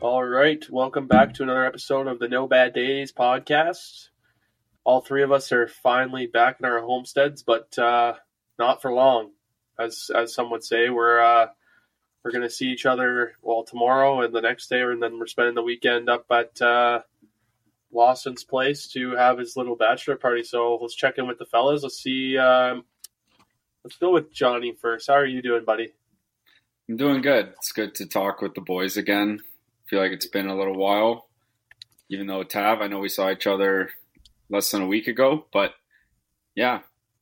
All 0.00 0.24
right, 0.24 0.64
welcome 0.70 1.08
back 1.08 1.34
to 1.34 1.42
another 1.42 1.66
episode 1.66 2.06
of 2.06 2.20
the 2.20 2.28
No 2.28 2.46
Bad 2.46 2.72
Days 2.72 3.12
podcast. 3.12 4.10
All 4.84 5.00
three 5.00 5.24
of 5.24 5.32
us 5.32 5.50
are 5.50 5.66
finally 5.66 6.26
back 6.26 6.58
in 6.60 6.66
our 6.66 6.80
homesteads, 6.80 7.42
but 7.42 7.76
uh, 7.78 8.14
not 8.58 8.80
for 8.80 8.92
long, 8.92 9.32
as 9.78 10.10
as 10.14 10.32
some 10.32 10.50
would 10.52 10.62
say. 10.62 10.88
We're 10.88 11.20
uh, 11.20 11.48
we're 12.24 12.30
going 12.30 12.42
to 12.42 12.50
see 12.50 12.66
each 12.66 12.86
other 12.86 13.32
well 13.42 13.64
tomorrow 13.64 14.22
and 14.22 14.32
the 14.32 14.40
next 14.40 14.68
day, 14.68 14.82
and 14.82 15.02
then 15.02 15.18
we're 15.18 15.26
spending 15.26 15.56
the 15.56 15.62
weekend 15.62 16.08
up 16.08 16.26
at 16.30 16.62
uh, 16.62 17.00
Lawson's 17.92 18.44
place 18.44 18.86
to 18.88 19.16
have 19.16 19.38
his 19.38 19.56
little 19.56 19.76
bachelor 19.76 20.16
party. 20.16 20.42
So 20.42 20.78
let's 20.80 20.94
check 20.94 21.18
in 21.18 21.26
with 21.26 21.38
the 21.38 21.46
fellas. 21.46 21.82
Let's 21.82 22.02
see. 22.02 22.36
Um, 22.36 22.84
let's 23.84 23.96
go 23.96 24.12
with 24.12 24.32
Johnny 24.32 24.74
first. 24.80 25.08
How 25.08 25.14
are 25.14 25.26
you 25.26 25.42
doing, 25.42 25.64
buddy? 25.64 25.92
I'm 26.88 26.96
doing 26.96 27.22
good. 27.22 27.52
It's 27.58 27.72
good 27.72 27.94
to 27.96 28.06
talk 28.06 28.40
with 28.40 28.54
the 28.54 28.60
boys 28.60 28.96
again. 28.96 29.40
feel 29.88 30.00
like 30.00 30.12
it's 30.12 30.26
been 30.26 30.48
a 30.48 30.56
little 30.56 30.76
while. 30.76 31.28
Even 32.10 32.26
though 32.26 32.42
Tav, 32.42 32.80
I 32.80 32.86
know 32.86 32.98
we 32.98 33.10
saw 33.10 33.30
each 33.30 33.46
other 33.46 33.90
less 34.48 34.70
than 34.70 34.82
a 34.82 34.86
week 34.86 35.08
ago, 35.08 35.44
but 35.52 35.72
yeah, 36.54 36.80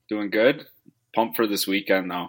doing 0.08 0.30
good. 0.30 0.67
Pumped 1.14 1.36
for 1.36 1.47
this 1.47 1.67
weekend 1.67 2.11
though. 2.11 2.28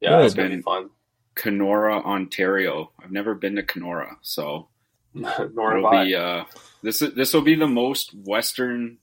Yeah, 0.00 0.22
it's 0.22 0.34
been 0.34 0.50
to 0.50 0.62
fun. 0.62 0.90
Kenora, 1.34 1.98
Ontario. 1.98 2.92
I've 3.02 3.10
never 3.10 3.34
been 3.34 3.56
to 3.56 3.62
Kenora, 3.62 4.16
so 4.22 4.68
Nor 5.14 5.78
it'll 5.78 5.90
be 5.90 6.14
uh, 6.14 6.44
this. 6.84 6.98
This 7.00 7.32
will 7.34 7.42
be 7.42 7.56
the 7.56 7.66
most 7.66 8.12
western. 8.14 8.98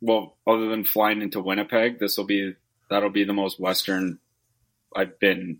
Well, 0.00 0.36
other 0.46 0.68
than 0.68 0.84
flying 0.84 1.22
into 1.22 1.40
Winnipeg, 1.40 1.98
this 1.98 2.16
will 2.16 2.24
be 2.26 2.54
that'll 2.88 3.10
be 3.10 3.24
the 3.24 3.32
most 3.32 3.58
western 3.60 4.18
I've 4.94 5.18
been 5.18 5.58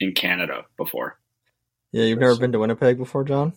in 0.00 0.12
Canada 0.14 0.64
before. 0.76 1.18
Yeah, 1.92 2.04
you've 2.04 2.18
never 2.18 2.36
been 2.36 2.52
to 2.52 2.58
Winnipeg 2.58 2.96
before, 2.96 3.24
John? 3.24 3.52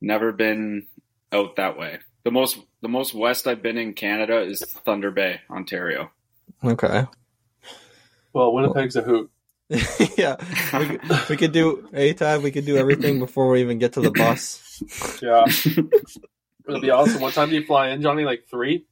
Never 0.00 0.30
been 0.32 0.86
out 1.32 1.56
that 1.56 1.78
way. 1.78 2.00
The 2.24 2.30
most 2.30 2.58
the 2.82 2.88
most 2.88 3.14
west 3.14 3.46
I've 3.46 3.62
been 3.62 3.78
in 3.78 3.94
Canada 3.94 4.42
is 4.42 4.60
Thunder 4.60 5.10
Bay, 5.10 5.40
Ontario. 5.50 6.10
Okay. 6.62 7.06
Well, 8.32 8.52
Winnipeg's 8.52 8.96
a 8.96 9.02
hoot. 9.02 9.30
yeah, 10.16 10.36
we, 10.78 10.86
could- 10.98 11.28
we 11.30 11.36
could 11.36 11.52
do 11.52 11.88
anytime. 11.92 12.42
We 12.42 12.50
could 12.50 12.66
do 12.66 12.76
everything 12.76 13.18
before 13.18 13.48
we 13.48 13.62
even 13.62 13.78
get 13.78 13.94
to 13.94 14.00
the 14.00 14.10
bus. 14.10 14.62
Yeah. 15.22 15.44
It'll 16.68 16.80
be 16.80 16.90
awesome. 16.90 17.20
What 17.20 17.34
time 17.34 17.48
do 17.50 17.54
you 17.56 17.64
fly 17.66 17.88
in, 17.90 18.02
Johnny? 18.02 18.24
Like 18.24 18.44
three? 18.50 18.86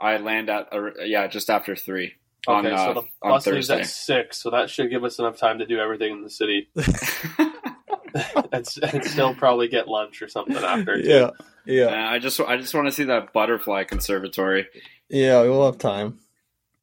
I 0.00 0.18
land 0.18 0.48
at 0.50 0.72
uh, 0.72 0.90
yeah 1.04 1.26
just 1.26 1.50
after 1.50 1.74
three 1.74 2.12
on 2.46 2.64
Okay, 2.66 2.74
uh, 2.74 2.94
so 2.94 3.00
the 3.00 3.06
on 3.22 3.30
bus 3.32 3.46
leaves 3.46 3.70
at 3.70 3.86
six, 3.86 4.38
so 4.42 4.50
that 4.50 4.70
should 4.70 4.90
give 4.90 5.02
us 5.04 5.18
enough 5.18 5.38
time 5.38 5.58
to 5.58 5.66
do 5.66 5.78
everything 5.78 6.12
in 6.12 6.22
the 6.22 6.30
city, 6.30 6.68
and, 8.52 8.66
and 8.82 9.04
still 9.04 9.34
probably 9.34 9.68
get 9.68 9.88
lunch 9.88 10.22
or 10.22 10.28
something 10.28 10.56
after. 10.56 11.00
too. 11.02 11.08
yeah, 11.08 11.30
yeah, 11.66 11.86
Uh, 11.86 12.10
I 12.10 12.18
just 12.18 12.38
I 12.40 12.56
just 12.56 12.74
want 12.74 12.86
to 12.86 12.92
see 12.92 13.04
that 13.04 13.32
butterfly 13.32 13.84
conservatory. 13.84 14.66
yeah. 15.08 15.40
We'll 15.42 15.66
have 15.66 15.78
time. 15.78 16.18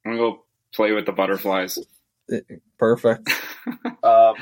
I'm 0.05 0.11
gonna 0.11 0.17
go 0.17 0.43
play 0.73 0.91
with 0.91 1.05
the 1.05 1.11
butterflies. 1.13 1.77
Perfect. 2.77 3.29
Um, 4.03 4.35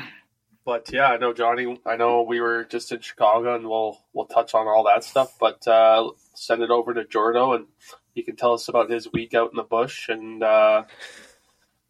but 0.65 0.91
yeah, 0.91 1.07
I 1.07 1.17
know 1.17 1.33
Johnny. 1.33 1.79
I 1.85 1.95
know 1.95 2.23
we 2.23 2.39
were 2.41 2.63
just 2.63 2.91
in 2.91 3.01
Chicago, 3.01 3.55
and 3.55 3.67
we'll 3.67 3.99
we'll 4.13 4.25
touch 4.25 4.53
on 4.53 4.67
all 4.67 4.83
that 4.85 5.03
stuff. 5.03 5.37
But 5.39 5.67
uh, 5.67 6.11
send 6.33 6.61
it 6.63 6.69
over 6.69 6.93
to 6.93 7.03
Jordo, 7.03 7.55
and 7.55 7.65
he 8.13 8.23
can 8.23 8.35
tell 8.35 8.53
us 8.53 8.67
about 8.67 8.89
his 8.89 9.11
week 9.11 9.33
out 9.33 9.51
in 9.51 9.57
the 9.57 9.63
bush 9.63 10.09
and 10.09 10.43
uh, 10.43 10.83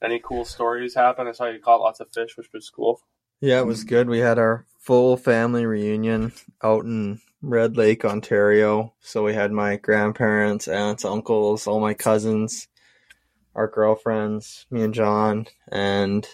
any 0.02 0.20
cool 0.24 0.46
stories 0.46 0.96
happen. 0.96 1.28
I 1.28 1.32
saw 1.32 1.46
you 1.46 1.60
caught 1.60 1.82
lots 1.82 2.00
of 2.00 2.12
fish, 2.14 2.38
which 2.38 2.52
was 2.54 2.70
cool. 2.70 3.02
Yeah, 3.42 3.60
it 3.60 3.66
was 3.66 3.84
good. 3.84 4.08
We 4.10 4.20
had 4.20 4.40
our 4.40 4.66
full 4.80 5.18
family 5.18 5.66
reunion 5.66 6.32
out 6.62 6.86
in 6.86 7.20
Red 7.42 7.76
Lake, 7.76 8.06
Ontario. 8.06 8.94
So 9.02 9.24
we 9.24 9.34
had 9.34 9.52
my 9.52 9.76
grandparents, 9.78 10.68
aunts, 10.68 11.04
uncles, 11.04 11.68
all 11.68 11.80
my 11.80 11.94
cousins, 11.94 12.68
our 13.56 13.68
girlfriends, 13.68 14.66
me 14.72 14.82
and 14.84 14.94
John, 14.94 15.48
and 15.72 16.28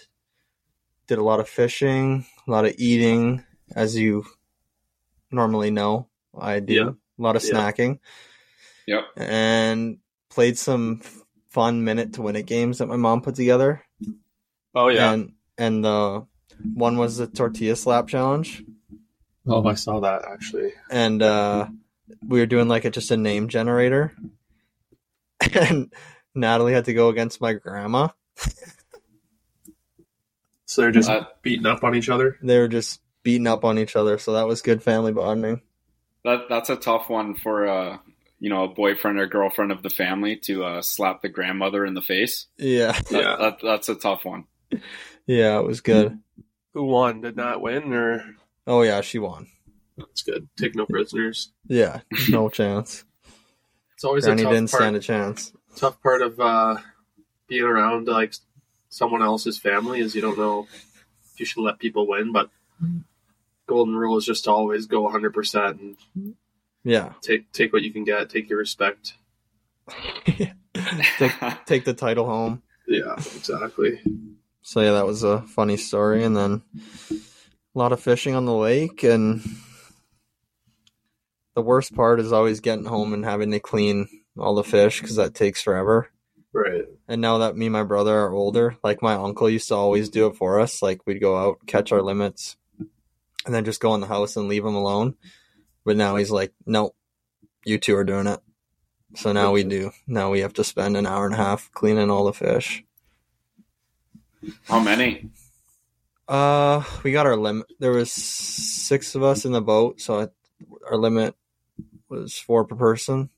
did 1.09 1.17
a 1.17 1.23
lot 1.23 1.39
of 1.41 1.49
fishing, 1.49 2.25
a 2.47 2.51
lot 2.51 2.65
of 2.65 2.75
eating, 2.77 3.43
as 3.75 3.97
you 3.97 4.23
normally 5.31 5.71
know 5.71 6.07
I 6.39 6.59
do. 6.61 6.73
Yeah. 6.73 6.89
A 6.89 7.21
lot 7.21 7.35
of 7.35 7.43
Yeah. 7.43 7.53
snacking. 7.53 7.99
Yep. 8.87 9.03
And 9.17 9.97
played 10.29 10.57
some 10.57 11.01
fun 11.49 11.83
minute 11.83 12.13
to 12.13 12.21
win 12.21 12.35
it 12.35 12.45
games 12.45 12.77
that 12.77 12.87
my 12.87 12.95
mom 12.95 13.21
put 13.21 13.35
together. 13.35 13.83
Oh 14.73 14.87
yeah. 14.87 15.11
And 15.11 15.33
and 15.57 15.83
the 15.83 16.25
one 16.73 16.97
was 16.97 17.17
the 17.17 17.27
tortilla 17.27 17.75
slap 17.75 18.07
challenge. 18.07 18.63
oh, 19.47 19.65
I 19.65 19.73
saw 19.73 19.99
that 20.01 20.23
actually. 20.31 20.73
and 20.91 21.21
uh 21.21 21.67
we 22.27 22.39
were 22.39 22.45
doing 22.45 22.67
like 22.67 22.85
a 22.85 22.89
just 22.89 23.11
a 23.11 23.17
name 23.17 23.47
generator 23.49 24.13
and 25.53 25.93
natalie 26.35 26.73
had 26.73 26.85
to 26.85 26.93
go 26.93 27.09
against 27.09 27.39
my 27.41 27.53
grandma 27.53 28.07
So 30.69 30.83
they're 30.83 30.91
just 30.91 31.09
Uh, 31.09 31.25
beating 31.41 31.65
up 31.65 31.83
on 31.83 31.95
each 31.95 32.09
other. 32.09 32.37
they 32.43 32.59
were 32.59 32.67
just 32.67 33.01
beating 33.23 33.47
up 33.47 33.65
on 33.65 33.79
each 33.79 33.95
other 33.95 34.19
so 34.19 34.33
that 34.33 34.45
was 34.47 34.61
good 34.61 34.83
family 34.83 35.11
bonding 35.11 35.61
That 36.23 36.41
that's 36.47 36.69
a 36.69 36.75
tough 36.75 37.09
one 37.09 37.33
for 37.33 37.67
uh 37.67 37.97
you 38.39 38.49
know 38.51 38.65
a 38.65 38.67
boyfriend 38.67 39.17
or 39.19 39.25
girlfriend 39.25 39.71
of 39.71 39.81
the 39.81 39.89
family 39.89 40.35
to 40.43 40.63
uh, 40.63 40.81
slap 40.83 41.23
the 41.23 41.27
grandmother 41.29 41.85
in 41.87 41.95
the 41.95 42.03
face. 42.03 42.45
yeah 42.57 42.91
That, 42.91 43.11
Yeah. 43.11 43.35
that, 43.39 43.57
that's 43.63 43.89
a 43.89 43.95
tough 43.95 44.23
one. 44.25 44.45
yeah 45.25 45.57
it 45.59 45.65
was 45.65 45.81
good 45.81 46.19
Who 46.75 46.83
won? 46.83 47.21
Did 47.21 47.35
not 47.35 47.61
win, 47.61 47.91
or 47.91 48.35
oh 48.67 48.83
yeah 48.83 49.01
she 49.01 49.17
won 49.17 49.47
that's 49.97 50.21
good. 50.21 50.47
Take 50.55 50.75
no 50.75 50.85
prisoners. 50.85 51.51
yeah 51.67 52.01
no 52.29 52.47
chance 52.47 53.03
It's 53.95 54.03
always 54.03 54.23
granny 54.23 54.43
a 54.43 54.45
tough 54.45 54.53
didn't 54.53 54.69
part. 54.71 54.81
stand 54.83 54.95
a 54.95 54.99
chance 54.99 55.51
tough 55.75 55.99
part 56.03 56.21
of 56.21 56.39
uh, 56.39 56.77
being 57.47 57.63
around 57.63 58.07
like 58.07 58.35
someone 58.89 59.21
else's 59.21 59.57
family 59.57 59.99
is 59.99 60.15
you 60.15 60.21
don't 60.21 60.37
know 60.37 60.67
if 61.33 61.39
you 61.39 61.45
should 61.45 61.61
let 61.61 61.79
people 61.79 62.07
win, 62.07 62.31
but 62.31 62.49
golden 63.67 63.95
rule 63.95 64.17
is 64.17 64.25
just 64.25 64.43
to 64.45 64.51
always 64.51 64.87
go 64.87 65.01
100 65.03 65.33
percent 65.33 65.79
and 66.15 66.33
yeah 66.83 67.13
take 67.21 67.51
take 67.51 67.71
what 67.71 67.83
you 67.83 67.91
can 67.93 68.03
get, 68.03 68.29
take 68.29 68.49
your 68.49 68.57
respect. 68.59 69.13
take, 71.17 71.31
take 71.65 71.83
the 71.85 71.93
title 71.93 72.25
home 72.25 72.61
Yeah, 72.87 73.13
exactly. 73.15 73.99
so 74.61 74.81
yeah 74.81 74.91
that 74.93 75.05
was 75.07 75.23
a 75.23 75.41
funny 75.43 75.77
story 75.77 76.23
and 76.23 76.35
then 76.37 76.61
a 77.11 77.15
lot 77.73 77.91
of 77.91 77.99
fishing 77.99 78.35
on 78.35 78.45
the 78.45 78.53
lake 78.53 79.03
and 79.03 79.41
the 81.55 81.61
worst 81.61 81.93
part 81.95 82.19
is 82.19 82.31
always 82.31 82.59
getting 82.59 82.85
home 82.85 83.13
and 83.13 83.25
having 83.25 83.51
to 83.51 83.59
clean 83.59 84.07
all 84.37 84.53
the 84.55 84.63
fish 84.63 85.01
because 85.01 85.15
that 85.15 85.33
takes 85.33 85.61
forever 85.61 86.09
Right. 86.51 86.85
and 87.07 87.21
now 87.21 87.37
that 87.39 87.55
me 87.55 87.67
and 87.67 87.73
my 87.73 87.83
brother 87.83 88.17
are 88.17 88.33
older 88.33 88.75
like 88.83 89.01
my 89.03 89.13
uncle 89.13 89.49
used 89.49 89.67
to 89.67 89.75
always 89.75 90.09
do 90.09 90.27
it 90.27 90.35
for 90.35 90.59
us 90.59 90.81
like 90.81 91.05
we'd 91.05 91.19
go 91.19 91.37
out 91.37 91.59
catch 91.67 91.91
our 91.91 92.01
limits 92.01 92.57
and 93.45 93.53
then 93.53 93.65
just 93.65 93.79
go 93.81 93.93
in 93.93 94.01
the 94.01 94.07
house 94.07 94.35
and 94.35 94.47
leave 94.47 94.65
him 94.65 94.75
alone 94.75 95.15
but 95.85 95.95
now 95.95 96.15
he's 96.15 96.31
like 96.31 96.51
nope 96.65 96.95
you 97.65 97.77
two 97.77 97.95
are 97.95 98.03
doing 98.03 98.25
it 98.25 98.39
so 99.15 99.31
now 99.31 99.51
we 99.51 99.63
do 99.63 99.91
now 100.07 100.31
we 100.31 100.39
have 100.39 100.53
to 100.53 100.63
spend 100.63 100.97
an 100.97 101.05
hour 101.05 101.25
and 101.25 101.35
a 101.35 101.37
half 101.37 101.69
cleaning 101.71 102.09
all 102.09 102.25
the 102.25 102.33
fish 102.33 102.83
How 104.65 104.79
many? 104.79 105.29
Uh, 106.27 106.83
we 107.03 107.11
got 107.11 107.25
our 107.25 107.35
limit. 107.35 107.67
There 107.79 107.91
was 107.91 108.11
six 108.11 109.15
of 109.15 109.23
us 109.23 109.45
in 109.45 109.51
the 109.51 109.61
boat, 109.61 109.99
so 109.99 110.21
I, 110.21 110.27
our 110.89 110.95
limit 110.97 111.35
was 112.07 112.37
four 112.37 112.65
per 112.65 112.75
person. 112.75 113.29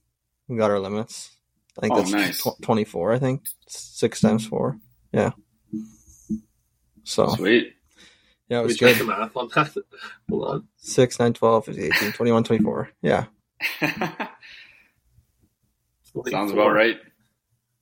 We 0.46 0.56
got 0.58 0.70
our 0.70 0.78
limits. 0.78 1.30
I 1.78 1.80
think 1.80 1.94
Oh, 1.94 1.96
that's 1.98 2.10
nice. 2.12 2.42
tw- 2.42 2.60
twenty-four. 2.62 3.12
I 3.12 3.18
think 3.18 3.44
six 3.68 4.20
times 4.20 4.46
four. 4.46 4.78
Yeah. 5.12 5.30
So 7.04 7.26
Sweet. 7.28 7.74
yeah, 8.48 8.60
it 8.60 8.64
was 8.64 8.76
good. 8.76 8.96
the 8.98 9.04
math 9.04 9.36
on 9.36 9.48
that. 9.54 9.74
Hold 10.30 10.44
on. 10.48 10.68
Six, 10.76 11.18
nine, 11.18 11.32
12, 11.32 11.64
15, 11.66 11.84
18, 11.84 12.12
21, 12.12 12.44
24. 12.44 12.90
Yeah. 13.02 13.24
Sounds 16.28 16.52
about 16.52 16.72
right. 16.72 16.98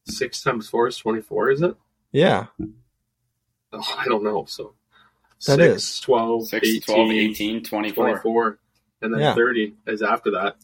Six 0.06 0.42
times 0.42 0.68
four 0.68 0.88
is 0.88 0.96
24, 0.96 1.50
is 1.50 1.62
it? 1.62 1.76
Yeah, 2.12 2.46
Oh, 3.72 3.96
I 3.98 4.04
don't 4.06 4.24
know. 4.24 4.44
So 4.46 4.74
That 5.46 5.56
six, 5.58 5.76
is. 5.84 6.00
12, 6.00 6.48
6, 6.48 6.66
18, 6.68 6.80
12, 6.82 7.10
18, 7.12 7.62
24. 7.62 8.04
24. 8.10 8.58
And 9.02 9.14
then 9.14 9.20
Yeah. 9.20 9.34
30 9.34 9.74
is 9.86 10.02
after 10.02 10.32
that. 10.32 10.56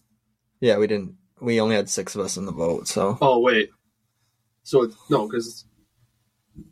yeah. 0.61 0.77
We 0.79 0.87
didn't. 0.89 1.15
We 1.41 1.61
only 1.61 1.77
had 1.77 1.89
six 1.91 2.15
of 2.15 2.21
us 2.23 2.37
in 2.37 2.47
the 2.47 2.53
boat, 2.53 2.89
so 2.89 3.19
Oh, 3.21 3.41
wait. 3.41 3.71
So, 4.63 4.91
no, 5.11 5.27
because. 5.29 5.65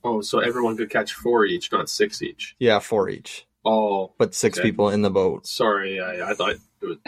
Oh, 0.02 0.22
so 0.22 0.38
everyone 0.38 0.76
could 0.78 0.88
catch 0.90 1.12
four 1.12 1.44
each, 1.44 1.70
not 1.70 1.90
six 1.90 2.22
each. 2.22 2.56
yeah, 2.58 2.78
four 2.78 3.08
each, 3.11 3.46
Oh, 3.66 4.14
but 4.19 4.34
six 4.34 4.58
Okay. 4.58 4.69
people 4.70 4.88
in 4.88 5.02
the 5.02 5.11
boat. 5.11 5.46
sorry. 5.46 6.00
I, 6.00 6.31
I 6.31 6.34
thought 6.34 6.55
it 6.81 6.99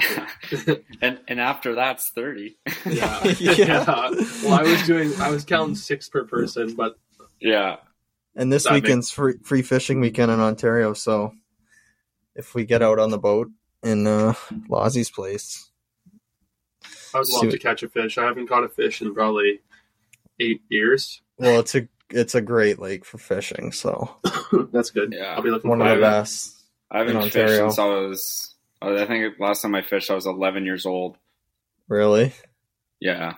was. 0.68 0.76
and 1.00 1.18
and 1.26 1.40
after 1.40 1.74
that's 1.74 2.10
30. 2.10 2.56
yeah. 2.86 3.24
Yeah. 3.40 3.52
yeah. 3.52 3.84
Well, 4.44 4.52
I 4.54 4.62
was 4.62 4.82
doing, 4.86 5.12
I 5.20 5.30
was 5.30 5.44
counting 5.46 5.74
six 5.74 6.08
per 6.10 6.24
person, 6.24 6.74
but 6.74 6.98
yeah. 7.40 7.76
And 8.34 8.52
this 8.52 8.64
That 8.64 8.74
makes- 8.74 8.82
weekend's 8.84 9.10
free, 9.10 9.34
free 9.42 9.62
fishing 9.62 10.00
weekend 10.00 10.30
in 10.30 10.40
Ontario, 10.40 10.92
so 10.92 11.32
if 12.34 12.54
we 12.54 12.66
get 12.66 12.82
out 12.82 12.98
on 12.98 13.10
the 13.10 13.18
boat 13.18 13.48
in 13.82 14.06
uh, 14.06 14.34
Lozzie's 14.68 15.10
place, 15.10 15.70
I 17.16 17.18
would 17.20 17.26
See 17.26 17.32
love 17.34 17.44
what- 17.46 17.52
to 17.52 17.58
catch 17.58 17.82
a 17.82 17.88
fish. 17.88 18.18
I 18.18 18.24
haven't 18.24 18.46
caught 18.48 18.64
a 18.64 18.68
fish 18.68 19.00
in 19.02 19.14
probably 19.14 19.60
eight 20.40 20.62
years. 20.68 21.20
well, 21.38 21.60
it's 21.60 21.74
a 21.74 21.88
it's 22.10 22.34
a 22.36 22.40
great 22.40 22.78
lake 22.78 23.04
for 23.04 23.18
fishing. 23.18 23.72
So 23.72 24.16
That's 24.72 24.90
good. 24.90 25.12
Yeah. 25.16 25.34
I'll 25.34 25.42
be 25.42 25.50
looking 25.50 25.68
one 25.70 25.80
of 25.80 25.86
forward 25.86 25.98
the 25.98 26.02
best. 26.02 26.56
I 26.90 26.98
haven't 26.98 27.16
In 27.16 27.22
fished 27.22 27.36
Ontario. 27.36 27.68
since 27.68 27.78
I 27.80 27.84
was, 27.86 28.54
I 28.80 29.04
think 29.06 29.40
last 29.40 29.62
time 29.62 29.74
I 29.74 29.82
fished, 29.82 30.08
I 30.10 30.14
was 30.14 30.26
11 30.26 30.64
years 30.64 30.86
old. 30.86 31.16
Really, 31.88 32.32
Yeah. 33.00 33.34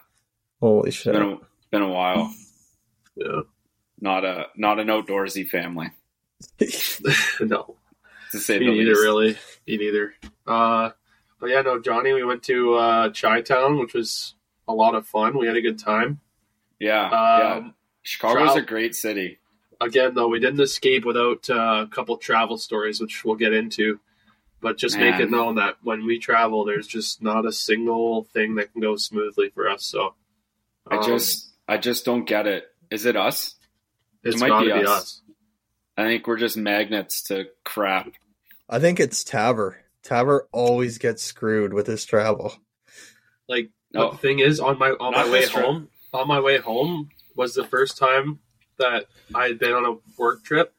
holy 0.61 0.89
It's 0.89 0.97
shit! 0.99 1.13
been 1.15 1.23
a, 1.23 1.33
it's 1.35 1.67
been 1.71 1.83
a 1.83 1.89
while. 1.89 2.33
Yeah. 3.17 3.41
Not 4.01 4.25
a 4.25 4.47
not 4.57 4.79
an 4.79 4.89
outdoorsy 4.89 5.49
family, 5.49 5.91
no. 7.41 7.77
to 8.33 8.39
say 8.39 8.59
Me 8.59 8.67
the 8.67 8.73
neither, 8.73 8.91
least. 8.91 9.03
really. 9.03 9.39
Me 9.67 9.77
neither. 9.79 10.15
Uh, 10.47 10.91
but 11.41 11.51
yeah, 11.51 11.63
no, 11.63 11.81
Johnny, 11.81 12.13
we 12.13 12.25
went 12.25 12.43
to 12.45 12.75
uh, 12.75 13.11
Chi 13.11 13.43
Town, 13.43 13.79
which 13.79 13.95
was 13.95 14.35
a 14.67 14.73
lot 14.73 14.95
of 14.95 15.07
fun. 15.07 15.39
We 15.39 15.47
had 15.47 15.57
a 15.57 15.63
good 15.63 15.79
time. 15.79 16.21
Yeah. 16.79 17.11
yeah. 17.11 17.55
Um, 17.55 17.75
Chicago's 18.03 18.53
Trout- 18.53 18.59
a 18.59 18.63
great 18.63 18.95
city. 18.95 19.39
Again, 19.81 20.15
though, 20.15 20.29
we 20.29 20.41
didn't 20.41 20.61
escape 20.61 21.05
without 21.05 21.49
uh, 21.49 21.85
a 21.85 21.87
couple 21.87 22.17
travel 22.17 22.59
stories, 22.59 23.01
which 23.01 23.25
we'll 23.25 23.37
get 23.37 23.53
into. 23.53 24.01
But 24.61 24.77
just 24.77 24.99
make 24.99 25.21
it 25.21 25.31
known 25.31 25.55
that 25.55 25.77
when 25.85 26.05
we 26.05 26.19
travel, 26.19 26.65
there's 26.65 26.89
just 26.89 27.23
not 27.23 27.47
a 27.47 27.53
single 27.53 28.25
thing 28.25 28.57
that 28.57 28.73
can 28.73 28.81
go 28.81 28.97
smoothly 28.97 29.51
for 29.51 29.69
us. 29.69 29.85
So 29.85 30.15
I 30.91 30.97
um, 30.97 31.05
just 31.05 31.53
I 31.69 31.77
just 31.77 32.05
don't 32.05 32.25
get 32.25 32.49
it. 32.49 32.65
Is 32.91 33.07
it 33.07 33.15
us? 33.15 33.55
it's 34.25 34.37
it 34.37 34.41
might 34.41 34.49
got 34.49 34.61
to 34.61 34.67
be 34.67 34.73
be 34.81 34.85
us. 34.85 34.91
us. 34.91 35.23
I 35.97 36.05
think 36.05 36.27
we're 36.27 36.39
just 36.39 36.57
magnets 36.57 37.23
to 37.25 37.47
crap. 37.65 38.13
I 38.69 38.79
think 38.79 39.01
it's 39.01 39.25
Taver. 39.25 39.77
Taver 40.09 40.43
always 40.53 40.99
gets 40.99 41.23
screwed 41.23 41.73
with 41.73 41.87
his 41.87 42.05
travel. 42.05 42.55
Like, 43.49 43.71
No. 43.93 44.11
the 44.13 44.19
thing 44.19 44.39
is, 44.39 44.61
on 44.61 44.79
my 44.79 44.91
on 44.91 45.13
Not 45.13 45.27
my 45.27 45.33
way 45.33 45.41
this 45.41 45.51
trip. 45.51 45.65
home, 45.65 45.89
on 46.13 46.29
my 46.29 46.41
way 46.41 46.59
home 46.59 47.11
was 47.37 47.55
the 47.55 47.65
first 47.65 47.97
time 47.99 48.39
that 48.79 49.07
I 49.35 49.49
had 49.49 49.59
been 49.59 49.73
on 49.73 49.85
a 49.85 49.97
work 50.21 50.43
trip 50.45 50.75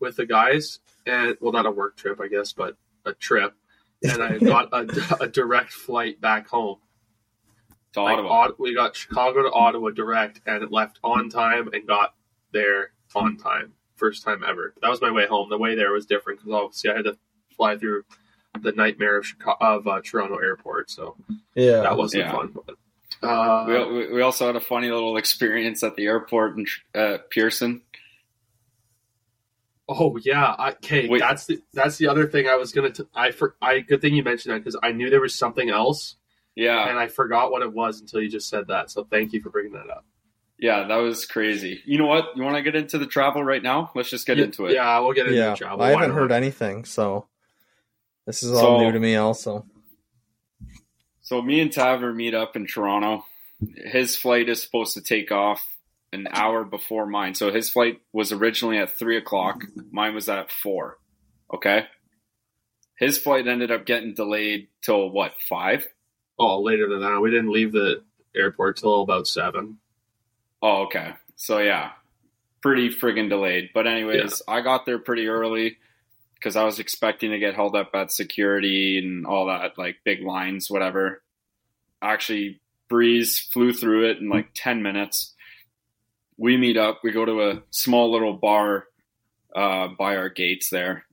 with 0.00 0.16
the 0.16 0.26
guys, 0.26 0.80
and 1.06 1.36
well, 1.40 1.52
not 1.52 1.66
a 1.66 1.70
work 1.70 1.96
trip, 1.96 2.20
I 2.20 2.28
guess, 2.28 2.52
but 2.52 2.76
a 3.04 3.12
trip, 3.12 3.54
and 4.02 4.22
I 4.22 4.38
got 4.52 4.68
a, 4.72 5.22
a 5.24 5.28
direct 5.28 5.72
flight 5.72 6.20
back 6.20 6.48
home. 6.48 6.78
To 7.94 8.02
Like, 8.02 8.18
Ottawa. 8.18 8.28
Ot- 8.48 8.58
we 8.60 8.74
got 8.74 8.96
Chicago 8.96 9.42
to 9.42 9.50
Ottawa 9.52 9.90
direct, 9.90 10.40
and 10.46 10.62
it 10.62 10.72
left 10.72 10.98
on 11.04 11.28
time 11.30 11.68
and 11.72 11.86
got 11.86 12.14
there 12.52 12.90
on 13.14 13.36
time. 13.36 13.72
First 13.96 14.24
time 14.24 14.42
ever. 14.46 14.74
That 14.82 14.90
was 14.90 15.00
my 15.00 15.12
way 15.12 15.26
home. 15.26 15.48
The 15.48 15.58
way 15.58 15.76
there 15.76 15.92
was 15.92 16.04
different 16.06 16.40
because 16.40 16.52
obviously 16.52 16.90
oh, 16.90 16.92
I 16.92 16.96
had 16.96 17.04
to 17.04 17.18
fly 17.56 17.76
through 17.78 18.02
the 18.60 18.72
nightmare 18.72 19.18
of 19.18 19.26
Chicago, 19.26 19.56
of 19.60 19.86
uh, 19.86 20.00
Toronto 20.04 20.36
airport, 20.38 20.90
so 20.90 21.16
Yeah, 21.54 21.80
that 21.82 21.96
wasn't 21.96 22.24
Yeah. 22.24 22.32
fun. 22.32 22.54
But, 22.54 23.28
uh, 23.28 23.64
we, 23.66 23.92
we- 24.06 24.12
we 24.14 24.22
also 24.22 24.46
had 24.46 24.56
a 24.56 24.60
funny 24.60 24.90
little 24.90 25.16
experience 25.16 25.82
at 25.82 25.96
the 25.96 26.06
airport 26.06 26.56
in 26.58 26.66
uh, 26.94 27.18
Pearson. 27.30 27.82
oh 29.88 30.16
yeah, 30.22 30.44
I, 30.58 30.70
okay. 30.72 31.08
Wait. 31.08 31.20
That's 31.20 31.46
the 31.46 31.60
that's 31.72 31.98
the 31.98 32.08
other 32.08 32.26
thing 32.26 32.46
I 32.48 32.56
was 32.56 32.72
gonna. 32.72 32.90
T- 32.90 33.04
I 33.14 33.30
for 33.32 33.56
I 33.60 33.80
good 33.80 34.00
thing 34.00 34.14
you 34.14 34.22
mentioned 34.22 34.54
that 34.54 34.58
because 34.60 34.78
I 34.82 34.92
knew 34.92 35.10
there 35.10 35.20
was 35.20 35.34
something 35.34 35.68
else 35.70 36.16
Yeah, 36.54 36.88
and 36.88 36.98
I 36.98 37.08
forgot 37.08 37.50
what 37.50 37.62
it 37.62 37.72
was 37.72 38.00
until 38.00 38.20
you 38.22 38.28
just 38.30 38.48
said 38.48 38.68
that. 38.68 38.90
So 38.90 39.04
thank 39.04 39.32
you 39.32 39.40
for 39.42 39.50
bringing 39.50 39.72
that 39.72 39.90
up. 39.90 40.04
yeah, 40.58 40.86
that 40.86 40.96
was 40.96 41.26
crazy. 41.26 41.80
You 41.84 41.98
know 41.98 42.06
what? 42.06 42.36
You 42.36 42.42
want 42.42 42.56
to 42.56 42.62
get 42.62 42.74
into 42.76 42.96
the 42.98 43.06
travel 43.06 43.42
right 43.44 43.62
now? 43.62 43.90
Let's 43.94 44.10
just 44.10 44.26
get 44.26 44.38
Yeah, 44.38 44.44
into 44.44 44.66
it. 44.66 44.74
Yeah, 44.74 44.98
we'll 45.00 45.12
get 45.12 45.26
into 45.26 45.38
yeah. 45.38 45.54
travel. 45.54 45.82
I 45.82 45.92
Why 45.92 46.00
haven't 46.02 46.14
not? 46.14 46.20
heard 46.22 46.32
anything, 46.32 46.84
so 46.84 47.26
this 48.26 48.42
is 48.42 48.52
all 48.52 48.78
So- 48.78 48.80
new 48.80 48.92
to 48.92 49.00
me. 49.00 49.16
Also, 49.16 49.66
So 51.22 51.40
me 51.40 51.60
and 51.60 51.70
Taver 51.70 52.14
meet 52.14 52.34
up 52.34 52.54
in 52.54 52.66
Toronto. 52.66 53.24
His 53.76 54.14
flight 54.16 54.48
is 54.50 54.62
supposed 54.62 54.92
to 54.94 55.00
take 55.02 55.32
off 55.32 55.66
an 56.12 56.28
hour 56.30 56.64
before 56.64 57.06
mine. 57.06 57.34
So 57.34 57.50
his 57.50 57.70
flight 57.70 58.00
was 58.12 58.30
originally 58.30 58.76
at 58.78 58.90
three 58.90 59.16
o'clock. 59.16 59.64
Mine 59.90 60.14
was 60.14 60.28
at 60.28 60.50
four. 60.52 60.98
Okay. 61.52 61.86
His 62.98 63.16
flight 63.18 63.48
ended 63.48 63.70
up 63.70 63.86
getting 63.86 64.12
delayed 64.14 64.68
till 64.82 65.08
what 65.10 65.40
five? 65.40 65.86
Oh, 66.38 66.60
later 66.60 66.88
than 66.88 67.00
that. 67.00 67.20
We 67.20 67.30
didn't 67.30 67.52
leave 67.52 67.72
the 67.72 68.02
airport 68.36 68.76
till 68.76 69.00
about 69.02 69.26
seven. 69.26 69.78
Oh, 70.60 70.82
okay. 70.84 71.14
So 71.36 71.58
yeah, 71.58 71.92
pretty 72.60 72.90
friggin' 72.90 73.28
delayed. 73.30 73.70
But 73.72 73.86
anyways, 73.86 74.42
I 74.46 74.60
got 74.60 74.84
there 74.86 74.98
pretty 74.98 75.26
early 75.26 75.78
because 76.44 76.56
I 76.56 76.64
was 76.64 76.78
expecting 76.78 77.30
to 77.30 77.38
get 77.38 77.54
held 77.54 77.74
up 77.74 77.94
at 77.94 78.12
security 78.12 78.98
and 78.98 79.24
all 79.24 79.46
that, 79.46 79.78
like 79.78 79.96
big 80.04 80.22
lines, 80.22 80.70
whatever. 80.70 81.22
Actually, 82.02 82.60
Breeze 82.90 83.38
flew 83.50 83.72
through 83.72 84.10
it 84.10 84.18
in 84.18 84.28
like 84.28 84.48
ten 84.54 84.82
minutes. 84.82 85.34
We 86.36 86.58
meet 86.58 86.76
up. 86.76 87.00
We 87.02 87.12
go 87.12 87.24
to 87.24 87.48
a 87.48 87.62
small 87.70 88.12
little 88.12 88.34
bar 88.34 88.84
uh, 89.56 89.88
by 89.98 90.16
our 90.18 90.28
gates 90.28 90.68
there, 90.68 91.06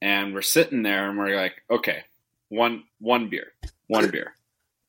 and 0.00 0.32
we're 0.32 0.40
sitting 0.40 0.82
there, 0.84 1.10
and 1.10 1.18
we're 1.18 1.36
like, 1.36 1.62
okay, 1.70 2.04
one 2.48 2.84
one 2.98 3.28
beer, 3.28 3.48
one 3.88 4.10
beer, 4.10 4.32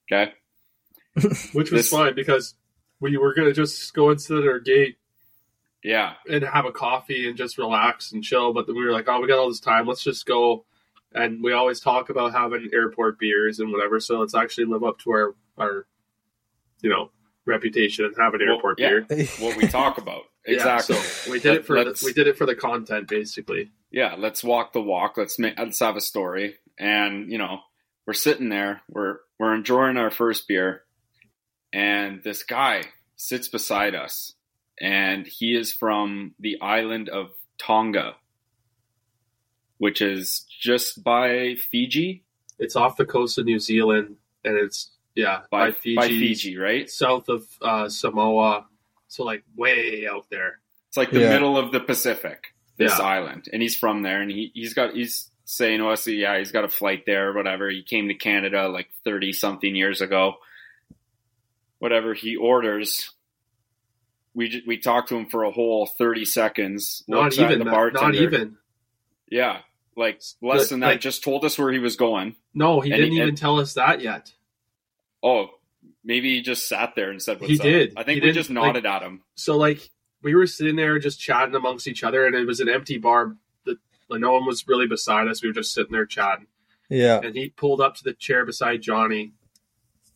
okay. 0.10 0.32
which 1.52 1.72
was 1.72 1.72
This- 1.72 1.90
fine 1.90 2.16
because 2.16 2.56
we 3.02 3.18
were 3.18 3.34
gonna 3.34 3.52
just 3.52 3.94
go 3.94 4.12
and 4.12 4.22
sit 4.22 4.38
at 4.38 4.48
our 4.48 4.60
gate 4.62 4.96
Yeah, 5.84 6.14
and 6.30 6.44
have 6.44 6.66
a 6.66 6.72
coffee 6.72 7.28
and 7.28 7.36
just 7.38 7.58
relax 7.58 8.12
and 8.12 8.24
chill. 8.24 8.54
But 8.54 8.68
then 8.68 8.76
we 8.76 8.84
were 8.86 8.92
like, 8.92 9.08
oh, 9.10 9.20
we 9.20 9.28
got 9.28 9.40
all 9.40 9.50
this 9.50 9.60
time. 9.60 9.88
Let's 9.88 10.04
just 10.04 10.26
go. 10.26 10.66
And 11.14 11.44
we 11.44 11.54
always 11.54 11.80
talk 11.80 12.10
about 12.10 12.34
having 12.34 12.70
airport 12.74 13.20
beers 13.20 13.60
and 13.60 13.72
whatever. 13.72 14.00
So 14.00 14.20
let's 14.20 14.36
actually 14.36 14.66
live 14.66 14.84
up 14.84 15.00
to 15.00 15.12
our 15.12 15.36
our, 15.58 15.86
you 16.82 16.90
know, 16.90 17.10
reputation 17.46 18.06
and 18.06 18.16
have 18.18 18.34
an 18.36 18.42
Well, 18.46 18.56
airport 18.56 18.80
yeah. 18.80 19.00
beer. 19.10 19.26
what 19.40 19.58
we 19.58 19.68
talk 19.68 19.98
about 19.98 20.24
Yeah, 20.48 20.56
exactly. 20.56 20.96
so 20.96 21.32
we 21.32 21.40
did 21.40 21.56
it 21.58 21.66
for 21.66 21.84
the, 21.84 22.02
we 22.06 22.14
did 22.14 22.28
it 22.28 22.38
for 22.38 22.46
the 22.46 22.56
content 22.56 23.08
basically. 23.08 23.72
yeah, 23.92 24.16
let's 24.18 24.44
walk 24.44 24.74
the 24.74 24.82
walk. 24.82 25.18
Let's 25.18 25.38
make 25.40 25.58
let's 25.60 25.80
have 25.80 25.96
a 25.96 26.02
story. 26.02 26.56
And 26.80 27.32
you 27.32 27.38
know, 27.38 27.60
we're 28.08 28.14
sitting 28.14 28.50
there, 28.50 28.82
we're 28.88 29.18
we're 29.40 29.54
enjoying 29.56 29.98
our 29.98 30.10
first 30.12 30.48
beer, 30.48 30.84
and 31.74 32.22
this 32.24 32.44
guy 32.44 32.84
sits 33.16 33.48
beside 33.48 33.94
us, 33.96 34.34
and 34.82 35.26
he 35.28 35.56
is 35.56 35.72
from 35.72 36.34
the 36.40 36.60
island 36.60 37.08
of 37.08 37.30
Tonga, 37.60 38.16
which 39.78 40.02
is 40.02 40.46
just 40.50 41.04
by 41.04 41.56
Fiji, 41.56 42.24
It's 42.60 42.76
off 42.76 42.98
the 42.98 43.06
coast 43.06 43.38
of 43.38 43.46
New 43.46 43.60
Zealand 43.60 44.18
and 44.44 44.56
it's 44.58 44.92
yeah 45.16 45.42
by 45.52 45.68
by, 45.68 45.72
Fiji, 45.74 45.96
by 45.96 46.08
Fiji, 46.08 46.58
right? 46.58 46.90
south 46.90 47.30
of 47.30 47.46
uh, 47.62 47.88
Samoa. 47.90 48.66
So 49.08 49.24
like 49.24 49.44
way 49.56 50.08
out 50.12 50.26
there. 50.30 50.60
It's 50.88 50.98
like 50.98 51.12
the 51.12 51.22
Yeah. 51.22 51.30
middle 51.30 51.58
of 51.58 51.72
the 51.72 51.80
Pacific, 51.80 52.54
this 52.78 52.98
Yeah. 52.98 53.06
island, 53.06 53.48
and 53.54 53.62
he's 53.62 53.76
from 53.78 54.02
there, 54.04 54.22
and 54.22 54.32
he 54.32 54.52
he's 54.54 54.74
got 54.74 54.94
he's 54.96 55.30
saying 55.46 55.80
to 55.80 55.90
us, 55.90 56.08
yeah, 56.08 56.38
he's 56.38 56.52
got 56.52 56.64
a 56.64 56.70
flight 56.70 57.06
there, 57.06 57.30
or 57.30 57.34
whatever. 57.34 57.70
He 57.70 57.84
came 57.84 58.08
to 58.08 58.14
Canada 58.14 58.68
like 58.70 58.90
thirty 59.04 59.34
something 59.34 59.76
years 59.76 60.02
ago. 60.02 60.36
Whatever 61.80 62.14
he 62.14 62.36
orders, 62.36 63.12
we 64.34 64.50
ju- 64.50 64.62
we 64.66 64.78
talked 64.78 65.10
to 65.10 65.16
him 65.18 65.26
for 65.28 65.44
a 65.44 65.52
whole 65.52 65.86
thirty 65.86 66.26
seconds. 66.26 67.04
Not 67.08 67.38
even 67.38 67.60
the 67.60 67.66
that- 67.66 67.72
bartender. 67.72 68.06
not 68.14 68.16
even. 68.16 68.58
yeah, 69.30 69.60
like 69.96 70.22
less 70.42 70.70
than 70.70 70.80
that. 70.82 70.88
Like- 70.88 71.02
just 71.02 71.24
told 71.24 71.44
us 71.46 71.58
where 71.58 71.72
he 71.72 71.80
was 71.80 71.96
going. 71.96 72.36
No, 72.54 72.80
he 72.82 72.92
And 72.92 72.98
didn't 73.00 73.12
he- 73.14 73.18
even 73.18 73.30
and- 73.30 73.38
tell 73.38 73.60
us 73.60 73.74
that 73.76 74.02
yet. 74.02 74.34
Oh, 75.24 75.50
maybe 76.04 76.36
he 76.36 76.42
just 76.42 76.68
sat 76.68 76.96
there 76.96 77.12
and 77.12 77.22
said, 77.22 77.40
He 77.40 77.48
"What's 77.48 77.60
up?" 77.60 77.64
did. 77.64 77.94
I 77.96 78.04
think 78.04 78.16
He 78.16 78.22
we 78.22 78.28
didn't, 78.28 78.36
just 78.36 78.50
like- 78.50 78.56
nodded 78.56 78.86
at 78.86 79.02
him. 79.04 79.22
So 79.36 79.58
like 79.58 79.90
we 80.24 80.34
were 80.36 80.48
sitting 80.48 80.76
there 80.76 80.98
just 81.00 81.20
chatting 81.20 81.56
amongst 81.56 81.88
each 81.88 82.04
other, 82.04 82.26
and 82.26 82.36
it 82.36 82.46
was 82.48 82.60
an 82.60 82.70
empty 82.70 82.98
bar. 82.98 83.36
That 83.66 83.78
like, 84.10 84.20
no 84.22 84.32
one 84.34 84.46
was 84.46 84.68
really 84.68 84.88
beside 84.88 85.28
us. 85.28 85.42
We 85.44 85.50
were 85.50 85.54
just 85.54 85.74
sitting 85.74 85.92
there 85.92 86.06
chatting, 86.06 86.48
yeah, 86.90 87.20
and 87.24 87.36
he 87.36 87.50
pulled 87.50 87.82
up 87.82 87.96
to 87.96 88.04
the 88.04 88.14
chair 88.14 88.46
beside 88.46 88.82
Johnny, 88.82 89.34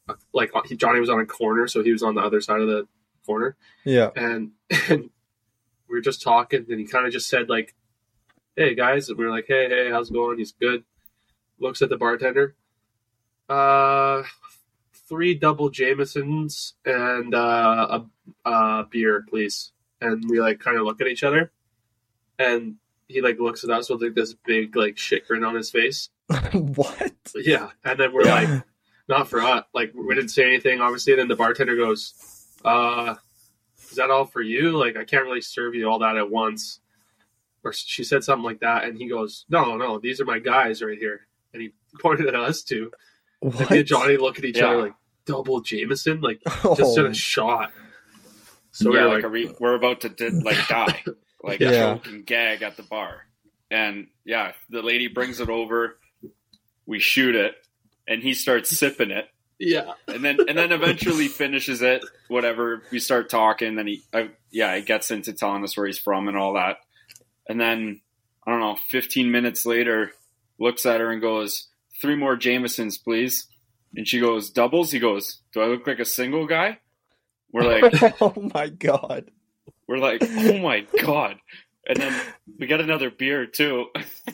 uh, 0.07 0.13
like 0.33 0.51
uh, 0.55 0.61
he, 0.63 0.75
Johnny 0.75 0.99
was 0.99 1.09
on 1.09 1.19
a 1.19 1.25
corner, 1.25 1.67
so 1.67 1.83
he 1.83 1.91
was 1.91 2.03
on 2.03 2.15
the 2.15 2.21
other 2.21 2.39
side 2.41 2.61
of 2.61 2.67
the 2.67 2.87
corner, 3.25 3.55
Yeah. 3.83 4.09
and 4.15 4.51
and 4.89 5.01
we 5.87 5.95
were 5.95 6.01
just 6.01 6.21
talking, 6.21 6.65
and 6.69 6.79
he 6.79 6.85
kind 6.85 7.05
of 7.05 7.11
just 7.13 7.27
said 7.27 7.49
like, 7.49 7.73
"Hey 8.55 8.75
guys," 8.75 9.09
and 9.09 9.17
we 9.17 9.25
were 9.25 9.31
like, 9.31 9.45
"Hey, 9.47 9.67
hey, 9.69 9.89
how's 9.91 10.09
it 10.09 10.13
going?" 10.13 10.37
He's 10.37 10.51
good. 10.53 10.83
Looks 11.59 11.81
at 11.81 11.89
the 11.89 11.97
bartender. 11.97 12.55
Uh, 13.47 14.23
three 15.07 15.35
double 15.35 15.69
Jamesons 15.69 16.73
and 16.83 17.33
uh, 17.35 18.01
a, 18.45 18.49
a 18.49 18.87
beer, 18.89 19.23
please. 19.29 19.71
And 20.01 20.23
we 20.29 20.39
like 20.39 20.59
kind 20.59 20.77
of 20.77 20.83
look 20.85 20.99
at 21.01 21.07
each 21.07 21.23
other, 21.23 21.51
and 22.39 22.75
he 23.07 23.21
like 23.21 23.39
looks 23.39 23.63
at 23.63 23.69
us 23.69 23.89
with 23.89 24.01
like 24.01 24.15
this 24.15 24.33
big 24.45 24.75
like 24.75 24.97
shit 24.97 25.27
grin 25.27 25.43
on 25.43 25.55
his 25.55 25.69
face. 25.69 26.09
what? 26.53 27.13
Yeah, 27.35 27.69
and 27.83 27.99
then 27.99 28.13
we're 28.13 28.23
like, 28.25 28.63
not 29.07 29.29
for 29.29 29.41
us. 29.41 29.63
Like 29.73 29.93
we 29.95 30.13
didn't 30.15 30.31
say 30.31 30.43
anything, 30.43 30.81
obviously. 30.81 31.13
And 31.13 31.21
then 31.21 31.27
the 31.27 31.35
bartender 31.35 31.75
goes, 31.75 32.13
"Uh, 32.65 33.15
is 33.89 33.97
that 33.97 34.09
all 34.11 34.25
for 34.25 34.41
you? 34.41 34.71
Like 34.77 34.97
I 34.97 35.03
can't 35.05 35.25
really 35.25 35.41
serve 35.41 35.75
you 35.75 35.87
all 35.89 35.99
that 35.99 36.17
at 36.17 36.29
once." 36.29 36.79
Or 37.63 37.73
she 37.73 38.03
said 38.03 38.23
something 38.23 38.43
like 38.43 38.59
that, 38.59 38.83
and 38.83 38.97
he 38.97 39.07
goes, 39.07 39.45
"No, 39.49 39.77
no, 39.77 39.99
these 39.99 40.19
are 40.21 40.25
my 40.25 40.39
guys 40.39 40.81
right 40.81 40.97
here." 40.97 41.21
And 41.53 41.61
he 41.61 41.71
pointed 42.01 42.27
at 42.27 42.35
us 42.35 42.63
too. 42.63 42.91
And 43.41 43.53
me 43.69 43.77
and? 43.79 43.85
Johnny 43.87 44.17
look 44.17 44.37
at 44.37 44.45
each 44.45 44.57
Yeah. 44.57 44.67
other 44.69 44.81
like, 44.83 44.93
"Double 45.25 45.61
Jameson, 45.61 46.21
like 46.21 46.41
Oh, 46.63 46.75
just 46.77 46.97
in 46.97 47.05
a 47.05 47.13
shot." 47.13 47.71
So 48.71 48.91
we 48.91 48.97
yeah, 48.97 49.03
were 49.05 49.07
like, 49.09 49.15
like, 49.17 49.23
are 49.25 49.29
we, 49.29 49.55
we're 49.59 49.75
about 49.75 50.01
to 50.01 50.09
di- 50.09 50.29
like 50.29 50.57
die, 50.67 51.03
like 51.43 51.59
Yeah. 51.61 51.71
choke 51.95 52.07
and 52.07 52.25
gag 52.25 52.61
at 52.61 52.75
the 52.77 52.83
bar, 52.83 53.21
and 53.71 54.07
yeah, 54.25 54.51
the 54.69 54.81
lady 54.81 55.07
brings 55.07 55.39
it 55.39 55.49
over, 55.49 55.97
we 56.85 56.99
shoot 56.99 57.35
it, 57.35 57.55
and 58.07 58.21
he 58.21 58.33
starts 58.33 58.69
sipping 58.69 59.11
it, 59.11 59.27
"Yeah, 59.59 59.93
and 60.07 60.23
then 60.23 60.37
and 60.47 60.57
then 60.57 60.71
eventually 60.71 61.27
finishes 61.27 61.81
it. 61.81 62.03
Whatever, 62.27 62.83
we 62.91 62.99
start 62.99 63.29
talking, 63.29 63.75
then 63.75 63.87
he, 63.87 64.03
uh, 64.13 64.25
yeah, 64.51 64.75
he 64.75 64.81
gets 64.81 65.11
into 65.11 65.33
telling 65.33 65.63
us 65.63 65.77
where 65.77 65.85
he's 65.85 65.99
from 65.99 66.27
and 66.27 66.37
all 66.37 66.53
that, 66.53 66.77
and 67.47 67.59
then 67.59 68.01
I 68.45 68.51
don't 68.51 68.59
know, 68.59 68.77
fifteen 68.89 69.31
minutes 69.31 69.65
later, 69.65 70.11
looks 70.59 70.85
at 70.85 70.99
her 70.99 71.11
and 71.11 71.21
goes, 71.21 71.67
three 72.01 72.15
more 72.15 72.35
Jamesons, 72.35 72.97
please," 72.97 73.47
and 73.95 74.07
she 74.07 74.19
goes, 74.19 74.49
doubles. 74.49 74.91
He 74.91 74.99
goes, 74.99 75.41
"Do 75.53 75.61
I 75.61 75.65
look 75.65 75.87
like 75.87 75.99
a 75.99 76.05
single 76.05 76.45
guy?" 76.47 76.79
We're 77.51 77.81
like. 77.81 78.15
oh 78.21 78.49
my 78.53 78.69
god. 78.69 79.31
We're 79.87 79.97
like, 79.97 80.23
oh 80.23 80.57
my 80.57 80.85
god! 81.01 81.37
And 81.87 81.97
then 81.97 82.21
we 82.59 82.65
get 82.65 82.81
another 82.81 83.11
beer 83.11 83.45
too, 83.45 83.85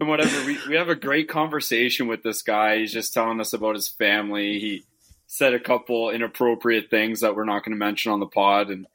and 0.00 0.08
whatever. 0.08 0.44
We 0.46 0.58
we 0.68 0.76
have 0.76 0.88
a 0.88 0.94
great 0.94 1.28
conversation 1.28 2.06
with 2.08 2.22
this 2.22 2.42
guy. 2.42 2.78
He's 2.78 2.92
just 2.92 3.14
telling 3.14 3.40
us 3.40 3.52
about 3.52 3.74
his 3.74 3.88
family. 3.88 4.58
He 4.58 4.84
said 5.26 5.54
a 5.54 5.60
couple 5.60 6.10
inappropriate 6.10 6.90
things 6.90 7.20
that 7.20 7.34
we're 7.34 7.44
not 7.44 7.64
going 7.64 7.72
to 7.72 7.78
mention 7.84 8.12
on 8.12 8.20
the 8.20 8.26
pod, 8.26 8.70
and 8.70 8.86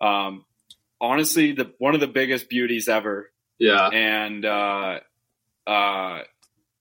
um, 0.00 0.44
honestly, 1.00 1.52
the 1.52 1.72
one 1.78 1.94
of 1.94 2.00
the 2.00 2.06
biggest 2.06 2.48
beauties 2.48 2.88
ever. 2.88 3.30
yeah, 3.58 3.88
And 3.88 4.44
uh, 4.44 5.00
uh, 5.66 6.20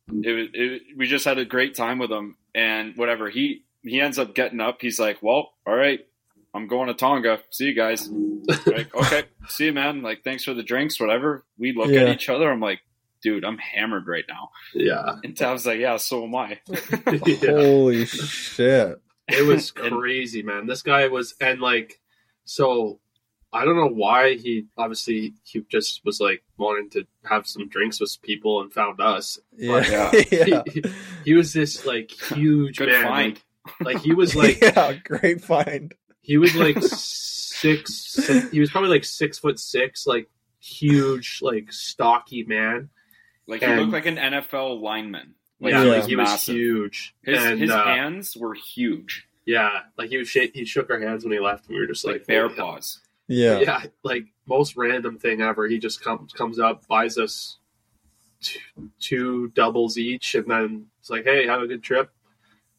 it, 0.10 0.32
was- 0.32 0.50
it 0.53 0.82
we 0.98 1.08
just 1.08 1.25
had 1.25 1.38
a 1.38 1.46
great 1.46 1.75
time 1.75 2.00
with 2.00 2.12
him, 2.12 2.38
and 2.56 2.96
whatever 2.98 3.30
he 3.30 3.63
he 3.84 4.00
ends 4.01 4.20
up 4.20 4.36
getting 4.36 4.60
up. 4.60 4.77
He's 4.82 5.00
like, 5.00 5.22
well, 5.24 5.51
all 5.65 5.75
right. 5.75 6.00
I'm 6.53 6.68
going 6.68 6.88
to 6.89 6.94
Tonga. 6.94 7.39
See 7.50 7.63
you 7.68 7.74
guys. 7.74 8.10
like, 8.65 8.94
okay, 8.94 9.24
see 9.48 9.68
you, 9.68 9.72
man. 9.74 10.01
Like, 10.01 10.25
thanks 10.25 10.44
for 10.44 10.53
the 10.53 10.63
drinks, 10.63 11.00
whatever. 11.00 11.46
We 11.58 11.72
look 11.72 11.88
Yeah. 11.89 12.01
at 12.01 12.10
each 12.10 12.27
other. 12.27 12.51
I'm 12.51 12.60
like, 12.60 12.82
dude, 13.22 13.46
I'm 13.46 13.58
hammered 13.58 14.08
right 14.08 14.25
now. 14.28 14.50
yeah." 14.74 15.16
And 15.24 15.36
Tav's 15.36 15.66
like, 15.66 15.80
yeah, 15.80 15.98
so 15.98 16.24
am 16.25 16.36
I. 16.36 16.60
yeah. 17.25 17.51
Holy 17.51 18.06
shit. 18.06 19.01
It 19.28 19.46
was 19.46 19.72
And- 19.82 19.98
crazy, 19.98 20.44
man. 20.44 20.68
This 20.68 20.82
guy 20.82 21.08
was, 21.08 21.36
and 21.40 21.62
like, 21.62 22.00
so 22.46 23.00
I 23.54 23.66
don't 23.66 23.75
know 23.75 23.88
why 23.94 24.36
he 24.36 24.66
obviously 24.78 25.34
he 25.44 25.63
just 25.70 26.01
was 26.06 26.20
like 26.20 26.42
wanting 26.58 26.90
to 26.92 27.06
have 27.24 27.46
some 27.48 27.68
drinks 27.70 28.00
with 28.00 28.18
people 28.22 28.62
and 28.62 28.74
found 28.74 29.00
us. 29.01 29.38
Yeah. 29.58 29.86
Yeah. 29.90 30.12
Yeah. 30.48 30.63
He, 30.72 30.84
he 31.25 31.34
was 31.34 31.54
this 31.54 31.86
like 31.86 32.12
huge 32.12 32.78
Good 32.78 32.90
man. 32.90 33.04
find. 33.04 33.42
Like, 33.82 33.96
like 33.96 34.04
he 34.04 34.13
was 34.13 34.36
like 34.36 34.60
yeah, 34.62 34.94
great 35.04 35.42
find. 35.44 35.94
he 36.22 36.38
was 36.38 36.56
like 36.56 36.78
six. 36.82 38.16
He 38.51 38.60
was 38.60 38.72
probably 38.72 38.90
like 38.90 39.04
six 39.06 39.38
foot 39.38 39.60
six, 39.60 40.08
like 40.08 40.30
huge, 40.60 41.40
like 41.42 41.72
stocky 41.72 42.44
man. 42.44 42.90
Like, 43.51 43.62
he 43.62 43.67
looked 43.67 43.91
like 43.91 44.05
an 44.05 44.17
NFL 44.17 44.81
lineman. 44.81 45.36
Like, 45.60 45.74
yeah, 45.74 45.84
he 45.84 45.89
like 45.89 45.98
was 45.98 46.05
he 46.08 46.15
was 46.15 46.29
massive. 46.29 46.55
huge. 46.55 47.15
His, 47.24 47.43
and 47.43 47.60
his 47.60 47.70
uh, 47.70 47.84
hands 47.84 48.36
were 48.36 48.55
huge, 48.55 49.27
yeah, 49.46 49.81
like 49.98 50.10
he 50.10 50.17
was 50.17 50.27
shake, 50.27 50.55
he 50.55 50.65
shook 50.65 50.89
our 50.89 51.00
hands 51.00 51.24
when 51.24 51.34
he 51.34 51.39
left, 51.39 51.67
and 51.67 51.75
we 51.75 51.81
were 51.81 51.88
just 51.88 52.05
like, 52.05 52.15
like, 52.15 52.27
bear 52.27 52.48
holy 52.48 52.55
paws. 52.55 53.00
Yeah. 53.27 53.60
yeah, 53.60 53.84
like 54.03 54.25
most 54.46 54.75
random 54.75 55.17
thing 55.17 55.41
ever. 55.41 55.67
He 55.67 55.79
just 55.79 56.03
comes 56.03 56.34
comes 56.34 56.60
up, 56.60 56.88
buys 56.88 57.17
us 57.17 57.58
two, 58.41 58.60
two 59.00 59.48
doubles 59.50 59.98
each, 59.98 60.36
and 60.36 60.50
then 60.50 60.88
it's 61.00 61.10
like, 61.10 61.24
"Hey, 61.24 61.48
have 61.48 61.62
a 61.62 61.67
good 61.67 61.81
trip. 61.81 62.12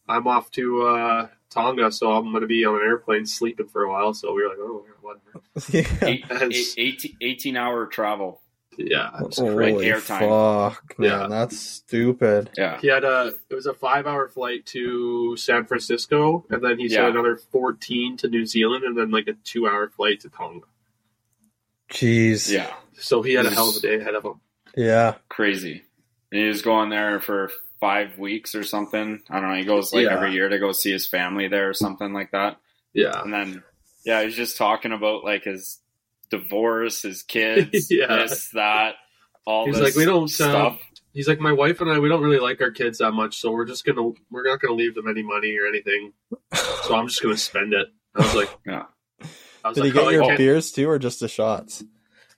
I'm 0.08 0.26
off 0.26 0.50
to 0.52 0.86
uh, 0.86 1.28
Tonga, 1.50 1.90
so 1.90 2.12
I'm 2.12 2.30
going 2.30 2.42
to 2.42 2.46
be 2.46 2.64
on 2.64 2.76
an 2.76 2.82
airplane 2.82 3.26
sleeping 3.26 3.68
for 3.68 3.82
a 3.82 3.90
while." 3.90 4.12
So 4.14 4.32
we 4.34 4.42
were 4.42 4.48
like, 4.48 4.58
"Oh, 4.60 4.84
whatever." 5.00 5.42
Yeah. 5.70 5.98
Eight, 6.06 6.24
eight, 6.30 6.74
18, 6.76 7.16
18 7.20 7.56
hour 7.56 7.86
travel. 7.86 8.41
Yeah, 8.78 9.10
it 9.20 9.26
was 9.26 9.38
Holy 9.38 9.54
crazy. 9.74 9.86
airtime. 9.90 10.70
fuck, 10.72 10.98
man. 10.98 11.10
Yeah. 11.10 11.26
That's 11.28 11.58
stupid. 11.58 12.50
Yeah. 12.56 12.78
He 12.80 12.86
had 12.88 13.04
a 13.04 13.34
it 13.50 13.54
was 13.54 13.66
a 13.66 13.74
five 13.74 14.06
hour 14.06 14.28
flight 14.28 14.64
to 14.66 15.36
San 15.36 15.66
Francisco, 15.66 16.46
and 16.50 16.64
then 16.64 16.78
he 16.78 16.88
said 16.88 17.02
Yeah. 17.02 17.08
another 17.10 17.36
fourteen 17.36 18.16
to 18.18 18.28
New 18.28 18.46
Zealand, 18.46 18.84
and 18.84 18.96
then 18.96 19.10
like 19.10 19.28
a 19.28 19.34
two 19.44 19.66
hour 19.68 19.88
flight 19.90 20.20
to 20.20 20.30
Tonga. 20.30 20.66
Jeez. 21.90 22.50
Yeah. 22.50 22.72
So 22.98 23.22
he 23.22 23.34
had 23.34 23.46
a 23.46 23.50
hell 23.50 23.68
of 23.70 23.76
a 23.76 23.80
day 23.80 23.96
ahead 24.00 24.14
of 24.14 24.24
him. 24.24 24.40
Yeah. 24.76 25.16
Crazy. 25.28 25.82
And 26.30 26.40
he 26.40 26.46
was 26.48 26.62
going 26.62 26.88
there 26.88 27.20
for 27.20 27.50
five 27.80 28.18
weeks 28.18 28.54
or 28.54 28.62
something. 28.62 29.20
I 29.28 29.40
don't 29.40 29.50
know. 29.50 29.56
He 29.56 29.64
goes 29.64 29.92
like 29.92 30.04
Yeah. 30.06 30.14
every 30.14 30.32
year 30.32 30.48
to 30.48 30.58
go 30.58 30.72
see 30.72 30.92
his 30.92 31.06
family 31.06 31.48
there 31.48 31.68
or 31.68 31.74
something 31.74 32.12
like 32.12 32.30
that. 32.30 32.58
Yeah, 32.94 33.20
And 33.22 33.32
then, 33.32 33.62
yeah, 34.04 34.22
he's 34.22 34.36
just 34.36 34.56
talking 34.56 34.92
about 34.92 35.24
like 35.24 35.44
his 35.44 35.78
divorce, 36.32 37.02
his 37.02 37.22
kids, 37.34 37.88
Yeah. 37.90 38.06
this, 38.08 38.48
that, 38.50 38.96
all 39.46 39.66
He's 39.66 39.76
this 39.76 39.84
like, 39.84 39.94
"We 39.96 40.04
don't, 40.04 40.40
uh, 40.40 40.76
he's 41.12 41.28
like, 41.28 41.38
my 41.40 41.52
wife 41.52 41.80
and 41.80 41.90
I, 41.90 41.98
we 42.00 42.08
don't 42.08 42.22
really 42.22 42.38
like 42.40 42.60
our 42.60 42.70
kids 42.72 42.98
that 42.98 43.12
much, 43.12 43.38
so 43.38 43.50
we're 43.52 43.64
just 43.66 43.84
gonna 43.84 44.10
we're 44.30 44.44
not 44.44 44.60
gonna 44.60 44.74
leave 44.74 44.94
them 44.94 45.08
any 45.08 45.22
money 45.22 45.56
or 45.58 45.66
anything. 45.66 46.12
So 46.54 46.94
I'm 46.94 47.08
just 47.08 47.22
gonna 47.22 47.36
spend 47.36 47.72
it. 47.74 47.88
I 48.14 48.22
was 48.22 48.34
like, 48.34 48.50
Yeah. 48.66 48.84
I 49.64 49.68
was 49.68 49.74
Did 49.76 49.80
like, 49.84 49.92
he 49.92 49.98
get 49.98 50.06
oh, 50.06 50.10
your 50.10 50.24
can't- 50.24 50.38
beers 50.38 50.72
too, 50.72 50.88
or 50.88 50.98
just 50.98 51.20
the 51.20 51.28
shots? 51.28 51.84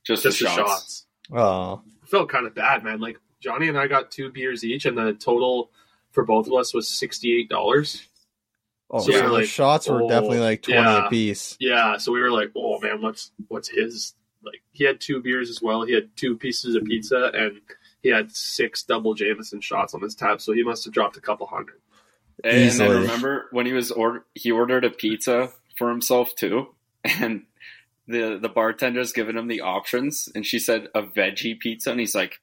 just, 0.04 0.22
just 0.22 0.38
the 0.38 0.44
the 0.44 0.50
shots. 0.50 0.56
shots. 0.70 1.06
Oh, 1.32 1.82
I 2.02 2.06
felt 2.06 2.28
kind 2.28 2.46
of 2.46 2.54
bad, 2.54 2.84
man. 2.84 3.00
Like 3.00 3.18
Johnny 3.40 3.68
and 3.68 3.78
I 3.78 3.86
got 3.86 4.10
two 4.10 4.30
beers 4.32 4.64
each, 4.64 4.84
and 4.86 4.96
the 4.96 5.12
total 5.14 5.70
for 6.12 6.24
both 6.24 6.46
of 6.46 6.52
us 6.54 6.72
was 6.74 6.88
sixty 6.88 7.38
eight 7.38 7.48
dollars. 7.50 8.06
Oh, 8.94 9.00
So 9.00 9.12
so 9.12 9.20
we 9.20 9.26
the 9.26 9.32
like, 9.32 9.46
shots 9.46 9.88
were 9.88 10.02
oh, 10.02 10.08
definitely 10.08 10.40
like 10.40 10.62
twenty 10.62 10.80
yeah. 10.80 11.06
a 11.06 11.10
piece. 11.10 11.56
Yeah, 11.60 11.96
so 11.98 12.12
we 12.12 12.20
were 12.20 12.30
like, 12.30 12.50
oh 12.56 12.80
man, 12.80 13.02
what's 13.02 13.32
what's 13.48 13.68
his? 13.68 14.14
Like 14.42 14.62
he 14.72 14.84
had 14.84 15.00
two 15.00 15.20
beers 15.22 15.50
as 15.50 15.60
well. 15.60 15.84
He 15.84 15.94
had 15.94 16.16
two 16.16 16.36
pieces 16.36 16.74
of 16.74 16.84
pizza, 16.84 17.30
and 17.34 17.60
he 18.02 18.10
had 18.10 18.30
six 18.30 18.82
double 18.82 19.14
Jameson 19.14 19.60
shots 19.60 19.94
on 19.94 20.02
his 20.02 20.14
tab. 20.14 20.40
So 20.40 20.52
he 20.52 20.62
must 20.62 20.84
have 20.84 20.92
dropped 20.92 21.16
a 21.16 21.20
couple 21.20 21.46
hundred. 21.46 21.80
And, 22.42 22.52
and 22.52 22.64
Easily. 22.64 22.88
then 22.88 23.00
remember 23.02 23.46
when 23.50 23.66
he 23.66 23.72
was 23.72 23.90
order 23.90 24.24
he 24.34 24.50
ordered 24.50 24.84
a 24.84 24.90
pizza 24.90 25.50
for 25.76 25.88
himself 25.88 26.34
too, 26.34 26.74
and 27.04 27.44
the 28.06 28.38
the 28.40 28.48
bartender's 28.48 29.12
giving 29.12 29.36
him 29.36 29.48
the 29.48 29.62
options, 29.62 30.28
and 30.34 30.44
she 30.44 30.58
said 30.58 30.88
a 30.94 31.02
veggie 31.02 31.58
pizza, 31.58 31.90
and 31.90 32.00
he's 32.00 32.14
like, 32.14 32.40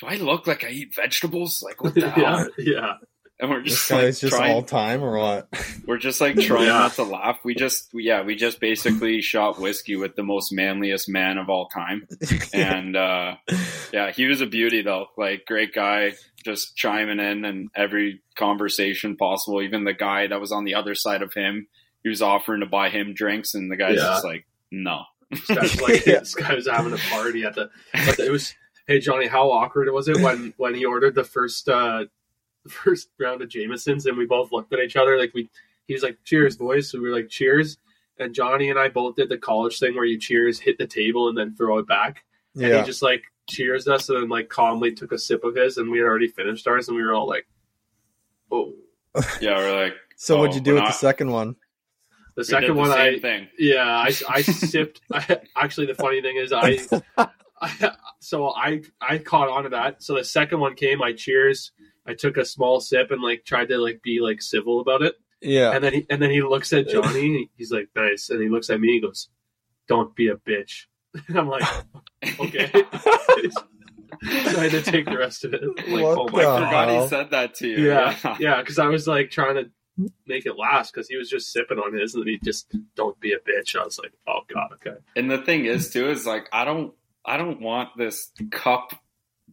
"Do 0.00 0.06
I 0.06 0.16
look 0.16 0.46
like 0.46 0.64
I 0.64 0.70
eat 0.70 0.94
vegetables? 0.94 1.62
Like 1.62 1.82
what 1.82 1.94
the 1.94 2.10
hell?" 2.10 2.48
yeah, 2.58 2.72
yeah. 2.74 2.92
And 3.40 3.50
we're 3.50 3.62
This 3.62 3.74
just 3.74 3.88
guy's 3.88 4.02
like 4.22 4.30
just 4.30 4.36
trying, 4.36 4.52
all 4.52 4.62
time 4.62 5.00
or 5.02 5.16
what? 5.16 5.48
we're 5.86 5.98
just 5.98 6.20
like 6.20 6.36
trying 6.40 6.62
Yeah. 6.66 6.72
not 6.72 6.94
to 6.94 7.04
laugh. 7.04 7.38
We 7.44 7.54
just 7.54 7.88
yeah, 7.94 8.22
we 8.22 8.34
just 8.34 8.58
basically 8.58 9.22
shot 9.22 9.60
whiskey 9.60 9.94
with 9.94 10.16
the 10.16 10.24
most 10.24 10.52
manliest 10.52 11.08
man 11.08 11.38
of 11.38 11.48
all 11.48 11.68
time, 11.68 12.08
and 12.52 12.96
uh, 12.96 13.36
yeah, 13.92 14.10
he 14.10 14.26
was 14.26 14.40
a 14.40 14.46
beauty 14.46 14.82
though. 14.82 15.06
Like 15.16 15.44
great 15.46 15.72
guy, 15.72 16.14
just 16.44 16.74
chiming 16.76 17.20
in 17.20 17.44
and 17.44 17.68
every 17.76 18.22
conversation 18.36 19.16
possible. 19.16 19.62
Even 19.62 19.84
the 19.84 19.94
guy 19.94 20.26
that 20.26 20.40
was 20.40 20.50
on 20.50 20.64
the 20.64 20.74
other 20.74 20.96
side 20.96 21.22
of 21.22 21.32
him, 21.32 21.68
he 22.02 22.08
was 22.08 22.20
offering 22.22 22.58
to 22.60 22.66
buy 22.66 22.88
him 22.90 23.14
drinks, 23.14 23.54
and 23.54 23.70
the 23.70 23.76
guy's 23.76 23.98
Yeah. 23.98 24.02
just 24.02 24.24
like, 24.24 24.46
no. 24.72 25.02
This 25.30 25.46
guy 25.46 25.60
was 25.62 25.80
like, 25.80 26.06
Yeah. 26.06 26.18
this 26.18 26.34
guy 26.34 26.54
was 26.54 26.66
having 26.66 26.92
a 26.92 26.96
party 26.96 27.44
at 27.44 27.54
the. 27.54 27.70
But 27.92 28.18
it 28.18 28.32
was. 28.32 28.52
Hey 28.88 29.00
Johnny, 29.00 29.26
how 29.26 29.50
awkward 29.50 29.92
was 29.92 30.08
it 30.08 30.16
when 30.22 30.54
when 30.56 30.74
he 30.74 30.86
ordered 30.86 31.14
the 31.14 31.22
first 31.22 31.68
uh 31.68 32.06
first 32.84 33.08
round 33.18 33.42
of 33.42 33.48
Jamesons 33.48 34.06
and 34.06 34.16
we 34.16 34.26
both 34.26 34.52
looked 34.52 34.72
at 34.72 34.80
each 34.80 34.96
other 34.96 35.18
like 35.18 35.32
we 35.34 35.48
he 35.86 35.94
was 35.94 36.02
like 36.02 36.18
cheers 36.24 36.56
boys 36.56 36.90
so 36.90 37.00
we 37.00 37.08
were 37.08 37.16
like 37.16 37.28
cheers 37.28 37.78
and 38.18 38.34
Johnny 38.34 38.70
and 38.70 38.78
I 38.78 38.88
both 38.88 39.16
did 39.16 39.28
the 39.28 39.38
college 39.38 39.78
thing 39.78 39.94
where 39.94 40.04
you 40.04 40.18
cheers 40.18 40.58
hit 40.60 40.78
the 40.78 40.86
table 40.86 41.28
and 41.28 41.36
then 41.38 41.54
throw 41.54 41.78
it 41.78 41.86
back 41.86 42.24
and 42.54 42.62
yeah. 42.64 42.80
he 42.80 42.86
just 42.86 43.02
like 43.02 43.22
cheers 43.48 43.88
us 43.88 44.08
and 44.08 44.22
then 44.22 44.28
like 44.28 44.48
calmly 44.48 44.92
took 44.92 45.12
a 45.12 45.18
sip 45.18 45.44
of 45.44 45.56
his 45.56 45.78
and 45.78 45.90
we 45.90 45.98
had 45.98 46.04
already 46.04 46.28
finished 46.28 46.66
ours 46.66 46.88
and 46.88 46.96
we 46.96 47.02
were 47.02 47.14
all 47.14 47.26
like 47.28 47.46
oh 48.52 48.72
Yeah, 49.40 49.56
we're 49.56 49.84
like 49.84 49.94
So 50.16 50.36
Oh, 50.36 50.40
what'd 50.40 50.54
you 50.54 50.60
do 50.60 50.74
we're 50.74 50.82
with 50.82 50.90
the 50.90 50.98
second 50.98 51.30
one? 51.30 51.56
The 52.36 52.42
we 52.42 52.44
did 52.44 52.50
second 52.50 52.66
the 52.68 52.74
one, 52.74 52.90
same 52.92 53.14
I 53.14 53.18
thing. 53.18 53.48
yeah, 53.58 53.84
I 53.84 54.06
I 54.28 54.42
sipped. 54.42 55.00
I, 55.12 55.40
actually, 55.56 55.86
the 55.86 55.94
funny 55.96 56.22
thing 56.22 56.36
is, 56.36 56.52
I, 56.52 56.78
I 57.60 57.92
so 58.20 58.50
I 58.50 58.82
I 59.00 59.18
caught 59.18 59.48
on 59.48 59.64
to 59.64 59.70
that. 59.70 60.02
So 60.04 60.14
the 60.14 60.22
second 60.22 60.60
one 60.60 60.76
came. 60.76 61.02
I 61.02 61.14
cheers. 61.14 61.72
I 62.08 62.14
took 62.14 62.36
a 62.38 62.44
small 62.44 62.80
sip 62.80 63.10
and 63.10 63.22
like 63.22 63.44
tried 63.44 63.68
to 63.68 63.78
like 63.78 64.02
be 64.02 64.20
like 64.20 64.40
civil 64.42 64.80
about 64.80 65.02
it. 65.02 65.14
Yeah. 65.40 65.72
And 65.72 65.84
then 65.84 65.92
he 65.92 66.06
and 66.10 66.20
then 66.22 66.30
he 66.30 66.42
looks 66.42 66.72
at 66.72 66.88
Johnny. 66.90 67.50
He's 67.56 67.70
like, 67.70 67.88
"Nice." 67.94 68.30
And 68.30 68.42
he 68.42 68.48
looks 68.48 68.70
at 68.70 68.80
me. 68.80 68.94
He 68.94 69.00
goes, 69.00 69.28
"Don't 69.86 70.14
be 70.16 70.28
a 70.28 70.36
bitch." 70.36 70.86
And 71.28 71.38
I'm 71.38 71.48
like, 71.48 71.62
"Okay." 72.40 72.70
so 73.52 74.60
I 74.60 74.68
had 74.68 74.70
to 74.72 74.82
take 74.82 75.04
the 75.04 75.16
rest 75.18 75.44
of 75.44 75.54
it. 75.54 75.62
Like, 75.62 76.02
What 76.02 76.18
oh 76.18 76.28
my 76.32 76.40
I 76.40 76.42
god. 76.42 76.64
forgot 76.64 76.88
hell? 76.88 77.02
he 77.02 77.08
said 77.08 77.30
that 77.30 77.54
to 77.56 77.68
you. 77.68 77.88
Yeah, 77.88 78.36
yeah, 78.40 78.60
because 78.60 78.78
I 78.78 78.86
was 78.86 79.06
like 79.06 79.30
trying 79.30 79.54
to 79.56 79.70
make 80.26 80.46
it 80.46 80.56
last 80.56 80.92
because 80.92 81.08
he 81.08 81.16
was 81.16 81.28
just 81.28 81.52
sipping 81.52 81.78
on 81.78 81.92
his 81.92 82.14
and 82.14 82.22
then 82.22 82.28
he 82.28 82.38
just 82.42 82.72
don't 82.94 83.18
be 83.20 83.32
a 83.32 83.38
bitch. 83.38 83.76
I 83.78 83.84
was 83.84 83.98
like, 83.98 84.12
oh 84.26 84.40
god, 84.52 84.70
okay. 84.74 84.96
And 85.16 85.30
the 85.30 85.38
thing 85.38 85.64
is 85.66 85.90
too 85.90 86.08
is 86.10 86.26
like 86.26 86.48
I 86.52 86.64
don't 86.64 86.94
I 87.24 87.36
don't 87.36 87.60
want 87.60 87.90
this 87.96 88.30
cup 88.50 88.92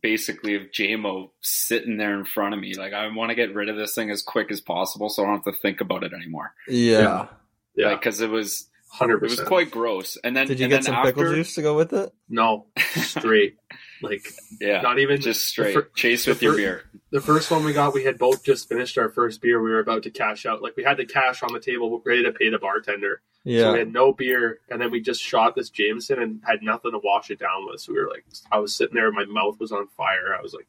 basically 0.09 0.53
of 0.55 0.69
Jamo 0.71 1.31
sitting 1.41 1.97
there 1.97 2.13
in 2.19 2.25
front 2.25 2.53
of 2.53 2.59
me. 2.59 2.75
Like 2.75 2.93
I 2.93 3.07
want 3.07 3.29
to 3.29 3.35
get 3.35 3.55
rid 3.55 3.69
of 3.69 3.75
this 3.75 3.95
thing 3.95 4.11
as 4.11 4.21
quick 4.21 4.51
as 4.51 4.61
possible 4.61 5.09
so 5.09 5.23
I 5.23 5.25
don't 5.25 5.43
have 5.43 5.53
to 5.53 5.59
think 5.61 5.81
about 5.81 6.03
it 6.03 6.13
anymore. 6.13 6.53
Yeah. 6.67 7.27
Yeah, 7.75 7.87
Like 7.87 8.03
cuz 8.03 8.21
it 8.21 8.29
was 8.29 8.69
hundred 8.91 9.23
it 9.23 9.29
was 9.29 9.41
quite 9.41 9.71
gross. 9.71 10.17
And 10.23 10.35
then 10.37 10.45
Did 10.47 10.59
you 10.59 10.67
get 10.67 10.83
some 10.83 10.93
after, 10.93 11.11
pickle 11.11 11.33
juice 11.33 11.55
to 11.55 11.63
go 11.63 11.75
with 11.75 11.91
it? 11.91 12.11
no 12.29 12.67
straight, 12.95 13.57
like 14.03 14.21
Yeah. 14.61 14.81
not 14.81 14.99
even 14.99 15.19
just 15.21 15.47
straight 15.47 15.73
fir- 15.73 15.89
chase 15.95 16.25
the 16.25 16.31
with 16.31 16.41
your 16.43 16.53
fir- 16.53 16.57
beer. 16.57 16.83
the 17.11 17.19
first 17.21 17.49
one 17.49 17.63
we 17.65 17.73
got, 17.73 17.93
we 17.95 18.03
had 18.03 18.17
both 18.19 18.43
just 18.45 18.69
finished 18.69 18.97
our 18.99 19.09
first 19.09 19.41
beer. 19.41 19.59
We 19.61 19.71
were 19.71 19.79
about 19.79 20.03
to 20.03 20.11
cash 20.11 20.45
out. 20.45 20.61
Like 20.61 20.77
we 20.77 20.83
had 20.83 20.97
the 20.97 21.05
cash 21.05 21.41
on 21.43 21.51
the 21.51 21.59
table, 21.59 22.01
ready 22.05 22.23
to 22.23 22.31
pay 22.31 22.49
the 22.49 22.59
bartender. 22.59 23.21
So 23.45 23.73
we 23.73 23.79
had 23.79 23.93
no 23.93 24.11
beer, 24.11 24.59
and 24.69 24.81
then 24.81 24.89
we 24.91 25.01
just 25.01 25.21
shot 25.21 25.55
this 25.55 25.69
Jameson 25.69 26.19
and 26.21 26.41
had 26.45 26.63
nothing 26.63 26.91
to 26.93 26.99
wash 27.03 27.29
it 27.29 27.39
down 27.39 27.67
with. 27.67 27.79
So 27.81 27.93
we 27.93 27.99
were 27.99 28.09
like, 28.09 28.25
I 28.51 28.57
was 28.59 28.75
sitting 28.75 28.95
there, 28.95 29.11
my 29.11 29.25
mouth 29.25 29.59
was 29.59 29.71
on 29.71 29.87
fire. 29.89 30.35
I 30.37 30.41
was 30.41 30.53
like, 30.55 30.67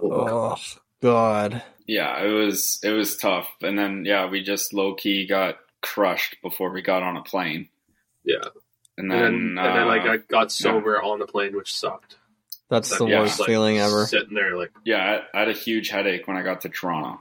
Oh 0.00 0.56
God. 1.00 1.62
Yeah, 1.86 2.22
it 2.22 2.30
was 2.30 2.78
it 2.82 2.90
was 2.90 3.16
tough. 3.16 3.48
And 3.62 3.78
then 3.78 4.04
yeah, 4.04 4.28
we 4.28 4.42
just 4.42 4.72
low 4.72 4.94
key 4.94 5.26
got 5.26 5.56
crushed 5.80 6.36
before 6.42 6.70
we 6.70 6.82
got 6.82 7.02
on 7.02 7.16
a 7.16 7.22
plane. 7.22 7.68
yeah. 8.24 8.36
And 8.96 9.10
And 9.10 9.10
then, 9.10 9.54
then, 9.56 9.64
and 9.66 9.76
then 9.78 9.88
like 9.88 10.02
uh, 10.02 10.12
I 10.12 10.16
got 10.18 10.52
sober 10.52 11.02
on 11.02 11.18
the 11.18 11.26
plane, 11.26 11.56
which 11.56 11.74
sucked. 11.74 12.16
That's 12.68 12.90
That- 12.90 12.98
the 12.98 13.06
yeah, 13.06 13.20
worst 13.20 13.40
like, 13.40 13.46
feeling 13.48 13.78
ever. 13.78 14.06
Sitting 14.06 14.34
there, 14.34 14.56
like 14.56 14.70
yeah, 14.84 15.20
I, 15.34 15.36
I 15.36 15.40
had 15.40 15.48
a 15.48 15.52
huge 15.54 15.88
headache 15.88 16.28
when 16.28 16.36
I 16.36 16.42
got 16.42 16.60
to 16.60 16.68
Toronto. 16.68 17.20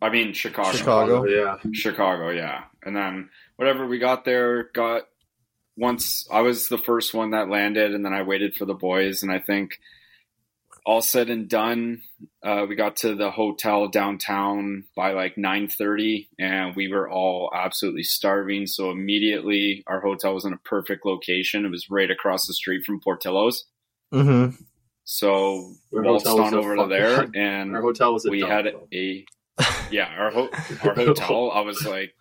I 0.00 0.10
mean 0.10 0.32
Chicago. 0.32 0.72
Chicago. 0.76 1.24
yeah, 1.26 1.56
Chicago, 1.72 2.30
yeah. 2.30 2.64
And 2.84 2.96
then 2.96 3.30
whatever 3.56 3.86
we 3.86 3.98
got 3.98 4.24
there, 4.24 4.70
got 4.74 5.02
once 5.76 6.26
I 6.30 6.40
was 6.42 6.68
the 6.68 6.78
first 6.78 7.14
one 7.14 7.30
that 7.30 7.48
landed, 7.48 7.94
and 7.94 8.04
then 8.04 8.12
I 8.12 8.22
waited 8.22 8.54
for 8.54 8.64
the 8.64 8.74
boys, 8.74 9.22
and 9.22 9.32
I 9.32 9.38
think 9.38 9.78
all 10.84 11.00
said 11.00 11.30
and 11.30 11.48
done, 11.48 12.02
uh, 12.42 12.66
we 12.68 12.74
got 12.74 12.96
to 12.96 13.14
the 13.14 13.30
hotel 13.30 13.88
downtown 13.88 14.84
by 14.96 15.12
like 15.12 15.38
nine 15.38 15.68
thirty, 15.68 16.28
and 16.38 16.74
we 16.74 16.88
were 16.92 17.08
all 17.08 17.50
absolutely 17.54 18.02
starving. 18.02 18.66
So 18.66 18.90
immediately, 18.90 19.84
our 19.86 20.00
hotel 20.00 20.34
was 20.34 20.44
in 20.44 20.52
a 20.52 20.58
perfect 20.58 21.06
location. 21.06 21.64
It 21.64 21.70
was 21.70 21.88
right 21.88 22.10
across 22.10 22.46
the 22.46 22.54
street 22.54 22.84
from 22.84 23.00
Portillo's. 23.00 23.64
Mm-hmm. 24.12 24.56
So 25.04 25.74
Our 25.94 26.02
waltzed 26.02 26.26
hotel 26.26 26.44
was 26.44 26.52
on 26.52 26.58
over 26.58 26.76
to 26.76 26.86
there, 26.86 27.28
and 27.34 27.74
our 27.74 27.82
hotel 27.82 28.12
was 28.12 28.26
a 28.26 28.30
we 28.30 28.40
dump, 28.40 28.52
had 28.52 28.66
though. 28.66 28.88
a 28.92 29.24
yeah 29.90 30.08
our 30.18 30.30
ho- 30.30 30.50
our 30.82 30.94
hotel 30.94 31.50
i 31.52 31.60
was 31.60 31.84
like 31.86 32.14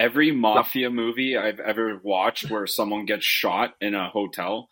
every 0.00 0.32
mafia 0.32 0.90
movie 0.90 1.36
i've 1.36 1.60
ever 1.60 2.00
watched 2.02 2.50
where 2.50 2.66
someone 2.66 3.04
gets 3.06 3.24
shot 3.24 3.74
in 3.80 3.94
a 3.94 4.08
hotel 4.08 4.68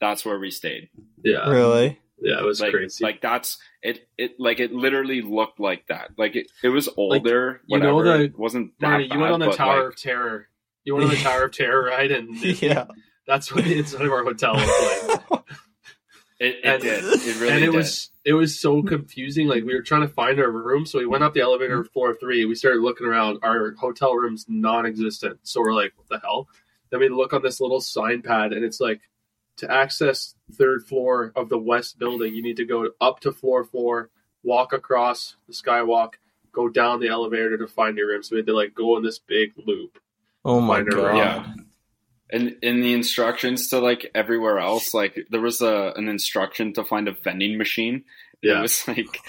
that's 0.00 0.24
where 0.24 0.38
we 0.38 0.50
stayed 0.50 0.88
yeah, 1.22 1.48
Really? 1.48 1.98
yeah, 2.20 2.38
it 2.40 2.44
was 2.44 2.60
like 2.60 2.72
crazy. 2.72 3.04
like 3.04 3.20
that's 3.20 3.58
it 3.82 4.08
it 4.18 4.40
like 4.40 4.58
it 4.58 4.72
literally 4.72 5.20
looked 5.22 5.60
like 5.60 5.86
that 5.88 6.10
like 6.16 6.34
it, 6.34 6.46
it 6.62 6.68
was 6.70 6.88
older 6.96 7.60
you 7.66 7.78
know 7.78 7.94
whatever. 7.94 8.18
the- 8.18 8.24
it 8.24 8.38
wasn't 8.38 8.72
that 8.80 8.88
Marty, 8.88 9.08
you 9.12 9.18
went 9.20 9.32
on 9.34 9.40
the 9.40 9.52
Tower 9.52 9.84
like, 9.84 9.92
of 9.92 9.96
Terror. 10.00 10.48
You 10.84 10.94
went 10.96 11.04
on 11.10 11.14
the 11.14 11.16
Tower 11.22 11.44
of 11.44 11.52
Terror, 11.52 11.84
right? 11.84 12.10
And 12.10 12.34
Yeah. 12.62 12.86
that's 13.26 13.54
what 13.54 13.64
the 13.64 13.78
inside 13.78 14.00
of 14.06 14.12
our 14.12 14.24
hotel 14.24 14.54
was 14.54 15.20
like. 15.30 15.42
it, 16.40 16.56
it 16.56 16.64
and- 16.64 16.82
did 16.82 17.04
it 17.04 17.40
really 17.40 17.52
and 17.52 17.62
it 17.62 17.66
did 17.66 17.74
was 17.74 18.10
it 18.24 18.32
was 18.32 18.58
so 18.58 18.82
confusing. 18.82 19.46
Like 19.46 19.64
we 19.64 19.74
were 19.74 19.82
trying 19.82 20.02
to 20.02 20.08
find 20.08 20.40
our 20.40 20.50
room, 20.50 20.86
so 20.86 20.98
we 20.98 21.06
went 21.06 21.22
up 21.22 21.34
the 21.34 21.40
elevator 21.40 21.82
mm-hmm. 21.82 21.92
floor 21.92 22.14
three. 22.14 22.44
We 22.46 22.54
started 22.54 22.80
looking 22.80 23.06
around. 23.06 23.38
Our 23.42 23.74
hotel 23.74 24.14
room's 24.14 24.46
non-existent. 24.48 25.40
So 25.42 25.60
we're 25.60 25.74
like, 25.74 25.92
what 25.96 26.08
the 26.08 26.18
hell? 26.18 26.48
Then 26.90 27.00
we 27.00 27.08
look 27.08 27.32
on 27.32 27.42
this 27.42 27.60
little 27.60 27.80
sign 27.80 28.22
pad, 28.22 28.52
and 28.52 28.64
it's 28.64 28.80
like 28.80 29.02
to 29.58 29.70
access 29.70 30.34
third 30.52 30.86
floor 30.86 31.32
of 31.36 31.50
the 31.50 31.58
west 31.58 31.98
building, 31.98 32.34
you 32.34 32.42
need 32.42 32.56
to 32.56 32.64
go 32.64 32.90
up 33.00 33.20
to 33.20 33.32
floor 33.32 33.64
four, 33.64 34.10
walk 34.42 34.72
across 34.72 35.36
the 35.46 35.52
skywalk, 35.52 36.14
go 36.50 36.68
down 36.68 36.98
the 36.98 37.08
elevator 37.08 37.58
to 37.58 37.68
find 37.68 37.98
your 37.98 38.08
room. 38.08 38.22
So 38.22 38.34
we 38.34 38.38
had 38.38 38.46
to 38.46 38.56
like 38.56 38.74
go 38.74 38.96
in 38.96 39.02
this 39.02 39.18
big 39.18 39.52
loop. 39.56 39.98
Oh 40.42 40.60
my 40.60 40.76
Find 40.76 40.86
her, 40.86 41.00
God. 41.00 41.16
yeah 41.16 41.52
and 42.32 42.56
in 42.62 42.80
the 42.80 42.92
instructions 42.92 43.68
to 43.68 43.78
like 43.78 44.10
everywhere 44.14 44.58
else 44.58 44.94
like 44.94 45.18
there 45.30 45.40
was 45.40 45.60
a 45.60 45.92
an 45.96 46.08
instruction 46.08 46.72
to 46.74 46.84
find 46.84 47.08
a 47.08 47.12
vending 47.12 47.58
machine. 47.58 48.04
Yeah. 48.42 48.58
it 48.58 48.62
was 48.62 48.88
like 48.88 49.20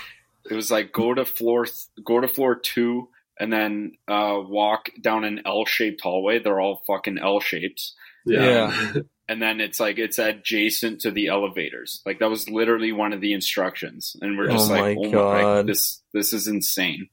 it 0.49 0.53
was 0.53 0.71
like 0.71 0.91
go 0.91 1.13
to 1.13 1.25
floor 1.25 1.65
go 2.03 2.19
to 2.19 2.27
floor 2.27 2.55
two 2.55 3.09
and 3.39 3.51
then 3.51 3.93
uh 4.07 4.37
walk 4.39 4.89
down 5.01 5.23
an 5.23 5.41
l-shaped 5.45 6.01
hallway. 6.01 6.39
They're 6.39 6.59
all 6.59 6.83
fucking 6.87 7.17
l 7.17 7.39
shapes. 7.39 7.93
Yeah, 8.25 8.93
and 9.27 9.41
then 9.41 9.59
it's 9.61 9.79
like 9.79 9.97
it's 9.97 10.19
adjacent 10.19 11.01
to 11.01 11.11
the 11.11 11.27
elevators. 11.27 12.01
Like 12.05 12.19
that 12.19 12.29
was 12.29 12.49
literally 12.49 12.91
one 12.91 13.13
of 13.13 13.21
the 13.21 13.33
instructions. 13.33 14.15
And 14.21 14.37
we're 14.37 14.49
just 14.51 14.69
Oh 14.69 14.73
like 14.73 14.97
my 14.97 15.03
oh 15.03 15.05
my 15.05 15.41
God. 15.41 15.67
this 15.67 16.01
this 16.13 16.33
is 16.33 16.47
insane. 16.47 17.09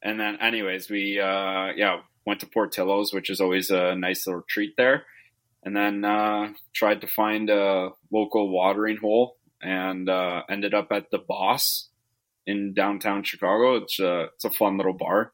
And 0.00 0.20
then 0.20 0.36
anyways 0.40 0.88
we 0.88 1.18
uh 1.18 1.72
yeah 1.76 2.00
went 2.28 2.40
to 2.40 2.46
portillo's 2.46 3.12
which 3.12 3.30
is 3.30 3.40
always 3.40 3.70
a 3.70 3.96
nice 3.96 4.26
little 4.26 4.44
treat 4.46 4.76
there. 4.76 5.04
And 5.64 5.74
then 5.74 6.04
uh 6.04 6.52
tried 6.74 7.00
to 7.00 7.06
find 7.06 7.48
a 7.50 7.90
local 8.12 8.50
watering 8.50 8.98
hole 8.98 9.36
and 9.62 10.08
uh 10.08 10.42
ended 10.48 10.74
up 10.74 10.92
at 10.92 11.10
the 11.10 11.18
boss 11.18 11.88
in 12.46 12.74
downtown 12.74 13.22
chicago. 13.24 13.76
It's 13.76 13.98
a 13.98 14.28
it's 14.34 14.44
a 14.44 14.50
fun 14.50 14.76
little 14.76 14.92
bar. 14.92 15.32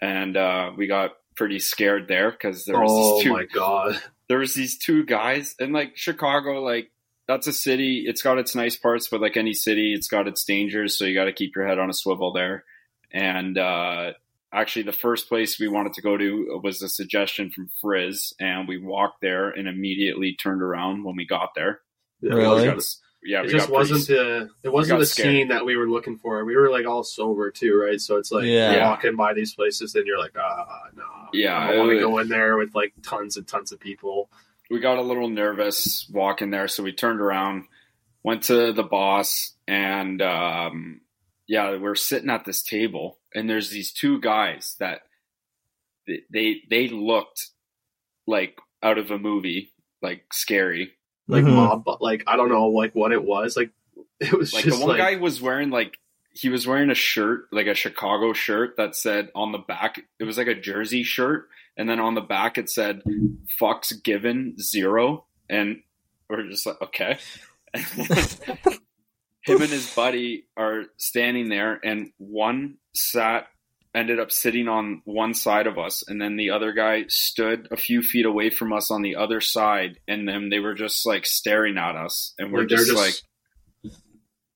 And 0.00 0.36
uh 0.36 0.72
we 0.76 0.88
got 0.88 1.12
pretty 1.36 1.60
scared 1.60 2.08
there 2.08 2.30
because 2.32 2.64
there 2.64 2.80
was 2.80 2.90
oh 2.92 3.14
these 3.14 3.24
two 3.24 3.32
my 3.32 3.44
god. 3.54 4.00
there 4.28 4.38
was 4.38 4.54
these 4.54 4.76
two 4.78 5.04
guys 5.04 5.54
and 5.60 5.72
like 5.72 5.96
chicago 5.96 6.60
like 6.62 6.90
that's 7.28 7.46
a 7.46 7.52
city. 7.52 8.04
It's 8.06 8.22
got 8.22 8.38
its 8.38 8.54
nice 8.56 8.76
parts 8.76 9.08
but 9.08 9.20
like 9.20 9.36
any 9.36 9.54
city 9.54 9.94
it's 9.94 10.08
got 10.08 10.26
its 10.26 10.44
dangers. 10.44 10.98
So 10.98 11.04
you 11.04 11.14
got 11.14 11.24
to 11.26 11.32
keep 11.32 11.54
your 11.54 11.66
head 11.66 11.78
on 11.78 11.90
a 11.90 11.94
swivel 11.94 12.32
there. 12.32 12.64
And 13.12 13.56
uh 13.56 14.12
actually 14.54 14.82
the 14.84 14.92
first 14.92 15.28
place 15.28 15.58
we 15.58 15.68
wanted 15.68 15.92
to 15.94 16.02
go 16.02 16.16
to 16.16 16.60
was 16.62 16.80
a 16.82 16.88
suggestion 16.88 17.50
from 17.50 17.68
frizz 17.80 18.32
and 18.40 18.68
we 18.68 18.78
walked 18.78 19.20
there 19.20 19.48
and 19.50 19.66
immediately 19.68 20.34
turned 20.34 20.62
around 20.62 21.04
when 21.04 21.16
we 21.16 21.26
got 21.26 21.50
there 21.54 21.80
Really? 22.22 22.68
It 22.68 22.74
got- 22.74 22.84
yeah, 23.26 23.42
it 23.42 23.48
just 23.48 23.70
wasn't 23.70 24.06
the 24.06 24.50
it 24.62 24.68
wasn't 24.70 25.00
the 25.00 25.06
scared. 25.06 25.26
scene 25.28 25.48
that 25.48 25.64
we 25.64 25.76
were 25.76 25.88
looking 25.88 26.18
for. 26.18 26.44
We 26.44 26.56
were 26.56 26.70
like 26.70 26.86
all 26.86 27.02
sober 27.02 27.50
too, 27.50 27.74
right? 27.74 27.98
So 27.98 28.16
it's 28.18 28.30
like 28.30 28.44
Yeah. 28.44 28.72
you're 28.72 28.80
walking 28.82 29.16
by 29.16 29.32
these 29.32 29.54
places 29.54 29.94
and 29.94 30.06
you're 30.06 30.18
like, 30.18 30.36
ah, 30.38 30.82
no, 30.94 31.04
Yeah, 31.32 31.56
I 31.56 31.78
want 31.78 31.90
to 31.90 31.98
go 32.00 32.18
in 32.18 32.28
there 32.28 32.58
with 32.58 32.74
like 32.74 32.92
tons 33.02 33.38
and 33.38 33.48
tons 33.48 33.72
of 33.72 33.80
people. 33.80 34.30
we 34.70 34.78
got 34.78 34.98
a 34.98 35.02
little 35.02 35.28
nervous 35.30 36.06
walking 36.12 36.50
there, 36.50 36.68
so 36.68 36.82
we 36.82 36.92
turned 36.92 37.20
around, 37.20 37.64
went 38.22 38.42
to 38.44 38.72
the 38.74 38.82
boss, 38.82 39.54
and 39.66 40.20
um, 40.20 41.00
yeah, 41.46 41.76
we're 41.78 41.94
sitting 41.94 42.28
at 42.30 42.44
this 42.44 42.62
table, 42.62 43.18
and 43.34 43.48
there's 43.48 43.70
these 43.70 43.92
two 43.92 44.20
guys 44.20 44.76
that 44.80 45.00
they 46.06 46.20
they, 46.30 46.62
they 46.70 46.88
looked 46.88 47.50
like 48.26 48.58
out 48.82 48.98
of 48.98 49.10
a 49.10 49.18
movie, 49.18 49.72
like 50.02 50.24
scary. 50.32 50.92
Like 51.26 51.44
Mhm. 51.44 51.54
mob, 51.54 51.84
but 51.84 52.02
like 52.02 52.22
I 52.26 52.36
don't 52.36 52.50
know, 52.50 52.68
like 52.68 52.94
what 52.94 53.12
it 53.12 53.24
was. 53.24 53.56
Like 53.56 53.70
it 54.20 54.32
was 54.32 54.52
Like 54.52 54.64
just 54.64 54.78
the 54.78 54.86
one 54.86 54.98
like 54.98 55.06
guy 55.14 55.16
was 55.20 55.40
wearing 55.40 55.70
like 55.70 55.98
he 56.36 56.48
was 56.48 56.66
wearing 56.66 56.90
a 56.90 56.94
shirt, 56.94 57.46
like 57.52 57.66
a 57.68 57.74
Chicago 57.74 58.32
shirt 58.32 58.76
that 58.76 58.96
said 58.96 59.30
on 59.34 59.52
the 59.52 59.58
back, 59.58 60.00
it 60.18 60.24
was 60.24 60.36
like 60.36 60.48
a 60.48 60.54
jersey 60.54 61.02
shirt, 61.04 61.48
and 61.76 61.88
then 61.88 62.00
on 62.00 62.14
the 62.14 62.20
back 62.20 62.58
it 62.58 62.68
said 62.68 63.02
"fucks 63.60 63.92
given 64.02 64.56
zero, 64.60 65.24
and 65.48 65.80
we're 66.28 66.42
just 66.48 66.66
like, 66.66 66.80
okay. 66.82 67.18
Him 69.44 69.60
and 69.62 69.70
his 69.70 69.94
buddy 69.94 70.46
are 70.56 70.84
standing 70.96 71.48
there, 71.48 71.78
and 71.84 72.10
one 72.18 72.76
sat, 72.94 73.46
ended 73.94 74.18
up 74.18 74.32
sitting 74.32 74.66
on 74.68 75.02
one 75.04 75.34
side 75.34 75.66
of 75.66 75.78
us, 75.78 76.02
and 76.08 76.20
then 76.20 76.36
the 76.36 76.50
other 76.50 76.72
guy 76.72 77.04
stood 77.08 77.68
a 77.70 77.76
few 77.76 78.02
feet 78.02 78.24
away 78.26 78.50
from 78.50 78.72
us 78.72 78.90
on 78.90 79.02
the 79.02 79.16
other 79.16 79.40
side, 79.40 79.98
and 80.08 80.26
then 80.28 80.48
they 80.48 80.58
were 80.60 80.74
just 80.74 81.04
like 81.06 81.26
staring 81.26 81.76
at 81.78 81.94
us, 81.94 82.34
and 82.38 82.52
we're 82.52 82.60
like, 82.60 82.68
just, 82.68 82.86
just 82.90 82.98
like, 83.84 83.92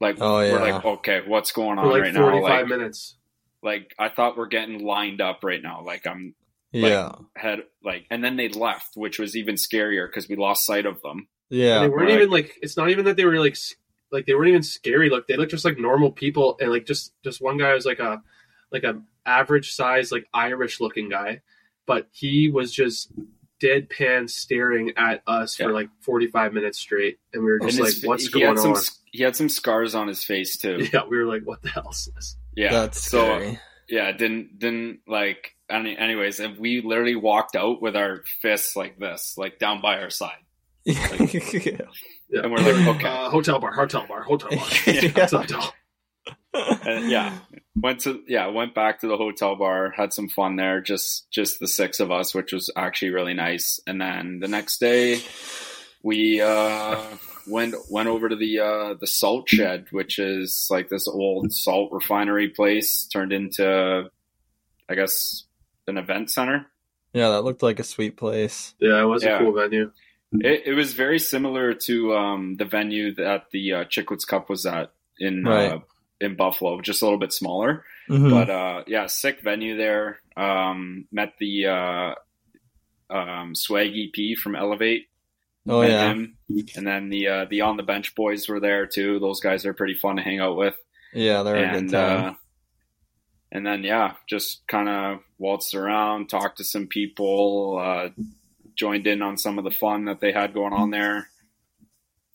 like 0.01 0.17
Oh, 0.21 0.37
we're 0.39 0.47
yeah. 0.67 0.75
like, 0.75 0.85
okay, 0.85 1.21
what's 1.27 1.53
going 1.53 1.79
on 1.79 1.91
like 1.91 2.03
right 2.03 2.15
forty 2.15 2.41
now? 2.41 2.47
five 2.47 2.69
Like, 2.69 2.79
minutes. 2.79 3.17
like 3.63 3.95
I 3.99 4.09
thought 4.09 4.37
we're 4.37 4.47
getting 4.47 4.85
lined 4.85 5.21
up 5.21 5.41
right 5.45 5.63
now. 5.63 5.83
Like 5.85 6.07
I'm 6.07 6.35
Yeah. 6.73 7.13
had 7.37 7.61
like, 7.85 8.07
and 8.11 8.23
then 8.25 8.37
they 8.37 8.49
left, 8.49 8.91
which 8.97 9.19
was 9.19 9.37
even 9.37 9.57
scarier 9.57 10.09
because 10.09 10.29
we 10.29 10.37
lost 10.37 10.65
sight 10.67 10.87
of 10.87 11.01
them. 11.03 11.29
Yeah. 11.51 11.81
they 11.81 11.89
weren't 11.89 12.09
right. 12.09 12.15
even 12.19 12.31
like. 12.31 12.55
It's 12.63 12.77
not 12.77 12.91
even 12.91 13.05
that 13.07 13.17
they 13.17 13.25
were 13.25 13.39
like 13.41 13.53
s- 13.53 13.75
like 14.13 14.27
they 14.27 14.35
weren't 14.35 14.49
even 14.49 14.63
scary. 14.63 15.11
Look, 15.11 15.27
they 15.29 15.37
looked 15.37 15.51
just 15.51 15.65
like 15.65 15.79
normal 15.79 16.11
people, 16.13 16.57
and 16.61 16.71
like 16.71 16.87
just 16.87 17.13
just 17.23 17.41
one 17.41 17.59
guy 17.59 17.75
was 17.75 17.85
like 17.87 17.99
a 17.99 18.23
like 18.73 18.85
a 18.85 19.01
average 19.27 19.73
size 19.73 20.11
like 20.13 20.27
Irish 20.33 20.81
looking 20.81 21.09
guy, 21.09 21.41
but 21.87 22.09
he 22.13 22.51
was 22.51 22.73
just 22.73 23.13
deadpan 23.63 24.31
staring 24.31 24.93
at 24.97 25.23
us 25.27 25.57
for 25.57 25.73
like 25.73 25.89
forty 26.01 26.27
five 26.29 26.53
minutes 26.53 26.79
straight, 26.79 27.19
and 27.33 27.43
we 27.43 27.51
were 27.51 27.59
just 27.61 27.79
And 27.79 27.85
like, 27.85 27.95
his- 27.95 28.05
"What's 28.05 28.29
going 28.29 28.47
had 28.47 28.59
some, 28.59 28.73
on?" 28.75 28.83
He 29.13 29.23
had 29.23 29.35
some 29.37 29.49
scars 29.49 29.95
on 29.95 30.09
his 30.09 30.23
face 30.25 30.57
too. 30.59 30.87
Yeah, 30.93 31.03
we 31.09 31.19
were 31.19 31.25
like, 31.27 31.43
"What 31.45 31.63
the 31.63 31.69
hell 31.71 31.89
is 31.91 32.09
this?" 32.15 32.37
Yeah, 32.57 32.73
That's 32.73 33.01
so 33.01 33.25
scary. 33.39 33.61
yeah, 33.89 34.13
didn't 34.13 34.59
didn't 34.59 35.01
like. 35.07 35.55
Any, 35.71 35.99
anyways, 35.99 36.41
and 36.41 36.57
we 36.59 36.81
literally 36.81 37.15
walked 37.15 37.55
out 37.55 37.83
with 37.83 37.95
our 37.95 38.23
fists 38.41 38.75
like 38.75 38.99
this, 38.99 39.35
like 39.37 39.59
down 39.59 39.83
by 39.83 39.99
our 39.99 40.09
side. 40.09 40.39
yeah. 40.85 41.83
Yeah, 42.31 42.43
And 42.43 42.53
we're 42.53 42.59
like, 42.59 42.87
okay. 42.97 43.09
uh, 43.09 43.31
hotel 43.31 43.59
bar, 43.59 43.73
hotel 43.73 44.07
bar, 44.09 44.23
hotel 44.23 44.51
bar, 44.51 44.67
Yeah. 44.87 45.27
Hotel. 45.27 45.75
And 46.53 47.11
yeah, 47.11 47.39
went 47.77 48.01
to 48.01 48.23
yeah 48.27 48.47
went 48.49 48.75
back 48.75 49.01
to 49.01 49.07
the 49.07 49.17
hotel 49.17 49.55
bar, 49.57 49.91
had 49.91 50.13
some 50.13 50.29
fun 50.29 50.57
there, 50.57 50.81
just 50.81 51.31
just 51.31 51.61
the 51.61 51.69
six 51.69 52.01
of 52.01 52.11
us, 52.11 52.35
which 52.35 52.53
was 52.53 52.71
actually 52.77 53.11
really 53.11 53.35
nice. 53.35 53.81
And 53.87 54.01
then 54.01 54.41
the 54.41 54.49
next 54.49 54.79
day, 54.79 55.21
we 56.03 56.41
uh, 56.41 57.01
went 57.47 57.75
went 57.91 58.09
over 58.09 58.29
to 58.29 58.37
the 58.37 58.61
uh, 58.61 58.95
the 58.95 59.07
salt 59.07 59.49
shed, 59.49 59.87
which 59.91 60.19
is 60.19 60.69
like 60.71 60.89
this 60.89 61.07
old 61.07 61.53
salt 61.53 61.93
refinery 61.93 62.49
place 62.49 63.07
turned 63.07 63.33
into, 63.33 64.11
I 64.89 64.95
guess, 64.95 65.45
an 65.87 65.99
event 65.99 66.31
center. 66.31 66.67
Yeah, 67.13 67.29
that 67.31 67.43
looked 67.43 67.63
like 67.63 67.79
a 67.79 67.85
sweet 67.85 68.17
place. 68.17 68.75
Yeah, 68.81 69.01
it 69.01 69.07
was 69.07 69.23
Yeah. 69.23 69.37
a 69.37 69.39
cool 69.41 69.53
venue. 69.53 69.93
It, 70.33 70.63
it 70.67 70.75
was 70.75 70.93
very 70.93 71.19
similar 71.19 71.73
to 71.75 72.15
um, 72.15 72.57
the 72.57 72.65
venue 72.67 73.15
that 73.15 73.47
the 73.51 73.73
uh, 73.73 73.85
Chiclets 73.85 74.27
Cup 74.27 74.51
was 74.51 74.67
at 74.67 74.93
in 75.19 75.47
uh, 75.47 75.79
in 76.21 76.37
Buffalo, 76.37 76.81
just 76.81 77.01
a 77.03 77.05
little 77.07 77.19
bit 77.19 77.33
smaller. 77.33 77.85
Mhm. 78.09 78.31
But 78.31 78.51
uh, 78.51 78.85
yeah, 78.87 79.07
sick 79.07 79.41
venue 79.43 79.77
there. 79.77 80.21
Um, 80.37 81.07
met 81.11 81.35
the 81.39 81.67
uh, 81.67 82.15
um, 83.11 83.55
Swag 83.55 83.93
EP 83.97 84.37
from 84.39 84.55
Elevate. 84.55 85.09
oh 85.69 85.83
yeah, 85.83 86.11
him. 86.11 86.37
and 86.77 86.87
then 86.87 87.09
the 87.09 87.29
uh, 87.29 87.45
the 87.49 87.63
on 87.63 87.77
the 87.77 87.83
bench 87.83 88.15
boys 88.15 88.49
were 88.49 88.61
there 88.61 88.87
too. 88.87 89.19
Those 89.19 89.41
guys 89.41 89.65
are 89.67 89.75
pretty 89.75 89.95
fun 89.95 90.17
to 90.17 90.23
hang 90.23 90.41
out 90.41 90.57
with. 90.57 90.75
yeah, 91.15 91.43
they're 91.43 91.57
a 91.57 91.69
good 91.73 91.77
and 91.79 91.91
time. 91.91 92.25
uh, 92.25 92.35
and 93.51 93.67
then 93.67 93.83
yeah, 93.83 94.15
just 94.29 94.67
kind 94.67 94.89
of 94.89 95.21
waltzed 95.39 95.75
around, 95.75 96.29
talked 96.29 96.59
to 96.59 96.65
some 96.65 96.87
people, 96.87 97.79
uh, 97.81 98.09
joined 98.79 99.07
in 99.07 99.21
on 99.21 99.37
some 99.37 99.59
of 99.59 99.65
the 99.65 99.71
fun 99.71 100.07
that 100.07 100.21
they 100.21 100.33
had 100.33 100.55
going 100.55 100.73
on 100.73 100.91
there, 100.91 101.29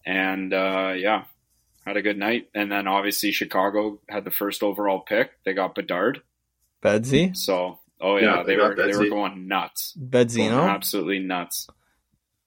and 0.05 0.53
uh, 0.53 0.93
yeah, 0.95 1.23
had 1.85 1.97
a 1.97 2.01
good 2.01 2.17
night. 2.17 2.49
And 2.53 2.71
then 2.71 2.87
obviously 2.87 3.31
Chicago 3.31 3.99
had 4.09 4.25
the 4.25 4.31
first 4.31 4.61
overall 4.63 4.99
pick. 4.99 5.31
They 5.45 5.53
got 5.53 5.75
Bedard, 5.75 6.21
Bedsy, 6.81 7.35
so 7.35 7.79
oh 8.01 8.17
yeah, 8.17 8.37
Yeah, 8.37 8.43
they 8.43 8.53
they 8.53 8.55
got 8.57 8.77
were 8.77 8.87
they 8.87 8.97
were 8.97 9.09
going 9.09 9.47
nuts, 9.47 9.93
going 9.93 10.09
Bedzino. 10.27 10.69
absolutely 10.69 11.19
nuts. 11.19 11.67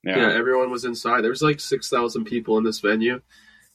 Yeah. 0.04 0.18
Yeah, 0.18 0.34
everyone 0.38 0.70
was 0.70 0.84
inside. 0.84 1.22
There 1.22 1.30
was 1.30 1.42
like 1.42 1.58
six 1.58 1.88
thousand 1.88 2.26
people 2.26 2.58
in 2.58 2.64
this 2.64 2.78
venue, 2.80 3.20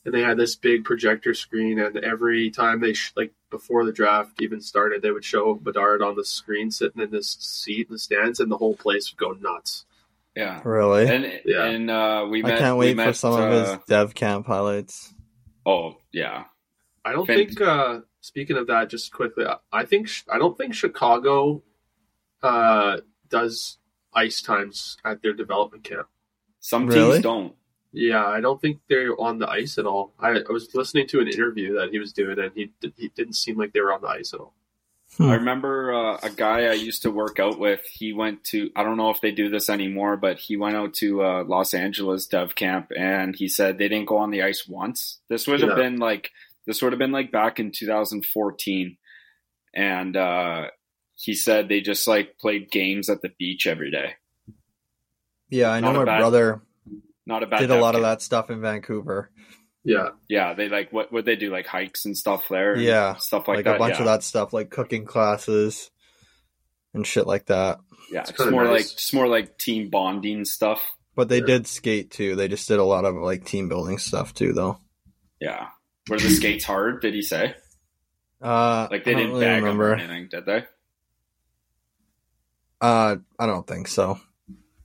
and 0.05 0.13
they 0.13 0.21
had 0.21 0.37
this 0.37 0.55
big 0.55 0.85
projector 0.85 1.33
screen. 1.33 1.77
And 1.79 1.97
every 1.97 2.49
time 2.51 2.79
they 2.79 2.93
sh- 2.93 3.11
like 3.17 3.33
before 3.49 3.83
the 3.83 3.91
draft 3.91 4.41
even 4.41 4.61
started, 4.61 5.01
they 5.01 5.11
would 5.11 5.25
show 5.25 5.55
Bedard 5.55 6.01
on 6.01 6.15
the 6.15 6.23
screen 6.23 6.71
sitting 6.71 7.01
in 7.01 7.11
this 7.11 7.35
seat 7.41 7.87
in 7.89 7.93
the 7.93 7.99
stands, 7.99 8.39
and 8.39 8.49
the 8.49 8.57
whole 8.57 8.75
place 8.77 9.11
would 9.11 9.17
go 9.19 9.31
nuts. 9.41 9.83
Yeah. 10.35 10.61
Really? 10.63 11.07
And 11.07 11.41
Yeah. 11.45 11.65
and 11.65 11.89
uh, 11.91 12.27
we 12.29 12.43
I 12.43 12.57
can't 12.57 12.77
we 12.77 12.87
wait 12.87 12.91
for 12.97 13.05
met, 13.05 13.15
some 13.15 13.33
of 13.33 13.51
his 13.51 13.69
uh, 13.69 13.77
dev 13.87 14.13
camp 14.15 14.47
highlights. 14.47 15.13
Oh 15.65 15.97
yeah, 16.11 16.45
I 17.05 17.11
don't 17.13 17.25
Fan- 17.25 17.37
think. 17.47 17.61
Uh, 17.61 17.99
speaking 18.21 18.57
of 18.57 18.67
that, 18.67 18.89
just 18.89 19.11
quickly, 19.13 19.45
I- 19.45 19.57
I 19.71 19.85
think 19.85 20.09
I 20.31 20.37
don't 20.37 20.57
think 20.57 20.73
Chicago 20.73 21.63
uh, 22.43 22.97
does 23.29 23.77
ice 24.13 24.41
times 24.41 24.97
at 25.05 25.21
their 25.21 25.33
development 25.33 25.83
camp. 25.83 26.07
some 26.59 26.87
Really? 26.87 27.13
teams 27.13 27.23
don't. 27.23 27.55
Yeah, 27.93 28.25
I 28.25 28.39
don't 28.39 28.61
think 28.61 28.79
they're 28.87 29.19
on 29.19 29.37
the 29.39 29.49
ice 29.49 29.77
at 29.77 29.85
all. 29.85 30.13
I, 30.19 30.29
I 30.29 30.51
was 30.51 30.73
listening 30.73 31.07
to 31.07 31.19
an 31.19 31.27
interview 31.27 31.75
that 31.79 31.89
he 31.91 31.99
was 31.99 32.13
doing, 32.13 32.39
and 32.39 32.51
he 32.55 32.71
he 32.97 33.09
didn't 33.09 33.33
seem 33.33 33.57
like 33.57 33.73
they 33.73 33.81
were 33.81 33.91
on 33.93 34.01
the 34.01 34.07
ice 34.07 34.33
at 34.33 34.39
all. 34.39 34.53
Hmm. 35.17 35.23
I 35.23 35.35
remember 35.35 35.93
uh, 35.93 36.17
a 36.23 36.29
guy 36.29 36.65
I 36.67 36.73
used 36.73 37.01
to 37.01 37.11
work 37.11 37.37
out 37.39 37.59
with. 37.59 37.81
He 37.85 38.13
went 38.13 38.43
to 38.45 38.71
I 38.75 38.83
don't 38.83 38.97
know 38.97 39.09
if 39.09 39.19
they 39.21 39.31
do 39.31 39.49
this 39.49 39.69
anymore, 39.69 40.15
but 40.17 40.39
he 40.39 40.55
went 40.55 40.75
out 40.77 40.93
to 40.95 41.23
uh, 41.23 41.43
Los 41.43 41.73
Angeles 41.73 42.25
Dev 42.27 42.55
Camp, 42.55 42.91
and 42.97 43.35
he 43.35 43.47
said 43.49 43.77
they 43.77 43.89
didn't 43.89 44.07
go 44.07 44.17
on 44.17 44.31
the 44.31 44.43
ice 44.43 44.67
once. 44.67 45.19
This 45.27 45.47
would 45.47 45.59
have 45.61 45.71
Yeah. 45.71 45.75
been 45.75 45.97
like 45.99 46.31
this 46.65 46.81
would 46.81 46.93
have 46.93 46.99
been 46.99 47.11
like 47.11 47.31
back 47.31 47.59
in 47.59 47.71
2014, 47.71 48.97
and 49.73 50.15
uh, 50.15 50.67
he 51.15 51.33
said 51.33 51.67
they 51.67 51.81
just 51.81 52.07
like 52.07 52.37
played 52.37 52.71
games 52.71 53.09
at 53.09 53.21
the 53.21 53.31
beach 53.37 53.67
every 53.67 53.91
day. 53.91 54.13
Yeah, 55.49 55.71
I 55.71 55.81
know 55.81 55.91
my 55.91 56.05
bad 56.05 56.19
brother 56.19 56.61
Not 57.25 57.43
a 57.43 57.57
did 57.57 57.69
a 57.71 57.81
lot 57.81 57.95
of 57.95 58.01
that 58.01 58.21
stuff 58.21 58.49
in 58.49 58.61
Vancouver. 58.61 59.29
Yeah, 59.83 60.09
Yeah, 60.29 60.53
they 60.53 60.69
like 60.69 60.93
what 60.93 61.11
would 61.11 61.25
they 61.25 61.35
do 61.35 61.51
like 61.51 61.65
hikes 61.65 62.05
and 62.05 62.15
stuff 62.15 62.47
there? 62.49 62.77
Yeah, 62.77 63.15
stuff 63.15 63.47
like, 63.47 63.57
that. 63.57 63.57
Like, 63.57 63.65
that. 63.65 63.75
a 63.75 63.79
bunch 63.79 63.93
yeah. 63.95 63.99
of 64.01 64.05
that 64.05 64.23
stuff, 64.23 64.53
like 64.53 64.69
cooking 64.69 65.05
classes 65.05 65.89
and 66.93 67.05
shit 67.07 67.25
like 67.25 67.47
that. 67.47 67.79
Yeah, 68.11 68.21
It's 68.21 68.29
it's, 68.31 68.45
more 68.51 68.65
nice. 68.65 68.71
like 68.71 68.81
it's 68.93 69.13
more 69.13 69.27
like 69.27 69.57
team 69.57 69.89
bonding 69.89 70.45
stuff. 70.45 70.81
But 71.15 71.29
they 71.29 71.39
Yeah. 71.39 71.45
did 71.45 71.67
skate 71.67 72.11
too. 72.11 72.35
They 72.35 72.47
just 72.47 72.67
did 72.67 72.79
a 72.79 72.83
lot 72.83 73.05
of 73.05 73.15
like 73.15 73.43
team 73.45 73.69
building 73.69 73.97
stuff 73.97 74.33
too, 74.33 74.53
though. 74.53 74.77
Yeah, 75.39 75.67
were 76.09 76.19
the 76.19 76.29
skates 76.29 76.63
hard? 76.65 77.01
Did 77.01 77.13
he 77.15 77.21
say? 77.23 77.55
Uh, 78.41 78.87
Like 78.91 79.03
they 79.03 79.11
I 79.11 79.15
didn't 79.15 79.31
really 79.33 79.45
bag 79.45 79.63
them 79.63 79.81
or 79.81 79.93
anything, 79.95 80.27
did 80.29 80.45
they? 80.45 80.63
Uh, 82.79 83.15
I 83.39 83.45
don't 83.45 83.65
think 83.67 83.87
so. 83.87 84.19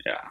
Yeah. 0.05 0.29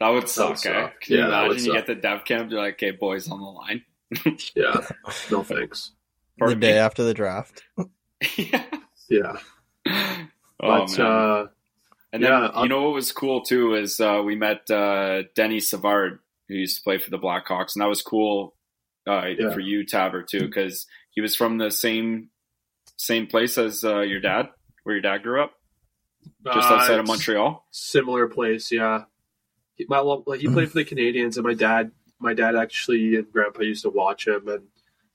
That 0.00 0.08
would 0.08 0.28
suck, 0.28 0.64
would 0.64 0.66
eh? 0.66 0.88
Can 1.00 1.16
Yeah, 1.16 1.24
you 1.24 1.30
that 1.30 1.44
imagine 1.44 1.64
you 1.64 1.72
suck. 1.72 1.74
get 1.74 1.86
the 1.86 1.94
dev 1.94 2.24
camp, 2.24 2.50
you're 2.50 2.60
like, 2.60 2.74
okay, 2.74 2.90
boys 2.90 3.28
on 3.30 3.38
the 3.40 3.46
line. 3.46 3.84
yeah. 4.54 4.86
No 5.30 5.42
thanks. 5.42 5.92
the 6.38 6.54
day 6.56 6.72
me? 6.72 6.78
after 6.78 7.04
the 7.04 7.14
draft. 7.14 7.62
yeah. 8.36 8.64
Yeah, 9.08 9.36
Oh, 9.86 10.86
but 10.86 10.98
man. 10.98 11.06
uh, 11.06 11.46
and 12.12 12.22
then, 12.24 12.30
yeah, 12.30 12.62
you 12.62 12.68
know 12.68 12.82
what 12.84 12.94
was 12.94 13.12
cool 13.12 13.42
too 13.42 13.74
is 13.74 14.00
uh, 14.00 14.22
we 14.24 14.34
met 14.34 14.70
uh, 14.70 15.24
Denis 15.34 15.68
Savard, 15.68 16.20
who 16.48 16.54
used 16.54 16.78
to 16.78 16.82
play 16.82 16.98
for 16.98 17.10
the 17.10 17.18
Blackhawks, 17.18 17.74
and 17.74 17.82
that 17.82 17.88
was 17.88 18.02
cool 18.02 18.54
uh, 19.06 19.26
Yeah. 19.38 19.50
for 19.50 19.60
you, 19.60 19.84
Taver, 19.84 20.26
too, 20.26 20.40
because 20.46 20.86
he 21.10 21.20
was 21.20 21.36
from 21.36 21.58
the 21.58 21.70
same 21.70 22.30
same 22.96 23.26
place 23.26 23.58
as 23.58 23.84
uh, 23.84 24.00
your 24.00 24.20
dad, 24.20 24.48
where 24.84 24.94
your 24.94 25.02
dad 25.02 25.22
grew 25.22 25.42
up, 25.42 25.52
just 26.46 26.70
uh, 26.70 26.74
outside 26.74 26.98
of 27.00 27.06
Montreal. 27.06 27.66
Similar 27.70 28.28
place, 28.28 28.72
yeah. 28.72 29.04
He, 29.76 29.86
my 29.88 30.00
well, 30.00 30.22
he 30.38 30.48
played 30.48 30.70
for 30.70 30.78
the 30.78 30.84
Canadiens, 30.84 31.36
and 31.36 31.44
my 31.44 31.54
dad, 31.54 31.90
my 32.18 32.34
dad 32.34 32.56
actually 32.56 33.16
and 33.16 33.30
Grandpa 33.32 33.62
used 33.62 33.82
to 33.82 33.90
watch 33.90 34.26
him, 34.26 34.48
and 34.48 34.62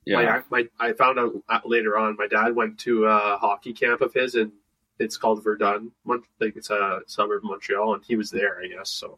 Yeah, 0.06 0.42
my, 0.50 0.64
my 0.80 0.90
I 0.90 0.94
found 0.94 1.20
out 1.20 1.34
uh, 1.48 1.60
later 1.66 1.98
on. 1.98 2.18
My 2.18 2.28
dad 2.28 2.56
went 2.56 2.80
to 2.80 3.06
a 3.06 3.38
hockey 3.38 3.74
camp 3.74 4.02
of 4.02 4.14
his, 4.14 4.36
and 4.36 4.52
it's 5.00 5.18
called 5.18 5.44
Verdun. 5.44 5.92
Like 6.06 6.56
it's 6.56 6.70
a 6.70 7.02
suburb 7.08 7.44
of 7.44 7.50
Montreal, 7.50 7.94
and 7.94 8.04
he 8.04 8.16
was 8.16 8.32
there, 8.32 8.60
I 8.60 8.68
guess. 8.68 8.90
So, 8.90 9.18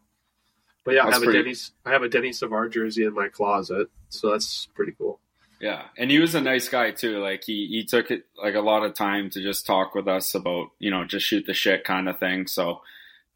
but 0.84 0.95
yeah, 0.95 1.06
I 1.08 1.12
have 1.12 1.23
pretty- 1.23 1.39
a 1.39 1.43
Denny's. 1.43 1.71
I 1.86 1.91
have 1.91 2.04
a 2.04 2.10
Denis 2.10 2.39
Savard 2.39 2.71
jersey 2.71 3.04
in 3.04 3.13
my 3.13 3.30
closet, 3.30 3.89
so 4.10 4.32
that's 4.32 4.67
pretty 4.75 4.93
cool. 4.97 5.19
Yeah, 5.60 5.84
and 5.95 6.10
he 6.10 6.17
was 6.17 6.34
a 6.34 6.41
nice 6.41 6.69
guy 6.69 6.89
too. 6.89 7.19
Like 7.19 7.43
he 7.43 7.67
he 7.67 7.86
took 7.86 8.10
it 8.10 8.25
like 8.41 8.56
a 8.56 8.62
lot 8.62 8.84
of 8.84 8.95
time 8.95 9.30
to 9.32 9.41
just 9.41 9.65
talk 9.65 9.93
with 9.93 10.08
us 10.08 10.34
about 10.34 10.69
you 10.80 10.89
know 10.89 11.06
just 11.06 11.25
shoot 11.25 11.45
the 11.45 11.54
shit 11.54 11.84
kind 11.84 12.10
of 12.10 12.19
thing. 12.19 12.47
So 12.47 12.82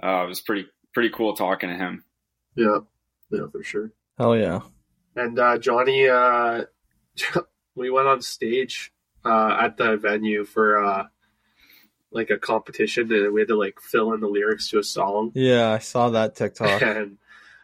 uh, 0.04 0.24
it 0.24 0.28
was 0.28 0.42
pretty 0.42 0.68
pretty 0.96 1.10
cool 1.12 1.36
talking 1.36 1.70
to 1.70 1.76
him. 1.76 2.04
Yeah, 2.56 2.80
yeah, 3.30 3.46
for 3.52 3.62
sure. 3.64 3.92
Hell 4.18 4.36
yeah. 4.36 4.62
And 5.16 5.38
uh, 5.38 5.60
Johnny, 5.60 6.08
uh, 6.10 6.64
we 7.76 7.92
went 7.92 8.08
on 8.08 8.22
stage 8.24 8.92
uh, 9.24 9.58
at 9.62 9.78
the 9.78 9.98
venue 9.98 10.46
for 10.46 10.84
uh, 10.84 11.04
like 12.12 12.30
a 12.32 12.38
competition, 12.38 13.12
and 13.14 13.34
we 13.34 13.42
had 13.42 13.50
to 13.50 13.56
like 13.58 13.80
fill 13.80 14.14
in 14.14 14.22
the 14.22 14.28
lyrics 14.28 14.70
to 14.70 14.80
a 14.80 14.84
song. 14.84 15.32
Yeah, 15.36 15.70
I 15.72 15.80
saw 15.80 16.10
that 16.12 16.36
TikTok. 16.36 16.82
and 16.82 17.18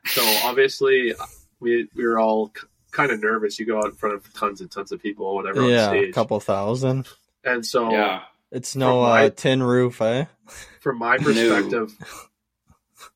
so 0.05 0.21
obviously 0.43 1.13
we 1.59 1.87
we 1.95 2.05
were 2.05 2.19
all 2.19 2.51
c- 2.55 2.67
kind 2.91 3.11
of 3.11 3.21
nervous. 3.21 3.59
You 3.59 3.65
go 3.65 3.79
out 3.79 3.85
in 3.85 3.91
front 3.93 4.15
of 4.15 4.33
tons 4.33 4.59
and 4.61 4.69
tons 4.69 4.91
of 4.91 5.01
people, 5.01 5.33
whatever, 5.35 5.61
yeah, 5.69 5.89
on 5.89 5.95
a 5.97 6.11
couple 6.11 6.39
thousand. 6.41 7.07
and 7.45 7.65
so 7.65 7.91
Yeah, 7.91 8.23
It's 8.51 8.75
no 8.75 8.87
From 9.03 9.09
my- 9.09 9.25
uh, 9.25 9.29
tin 9.29 9.63
roof, 9.63 10.01
eh? 10.01 10.25
from 10.81 10.97
my 10.97 11.17
perspective, 11.19 11.93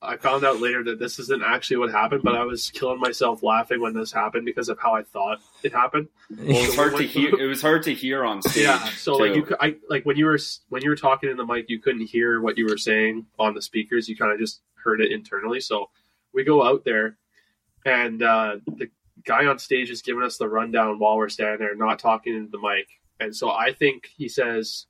I 0.01 0.17
found 0.17 0.43
out 0.45 0.59
later 0.59 0.83
that 0.85 0.99
this 0.99 1.19
isn't 1.19 1.43
actually 1.43 1.77
what 1.77 1.91
happened, 1.91 2.23
but 2.23 2.35
I 2.35 2.43
was 2.43 2.69
killing 2.71 2.99
myself 2.99 3.43
laughing 3.43 3.81
when 3.81 3.93
this 3.93 4.11
happened 4.11 4.45
because 4.45 4.69
of 4.69 4.79
how 4.79 4.93
I 4.93 5.03
thought 5.03 5.39
it 5.63 5.73
happened. 5.73 6.07
Well, 6.29 6.49
it 6.49 6.67
was 6.67 6.75
hard 6.75 6.97
to 6.97 7.03
hear. 7.03 7.39
It 7.39 7.45
was 7.45 7.61
hard 7.61 7.83
to 7.83 7.93
hear 7.93 8.23
on 8.23 8.41
stage. 8.41 8.63
Yeah, 8.63 8.83
so 8.89 9.15
like 9.15 9.35
you, 9.35 9.55
I 9.59 9.75
like 9.89 10.05
when 10.05 10.17
you 10.17 10.25
were 10.25 10.39
when 10.69 10.83
you 10.83 10.89
were 10.89 10.95
talking 10.95 11.29
in 11.29 11.37
the 11.37 11.45
mic, 11.45 11.69
you 11.69 11.79
couldn't 11.79 12.07
hear 12.07 12.41
what 12.41 12.57
you 12.57 12.65
were 12.67 12.77
saying 12.77 13.25
on 13.39 13.53
the 13.53 13.61
speakers. 13.61 14.07
You 14.07 14.15
kind 14.15 14.31
of 14.31 14.39
just 14.39 14.61
heard 14.75 15.01
it 15.01 15.11
internally. 15.11 15.59
So 15.59 15.89
we 16.33 16.43
go 16.43 16.65
out 16.65 16.83
there, 16.85 17.17
and 17.85 18.21
uh, 18.21 18.57
the 18.65 18.89
guy 19.23 19.45
on 19.45 19.59
stage 19.59 19.89
is 19.89 20.01
giving 20.01 20.23
us 20.23 20.37
the 20.37 20.47
rundown 20.47 20.99
while 20.99 21.17
we're 21.17 21.29
standing 21.29 21.59
there, 21.59 21.75
not 21.75 21.99
talking 21.99 22.35
into 22.35 22.51
the 22.51 22.59
mic. 22.59 22.87
And 23.19 23.35
so 23.35 23.49
I 23.49 23.73
think 23.73 24.09
he 24.15 24.27
says 24.27 24.85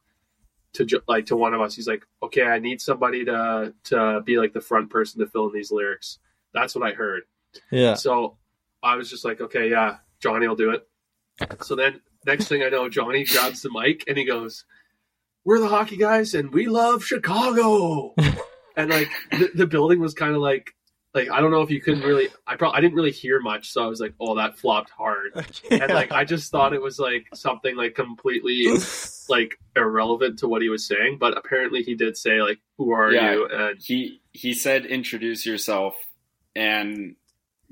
to 0.76 1.02
like 1.08 1.26
to 1.28 1.36
one 1.36 1.54
of 1.54 1.62
us, 1.62 1.76
he's 1.76 1.88
like, 1.88 2.06
"Okay, 2.24 2.44
I 2.44 2.60
need 2.60 2.82
somebody 2.82 3.26
to 3.26 3.74
to 3.86 4.22
be 4.26 4.38
like 4.38 4.54
the 4.54 4.62
front 4.62 4.90
person 4.90 5.20
to 5.20 5.28
fill 5.28 5.48
in 5.48 5.54
these 5.54 5.72
lyrics." 5.72 6.20
That's 6.54 6.74
what 6.74 6.88
I 6.88 6.94
heard. 6.94 7.24
Yeah. 7.72 7.96
So 7.96 8.38
I 8.82 8.96
was 8.96 9.10
just 9.10 9.26
like, 9.26 9.42
okay, 9.42 9.70
yeah, 9.70 9.98
Johnny 10.20 10.48
will 10.48 10.56
do 10.56 10.72
it. 10.72 10.88
So 11.64 11.76
then 11.76 12.02
next 12.26 12.48
thing 12.48 12.64
I 12.64 12.70
know, 12.70 12.88
Johnny 12.88 13.26
grabs 13.26 13.62
the 13.62 13.70
mic 13.72 14.04
and 14.08 14.18
he 14.18 14.26
goes, 14.26 14.64
We're 15.44 15.60
the 15.60 15.68
hockey 15.68 15.98
guys 15.98 16.34
and 16.34 16.54
we 16.54 16.68
love 16.68 17.04
Chicago. 17.04 18.14
and 18.78 18.90
like 18.90 19.10
the, 19.32 19.52
the 19.54 19.68
building 19.68 20.00
was 20.00 20.14
kind 20.14 20.36
of 20.36 20.42
like 20.42 20.76
like 21.16 21.30
I 21.32 21.42
don't 21.42 21.52
know 21.52 21.62
if 21.62 21.72
you 21.72 21.82
couldn't 21.82 22.04
really 22.04 22.28
I 22.46 22.56
probably 22.58 22.78
I 22.78 22.82
didn't 22.82 22.96
really 22.96 23.12
hear 23.12 23.40
much, 23.40 23.72
so 23.72 23.84
I 23.84 23.88
was 23.88 24.00
like, 24.00 24.14
Oh, 24.20 24.36
that 24.36 24.58
flopped 24.60 24.92
hard. 24.92 25.32
And 25.72 25.92
like 25.94 26.12
I 26.12 26.26
just 26.26 26.52
thought 26.52 26.74
it 26.74 26.82
was 26.82 27.00
like 27.00 27.26
something 27.34 27.76
like 27.76 27.96
completely 27.96 28.68
like 29.30 29.58
irrelevant 29.76 30.40
to 30.40 30.48
what 30.48 30.62
he 30.62 30.70
was 30.70 30.86
saying, 30.88 31.18
but 31.20 31.38
apparently 31.38 31.82
he 31.82 31.96
did 31.96 32.16
say 32.18 32.42
like, 32.42 32.60
Who 32.78 32.92
are 32.92 33.12
Yeah. 33.12 33.32
you? 33.34 33.48
And 33.52 33.80
he 33.82 34.22
he 34.34 34.54
said 34.54 34.86
introduce 34.86 35.46
yourself 35.46 35.96
and 36.56 37.16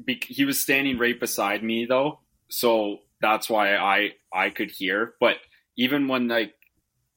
be, 0.03 0.19
he 0.25 0.45
was 0.45 0.59
standing 0.59 0.97
right 0.97 1.19
beside 1.19 1.63
me 1.63 1.85
though 1.85 2.19
so 2.49 2.97
that's 3.21 3.49
why 3.49 3.75
i 3.75 4.09
i 4.33 4.49
could 4.49 4.71
hear 4.71 5.13
but 5.19 5.35
even 5.77 6.07
when 6.07 6.27
like 6.27 6.53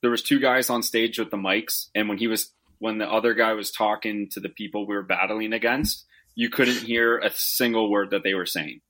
there 0.02 0.10
was 0.10 0.22
two 0.22 0.38
guys 0.38 0.68
on 0.70 0.82
stage 0.82 1.18
with 1.18 1.30
the 1.30 1.36
mics 1.38 1.86
and 1.94 2.08
when 2.08 2.18
he 2.18 2.26
was 2.26 2.52
when 2.78 2.98
the 2.98 3.10
other 3.10 3.32
guy 3.34 3.54
was 3.54 3.70
talking 3.70 4.28
to 4.30 4.40
the 4.40 4.48
people 4.50 4.86
we 4.86 4.94
were 4.94 5.02
battling 5.02 5.52
against 5.54 6.04
you 6.36 6.48
couldn't 6.50 6.76
hear 6.78 7.18
a 7.18 7.30
single 7.34 7.90
word 7.90 8.10
that 8.10 8.22
they 8.22 8.34
were 8.34 8.46
saying 8.46 8.80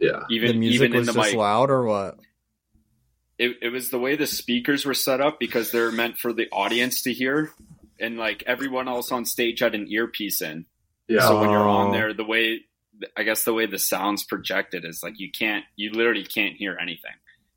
yeah. 0.00 0.24
the 0.28 0.34
even 0.34 0.58
music 0.58 0.74
even 0.74 0.92
in 0.92 0.98
was 0.98 1.06
the 1.06 1.12
just 1.12 1.30
mic 1.30 1.36
loud 1.38 1.70
or 1.70 1.84
what? 1.84 2.18
it, 3.38 3.56
it 3.62 3.68
was 3.68 3.90
the 3.90 3.98
way 3.98 4.16
the 4.16 4.26
speakers 4.26 4.84
were 4.84 4.94
set 4.94 5.20
up 5.20 5.38
because 5.38 5.70
they're 5.70 5.92
meant 5.92 6.18
for 6.18 6.32
the 6.32 6.48
audience 6.50 7.02
to 7.02 7.12
hear 7.12 7.52
and 8.00 8.16
like 8.18 8.42
everyone 8.46 8.88
else 8.88 9.12
on 9.12 9.24
stage 9.24 9.60
had 9.60 9.74
an 9.74 9.86
earpiece 9.88 10.42
in 10.42 10.66
Yeah. 11.08 11.20
So 11.28 11.40
when 11.40 11.50
you're 11.50 11.68
Oh. 11.68 11.70
on 11.70 11.92
there, 11.92 12.12
the 12.12 12.24
way 12.24 12.60
I 13.16 13.22
guess 13.24 13.44
the 13.44 13.52
way 13.52 13.66
the 13.66 13.78
sound's 13.78 14.24
projected 14.24 14.84
is 14.86 15.02
like 15.02 15.20
you 15.20 15.30
can't, 15.30 15.64
you 15.76 15.92
literally 15.92 16.24
can't 16.24 16.56
hear 16.56 16.78
anything. 16.80 17.12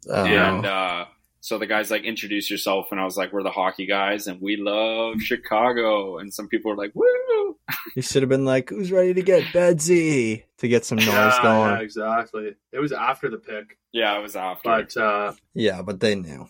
Oh. 0.09 0.25
And 0.25 0.65
uh, 0.65 1.05
so 1.41 1.57
the 1.57 1.65
guy's 1.67 1.89
like, 1.91 2.03
introduce 2.03 2.49
yourself, 2.51 2.87
and 2.91 2.99
I 2.99 3.05
was 3.05 3.15
like, 3.17 3.31
we're 3.33 3.43
the 3.43 3.51
hockey 3.51 3.85
guys, 3.85 4.27
and 4.27 4.41
we 4.41 4.57
love 4.57 5.21
Chicago. 5.21 6.17
And 6.17 6.33
some 6.33 6.47
people 6.47 6.71
were 6.71 6.77
like, 6.77 6.91
woo! 6.93 7.57
you 7.95 8.01
should 8.01 8.21
have 8.23 8.29
been 8.29 8.45
like, 8.45 8.69
"Who's 8.69 8.91
ready 8.91 9.13
to 9.13 9.21
get 9.21 9.43
Bedsy?" 9.53 10.43
to 10.57 10.67
get 10.67 10.85
some 10.85 10.97
noise 10.97 11.07
yeah, 11.07 11.39
going. 11.43 11.71
yeah, 11.75 11.79
exactly. 11.81 12.55
It 12.71 12.79
was 12.79 12.91
after 12.91 13.29
the 13.29 13.37
pick. 13.37 13.77
Yeah, 13.91 14.17
it 14.17 14.21
was 14.21 14.35
after. 14.35 14.69
But 14.69 14.97
uh, 14.97 15.33
Yeah, 15.53 15.81
but 15.83 15.99
they 15.99 16.15
knew. 16.15 16.47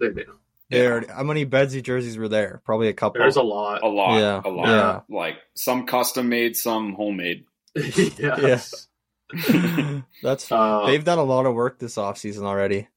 they 0.00 0.10
knew. 0.10 0.38
They 0.70 0.82
Yeah. 0.82 0.90
already, 0.90 1.06
how 1.08 1.22
many 1.24 1.44
Bedsy 1.44 1.82
jerseys 1.82 2.16
were 2.16 2.28
there? 2.28 2.62
Probably 2.64 2.88
a 2.88 2.92
couple. 2.94 3.20
There's 3.20 3.36
a 3.36 3.42
lot. 3.42 3.82
a 3.82 3.88
lot, 3.88 4.18
Yeah, 4.18 4.40
a 4.44 4.48
lot. 4.50 4.66
yeah. 4.68 5.00
Like 5.14 5.36
some 5.56 5.86
custom 5.86 6.28
made, 6.28 6.56
some 6.56 6.94
homemade. 6.94 7.44
yes. 7.74 8.86
That's 10.22 10.50
Uh, 10.50 10.86
they've 10.86 11.04
done 11.04 11.18
a 11.18 11.24
lot 11.24 11.46
of 11.46 11.54
work 11.54 11.78
this 11.78 11.96
offseason 11.96 12.42
already. 12.44 12.88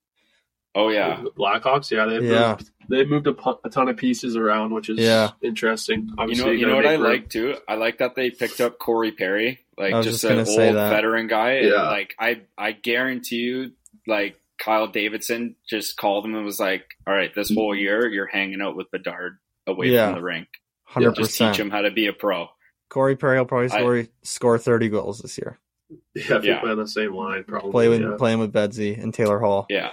Oh 0.79 0.89
yeah, 0.89 1.23
Blackhawks, 1.35 1.89
yeah, 1.89 2.05
they've 2.05 2.23
Yeah. 2.23 2.49
moved, 2.51 2.69
they've 2.87 3.09
moved 3.09 3.25
a, 3.27 3.33
pu- 3.33 3.57
a 3.63 3.69
ton 3.69 3.89
of 3.89 3.97
pieces 3.97 4.35
around, 4.35 4.73
which 4.73 4.89
is 4.89 4.99
Yeah. 4.99 5.31
interesting. 5.41 6.09
you 6.27 6.35
know, 6.35 6.51
you 6.51 6.67
know 6.67 6.75
what 6.75 6.85
I 6.85 6.93
room. 6.93 7.01
like 7.03 7.29
too. 7.29 7.55
I 7.67 7.75
like 7.75 7.97
that 7.97 8.13
they 8.15 8.29
picked 8.29 8.61
up 8.61 8.77
Corey 8.77 9.11
Perry, 9.11 9.59
like 9.77 9.93
just, 10.03 10.09
just 10.09 10.23
an 10.25 10.29
gonna 10.31 10.45
say 10.45 10.67
old 10.67 10.75
that. 10.75 10.89
veteran 10.91 11.25
guy. 11.27 11.51
And, 11.53 11.69
Yeah. 11.69 11.89
like 11.89 12.13
I, 12.19 12.41
I 12.57 12.73
guarantee 12.73 13.37
you, 13.37 13.71
like 14.05 14.39
Kyle 14.59 14.87
Davidson 14.87 15.55
just 15.67 15.97
called 15.97 16.25
him 16.25 16.35
and 16.35 16.45
was 16.45 16.59
like, 16.59 16.85
"All 17.07 17.13
right, 17.13 17.33
this 17.33 17.51
whole 17.53 17.73
year 17.75 18.07
you're 18.07 18.25
hanging 18.27 18.61
out 18.61 18.75
with 18.75 18.91
Bedard 18.91 19.37
away 19.65 19.87
Yeah. 19.87 20.07
from 20.07 20.15
the 20.15 20.23
rink. 20.23 20.47
Hundred 20.83 21.15
Just 21.15 21.31
percent. 21.31 21.55
teach 21.55 21.59
him 21.65 21.69
how 21.71 21.81
to 21.81 21.91
be 21.91 22.05
a 22.07 22.13
pro." 22.13 22.49
Corey 22.89 23.15
Perry 23.15 23.37
will 23.39 23.45
probably 23.45 23.65
I- 23.71 23.79
score, 23.79 24.03
score 24.23 24.57
thirty 24.59 24.89
goals 24.89 25.19
this 25.19 25.37
year. 25.39 25.57
Yeah, 26.15 26.37
if 26.37 26.43
Yeah. 26.43 26.55
you 26.55 26.59
play 26.59 26.71
on 26.71 26.77
the 26.77 26.87
same 26.87 27.13
line, 27.15 27.43
probably. 27.47 27.71
Play 27.71 27.87
with 27.89 28.01
yeah. 28.01 28.15
playing 28.17 28.39
with 28.39 28.51
Bedsy 28.53 29.01
and 29.01 29.13
Taylor 29.13 29.39
Hall. 29.39 29.65
Yeah. 29.69 29.91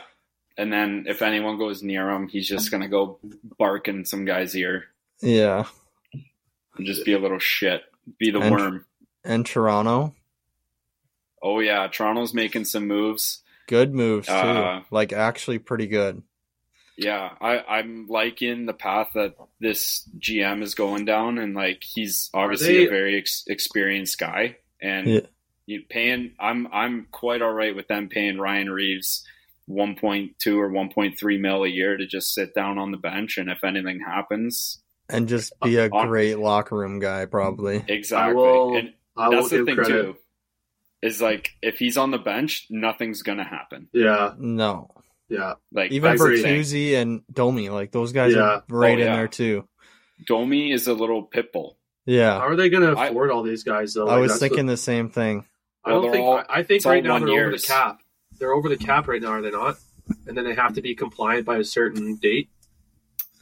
And 0.56 0.72
then 0.72 1.06
if 1.08 1.20
anyone 1.22 1.58
goes 1.58 1.82
near 1.82 2.08
him, 2.10 2.28
he's 2.28 2.48
just 2.48 2.70
gonna 2.70 2.88
go 2.88 3.18
bark 3.58 3.88
in 3.88 4.04
some 4.04 4.24
guy's 4.24 4.54
ear 4.56 4.84
Yeah, 5.20 5.64
and 6.76 6.86
just 6.86 7.04
be 7.04 7.12
a 7.12 7.18
little 7.18 7.38
shit, 7.40 7.82
be 8.18 8.30
the 8.30 8.40
And- 8.40 8.54
worm. 8.54 8.86
and 9.24 9.44
Toronto, 9.46 10.14
Oh 11.42 11.60
yeah, 11.60 11.88
Toronto's 11.88 12.32
making 12.32 12.64
some 12.64 12.86
moves. 12.86 13.42
good 13.66 13.94
moves 13.94 14.28
too. 14.28 14.32
Uh, 14.32 14.82
like 14.90 15.12
actually 15.12 15.58
pretty 15.58 15.86
good. 15.86 16.22
Yeah, 16.96 17.30
I, 17.40 17.58
I'm 17.58 18.06
liking 18.08 18.66
the 18.66 18.72
path 18.74 19.08
that 19.14 19.34
this 19.58 20.08
GM 20.18 20.62
is 20.62 20.74
going 20.74 21.04
down, 21.04 21.38
and 21.38 21.54
like 21.54 21.82
he's 21.82 22.30
obviously 22.32 22.74
they- 22.78 22.86
a 22.86 22.90
very 22.90 23.16
ex- 23.18 23.44
experienced 23.48 24.18
guy, 24.18 24.56
and 24.80 25.06
Yeah. 25.08 25.20
you 25.66 25.82
paying. 25.88 26.34
I'm 26.38 26.68
I'm 26.72 27.08
quite 27.10 27.42
all 27.42 27.52
right 27.52 27.74
with 27.74 27.88
them 27.88 28.08
paying 28.08 28.38
Ryan 28.38 28.70
Reaves 28.70 29.26
1.2 29.68 30.56
or 30.56 30.70
1.3 30.70 31.40
mil 31.40 31.64
a 31.64 31.68
year 31.68 31.96
to 31.96 32.06
just 32.06 32.34
sit 32.34 32.54
down 32.54 32.78
on 32.78 32.90
the 32.90 32.96
bench, 32.98 33.38
and 33.38 33.48
if 33.50 33.64
anything 33.64 34.00
happens, 34.00 34.82
And 35.08 35.28
just 35.28 35.52
be 35.62 35.76
a 35.76 35.88
on- 35.90 36.08
great 36.08 36.38
locker 36.38 36.76
room 36.76 36.98
guy, 36.98 37.26
probably. 37.26 37.82
exactly. 37.88 38.34
will- 38.34 38.76
and 38.76 38.92
that's 39.16 39.50
the 39.50 39.64
thing 39.64 39.76
credit. 39.76 39.88
too. 39.92 40.16
Is 41.02 41.20
like 41.20 41.50
if 41.60 41.76
he's 41.78 41.96
on 41.98 42.10
the 42.10 42.18
bench, 42.18 42.66
nothing's 42.70 43.22
gonna 43.22 43.44
happen. 43.44 43.88
Yeah, 43.92 44.32
No, 44.38 44.88
yeah, 45.28 45.54
Like 45.70 45.92
even 45.92 46.10
I 46.12 46.14
agree. 46.14 46.42
Bertuzzi 46.42 46.94
and 46.96 47.20
Domi, 47.30 47.68
like 47.68 47.92
those 47.92 48.12
guys 48.12 48.34
Yeah. 48.34 48.40
are 48.42 48.64
right 48.70 48.92
Oh, 48.98 49.00
in 49.02 49.06
yeah. 49.06 49.16
there 49.16 49.28
too. 49.28 49.68
Domi 50.26 50.72
is 50.72 50.86
a 50.86 50.94
little 50.94 51.22
pit 51.22 51.52
bull. 51.52 51.76
Yeah, 52.06 52.38
How 52.38 52.46
are 52.48 52.56
they 52.56 52.70
going 52.70 52.82
to 52.94 52.98
I- 52.98 53.08
afford 53.08 53.30
all 53.30 53.42
these 53.42 53.64
guys 53.64 53.92
though? 53.94 54.08
I 54.08 54.12
Like, 54.14 54.22
was 54.22 54.38
thinking 54.38 54.64
the- 54.66 54.72
the 54.72 54.76
same 54.78 55.10
thing. 55.10 55.44
I 55.84 55.90
don't 55.90 56.10
think. 56.10 56.24
all- 56.24 56.38
I 56.38 56.44
I 56.48 56.62
think 56.62 56.84
right 56.86 57.04
now 57.04 57.12
one 57.12 57.24
they're 57.26 57.32
over 57.34 57.44
the 57.44 57.50
years. 57.52 57.64
cap. 57.66 58.00
They're 58.38 58.52
over 58.52 58.68
the 58.68 58.76
cap 58.76 59.08
right 59.08 59.20
now, 59.22 59.28
are 59.28 59.42
they 59.42 59.50
not? 59.50 59.76
And 60.26 60.36
then 60.36 60.44
they 60.44 60.54
have 60.54 60.74
to 60.74 60.82
be 60.82 60.94
compliant 60.94 61.46
by 61.46 61.56
a 61.58 61.64
certain 61.64 62.16
date. 62.16 62.50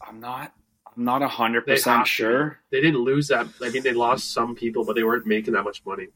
I'm 0.07 0.20
not. 0.20 0.52
I'm 0.96 1.05
not 1.05 1.22
hundred 1.22 1.66
percent 1.66 2.07
sure. 2.07 2.59
They 2.70 2.81
didn't 2.81 3.00
lose 3.00 3.28
that. 3.28 3.46
I 3.62 3.70
mean, 3.70 3.83
they 3.83 3.92
lost 3.92 4.33
some 4.33 4.55
people, 4.55 4.85
but 4.85 4.94
they 4.94 5.02
weren't 5.02 5.26
making 5.26 5.55
that 5.55 5.62
much 5.62 5.83
money. 5.87 6.09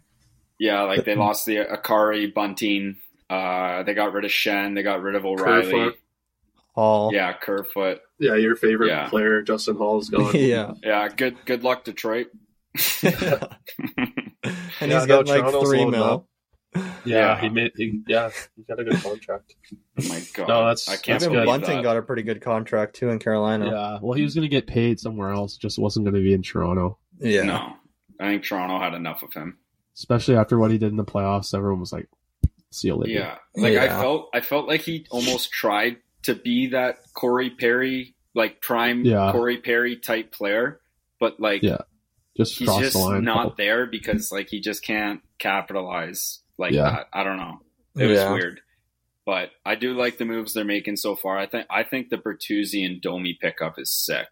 Yeah, 0.58 0.82
like 0.82 1.04
they 1.04 1.14
lost 1.16 1.46
the 1.46 1.56
Akari 1.56 2.32
Bunting. 2.32 2.96
Uh, 3.28 3.82
they 3.82 3.94
got 3.94 4.12
rid 4.12 4.24
of 4.24 4.30
Schenn. 4.30 4.74
They 4.74 4.82
got 4.82 5.02
rid 5.02 5.14
of 5.14 5.24
O'Reilly. 5.24 5.70
Kerfoot. 5.72 5.94
Holl. 6.74 7.10
Yeah, 7.12 7.32
Kerfoot. 7.32 8.00
Yeah, 8.18 8.34
your 8.36 8.54
favorite 8.54 8.88
Yeah. 8.88 9.08
player, 9.08 9.40
Justin 9.42 9.76
Holl, 9.76 9.98
is 9.98 10.10
gone. 10.10 10.30
yeah. 10.34 10.72
Yeah, 10.82 11.08
good. 11.08 11.36
Good 11.46 11.64
luck, 11.64 11.84
Detroit. 11.84 12.28
and 13.02 13.12
Yeah, 14.42 14.80
he's 14.80 14.88
no, 14.90 15.06
got 15.06 15.26
like 15.26 15.40
Toronto's 15.40 15.68
three 15.68 15.78
loading 15.78 15.90
mil. 15.92 16.04
up. 16.04 16.26
Yeah, 17.04 17.36
Yeah. 17.36 17.40
he 17.40 17.48
made. 17.48 17.72
He, 17.76 18.00
yeah, 18.06 18.30
he 18.56 18.62
got 18.64 18.80
a 18.80 18.84
good 18.84 19.02
contract. 19.02 19.54
oh 19.72 20.08
my 20.08 20.22
god. 20.34 20.48
No, 20.48 20.58
that's- 20.60 20.88
I 20.88 20.92
can't 20.96 21.06
that's 21.20 21.24
Even 21.24 21.38
good. 21.38 21.46
Bunting 21.46 21.76
that. 21.76 21.82
got 21.82 21.96
a 21.96 22.02
pretty 22.02 22.22
good 22.22 22.40
contract 22.40 22.96
too 22.96 23.10
in 23.10 23.18
Carolina. 23.18 23.66
Yeah, 23.70 23.98
well, 24.02 24.12
he 24.14 24.22
was 24.22 24.34
going 24.34 24.42
to 24.42 24.48
get 24.48 24.66
paid 24.66 24.98
somewhere 25.00 25.30
else. 25.30 25.56
Just 25.56 25.78
wasn't 25.78 26.04
going 26.04 26.14
to 26.14 26.20
be 26.20 26.32
in 26.34 26.42
Toronto. 26.42 26.98
Yeah. 27.18 27.42
No, 27.42 27.72
I 28.20 28.28
think 28.30 28.44
Toronto 28.44 28.78
had 28.78 28.94
enough 28.94 29.22
of 29.22 29.32
him. 29.32 29.58
Especially 29.94 30.36
after 30.36 30.58
what 30.58 30.70
he 30.70 30.78
did 30.78 30.90
in 30.90 30.96
the 30.96 31.04
playoffs, 31.04 31.54
everyone 31.54 31.80
was 31.80 31.92
like, 31.92 32.08
"See 32.70 32.88
you 32.88 32.96
later." 32.96 33.12
Yeah, 33.12 33.36
like 33.54 33.76
I 33.76 33.88
felt. 33.88 34.28
I 34.34 34.40
felt 34.40 34.66
like 34.68 34.82
he 34.82 35.06
almost 35.10 35.50
tried 35.52 35.96
to 36.24 36.34
be 36.34 36.68
that 36.68 36.98
Corey 37.14 37.50
Perry, 37.50 38.14
like 38.34 38.60
prime 38.60 39.04
Yeah. 39.04 39.32
Corey 39.32 39.56
Perry 39.58 39.96
type 39.96 40.32
player, 40.32 40.80
but 41.20 41.40
like 41.40 41.62
Yeah. 41.62 41.78
just 42.36 42.58
he's 42.58 42.68
just 42.68 42.92
the 42.92 42.98
line. 42.98 43.24
not 43.24 43.56
there 43.56 43.86
because 43.86 44.30
like 44.30 44.48
he 44.50 44.60
just 44.60 44.82
can't 44.84 45.22
capitalize 45.38 46.40
like 46.58 46.72
Yeah. 46.72 46.90
that. 46.90 47.06
I 47.12 47.24
don't 47.24 47.36
know. 47.36 47.60
It 47.96 48.06
was 48.06 48.18
Yeah. 48.18 48.32
weird. 48.32 48.60
But 49.24 49.50
I 49.64 49.74
do 49.74 49.94
like 49.94 50.18
the 50.18 50.24
moves 50.24 50.54
they're 50.54 50.64
making 50.64 50.96
so 50.96 51.16
far. 51.16 51.36
I 51.36 51.46
think 51.46 51.66
I 51.68 51.82
think 51.82 52.10
the 52.10 52.16
Bertuzzi 52.18 52.86
and 52.86 53.00
Domi 53.00 53.36
pickup 53.40 53.74
is 53.78 53.90
sick. 53.90 54.28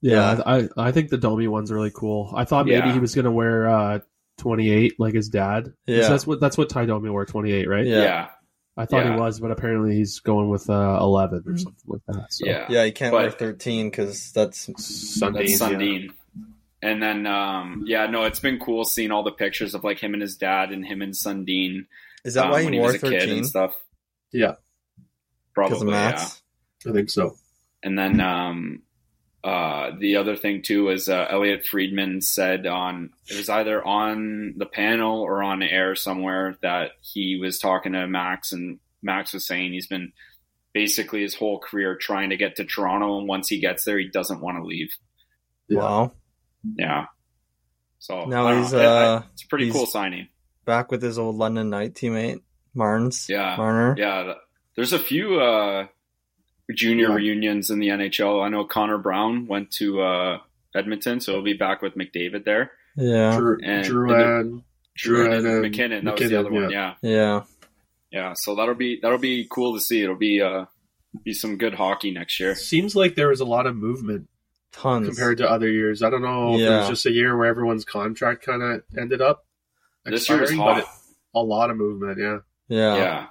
Yeah, 0.00 0.40
I 0.46 0.68
I 0.76 0.92
think 0.92 1.08
the 1.10 1.18
Domi 1.18 1.48
one's 1.48 1.72
really 1.72 1.90
cool. 1.92 2.32
I 2.36 2.44
thought 2.44 2.66
maybe 2.66 2.76
Yeah. 2.86 2.92
he 2.92 3.00
was 3.00 3.14
going 3.16 3.24
to 3.24 3.32
wear 3.32 3.68
uh 3.68 3.98
28 4.36 4.94
like 5.00 5.14
his 5.14 5.28
dad. 5.28 5.72
Yeah. 5.86 6.08
that's 6.08 6.24
what 6.26 6.38
that's 6.40 6.56
what 6.56 6.68
Ty 6.68 6.86
Domi 6.86 7.10
wore 7.10 7.24
28, 7.26 7.68
right? 7.68 7.84
Yeah. 7.86 8.02
Yeah. 8.02 8.28
I 8.76 8.86
thought 8.86 9.04
Yeah. 9.06 9.14
he 9.14 9.20
was, 9.20 9.40
but 9.40 9.50
apparently 9.50 9.96
he's 9.96 10.20
going 10.20 10.48
with 10.48 10.70
uh 10.70 10.98
11 11.00 11.42
or 11.44 11.56
something 11.58 11.74
like 11.88 12.02
that. 12.06 12.32
So. 12.32 12.46
Yeah. 12.46 12.66
Yeah, 12.68 12.84
you 12.84 12.92
can't 12.92 13.10
But- 13.10 13.22
wear 13.22 13.30
13 13.32 13.90
because 13.90 14.30
that's 14.30 14.68
Sundin, 14.78 15.32
That's 15.32 15.50
yeah. 15.60 15.68
Sundin. 15.68 16.10
And 16.80 17.02
then, 17.02 17.26
um, 17.26 17.84
yeah, 17.86 18.06
no, 18.06 18.24
it's 18.24 18.40
been 18.40 18.58
cool 18.58 18.84
seeing 18.84 19.10
all 19.10 19.24
the 19.24 19.32
pictures 19.32 19.74
of 19.74 19.82
like 19.82 19.98
him 19.98 20.12
and 20.12 20.22
his 20.22 20.36
dad 20.36 20.70
and 20.70 20.86
him 20.86 21.02
and 21.02 21.12
Sundin 21.12 21.86
Is 22.24 22.34
that 22.34 22.44
um, 22.44 22.50
why 22.50 22.64
when 22.64 22.72
he 22.72 22.78
he 22.78 22.80
wore 22.80 22.92
was 22.92 23.02
a 23.02 23.10
kid 23.10 23.28
and 23.30 23.46
stuff. 23.46 23.74
Yeah, 24.32 24.54
Because 25.54 25.82
of 25.82 25.88
Probably, 25.88 25.94
yeah. 25.94 26.28
I 26.86 26.92
think 26.92 27.10
so. 27.10 27.36
And 27.82 27.98
then 27.98 28.20
um, 28.20 28.82
uh, 29.42 29.92
the 29.98 30.16
other 30.16 30.36
thing 30.36 30.62
too 30.62 30.84
was 30.84 31.08
uh, 31.08 31.26
Elliotte 31.30 31.66
Friedman 31.66 32.20
said 32.20 32.66
on 32.66 33.10
it 33.28 33.36
was 33.36 33.48
either 33.48 33.84
on 33.84 34.54
the 34.56 34.66
panel 34.66 35.20
or 35.20 35.42
on 35.42 35.62
air 35.62 35.94
somewhere 35.94 36.56
that 36.62 36.92
he 37.00 37.38
was 37.40 37.58
talking 37.58 37.92
to 37.92 38.06
Max, 38.06 38.52
and 38.52 38.78
Max 39.02 39.32
was 39.32 39.46
saying 39.46 39.72
he's 39.72 39.86
been 39.86 40.12
basically 40.72 41.22
his 41.22 41.34
whole 41.34 41.58
career 41.58 41.96
trying 41.96 42.30
to 42.30 42.36
get 42.36 42.56
to 42.56 42.64
Toronto, 42.64 43.18
and 43.18 43.28
once 43.28 43.48
he 43.48 43.60
gets 43.60 43.84
there, 43.84 43.98
he 43.98 44.08
doesn't 44.08 44.40
want 44.40 44.58
to 44.58 44.64
leave. 44.64 44.90
Yeah. 45.68 45.78
Wow. 45.78 46.12
Yeah. 46.76 47.06
So 47.98 48.24
Now 48.26 48.46
I 48.48 48.60
he's, 48.60 48.72
know. 48.72 48.78
It- 48.78 48.84
uh, 48.84 49.22
it's 49.32 49.44
a 49.44 49.48
pretty 49.48 49.70
cool 49.70 49.86
signing. 49.86 50.28
Back 50.64 50.90
with 50.90 51.02
his 51.02 51.18
old 51.18 51.36
London 51.36 51.70
Knight 51.70 51.94
teammate, 51.94 52.40
Marnes. 52.76 53.28
Yeah. 53.28 53.56
Marner. 53.56 53.94
Yeah, 53.98 54.34
there's 54.76 54.92
a 54.92 54.98
few 54.98 55.40
uh, 55.40 55.86
junior 56.74 57.08
Yeah. 57.08 57.14
reunions 57.14 57.70
in 57.70 57.78
the 57.78 57.88
NHL. 57.88 58.44
I 58.44 58.48
know 58.48 58.64
Connor 58.64 58.98
Brown 58.98 59.46
went 59.46 59.70
to 59.78 60.00
uh, 60.02 60.38
Edmonton, 60.74 61.20
so 61.20 61.32
he'll 61.32 61.42
be 61.42 61.54
back 61.54 61.80
with 61.82 61.94
McDavid 61.94 62.44
there. 62.44 62.72
Yeah. 62.96 63.36
Drew, 63.36 63.58
And- 63.64 63.84
Drouin, 63.86 64.62
Drew 64.96 65.24
and 65.32 65.44
Drouin 65.44 65.52
and 65.52 65.62
MacKinnon, 65.62 66.04
that 66.04 66.12
was 66.12 66.20
the 66.20 66.36
MacKinnon, 66.36 66.46
other 66.46 66.62
one. 66.62 66.70
Yeah, 66.70 66.94
Yeah. 67.02 67.42
yeah. 68.10 68.32
So 68.36 68.54
that'll 68.56 68.74
be 68.74 68.98
that'll 69.00 69.18
be 69.18 69.46
cool 69.50 69.74
to 69.74 69.80
see. 69.80 70.02
It'll 70.02 70.16
be 70.16 70.42
uh, 70.42 70.64
be 71.24 71.32
some 71.32 71.56
good 71.56 71.74
hockey 71.74 72.10
next 72.10 72.38
year. 72.40 72.54
Seems 72.54 72.94
like 72.96 73.14
there 73.14 73.28
was 73.28 73.40
a 73.40 73.44
lot 73.44 73.66
of 73.66 73.76
movement 73.76 74.28
Tons. 74.80 75.06
compared 75.06 75.38
to 75.38 75.50
other 75.50 75.68
years. 75.68 76.02
I 76.02 76.10
don't 76.10 76.22
know 76.22 76.54
if 76.54 76.60
it 76.60 76.64
Yeah. 76.64 76.78
was 76.80 76.88
just 76.88 77.06
a 77.06 77.10
year 77.12 77.36
where 77.36 77.46
everyone's 77.46 77.84
contract 77.84 78.44
kind 78.44 78.62
of 78.62 78.82
ended 78.98 79.20
up 79.20 79.44
This 80.04 80.28
year 80.28 80.40
was 80.40 80.50
expiring, 80.50 80.76
but 80.76 80.84
hot. 80.84 80.94
it, 80.94 81.14
a 81.34 81.42
lot 81.42 81.70
of 81.70 81.76
movement. 81.76 82.18
Yeah, 82.18 82.38
yeah. 82.68 82.96
yeah. 82.96 83.26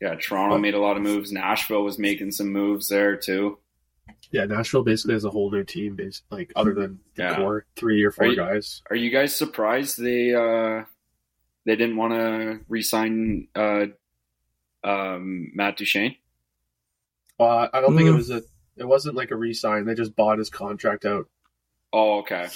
yeah, 0.00 0.14
Toronto 0.16 0.58
made 0.58 0.74
a 0.74 0.80
lot 0.80 0.96
of 0.96 1.02
moves. 1.02 1.30
Nashville 1.32 1.82
was 1.84 1.98
making 1.98 2.32
some 2.32 2.48
moves 2.52 2.88
there 2.88 3.16
too. 3.16 3.58
yeah. 4.30 4.44
Nashville 4.46 4.82
basically 4.82 5.14
has 5.14 5.24
a 5.24 5.30
whole 5.30 5.50
new 5.50 5.62
team, 5.64 5.94
based 5.94 6.24
like 6.30 6.52
other 6.56 6.72
than 6.74 7.00
the 7.16 7.22
Yeah. 7.22 7.36
core 7.36 7.66
three 7.76 8.02
or 8.02 8.10
four 8.10 8.24
Are 8.26 8.30
you- 8.30 8.36
guys. 8.36 8.82
Are 8.90 8.96
you 8.96 9.10
guys 9.10 9.36
surprised 9.36 9.98
they 10.02 10.34
uh, 10.34 10.84
they 11.64 11.76
didn't 11.76 11.96
want 11.96 12.12
to 12.14 12.60
re-sign 12.68 13.46
uh, 13.54 13.86
um, 14.84 15.50
Matt 15.54 15.76
Duchene? 15.76 16.16
Uh, 17.38 17.68
I 17.72 17.80
don't 17.80 17.96
think 17.96 18.08
it 18.08 18.12
Mm. 18.12 18.16
was 18.16 18.30
a. 18.30 18.42
It 18.82 18.88
wasn't 18.88 19.14
like 19.14 19.30
a 19.30 19.36
re-sign. 19.36 19.84
They 19.86 19.94
just 19.94 20.16
bought 20.16 20.38
his 20.38 20.50
contract 20.50 21.04
out. 21.04 21.26
Oh, 21.92 22.18
okay. 22.18 22.48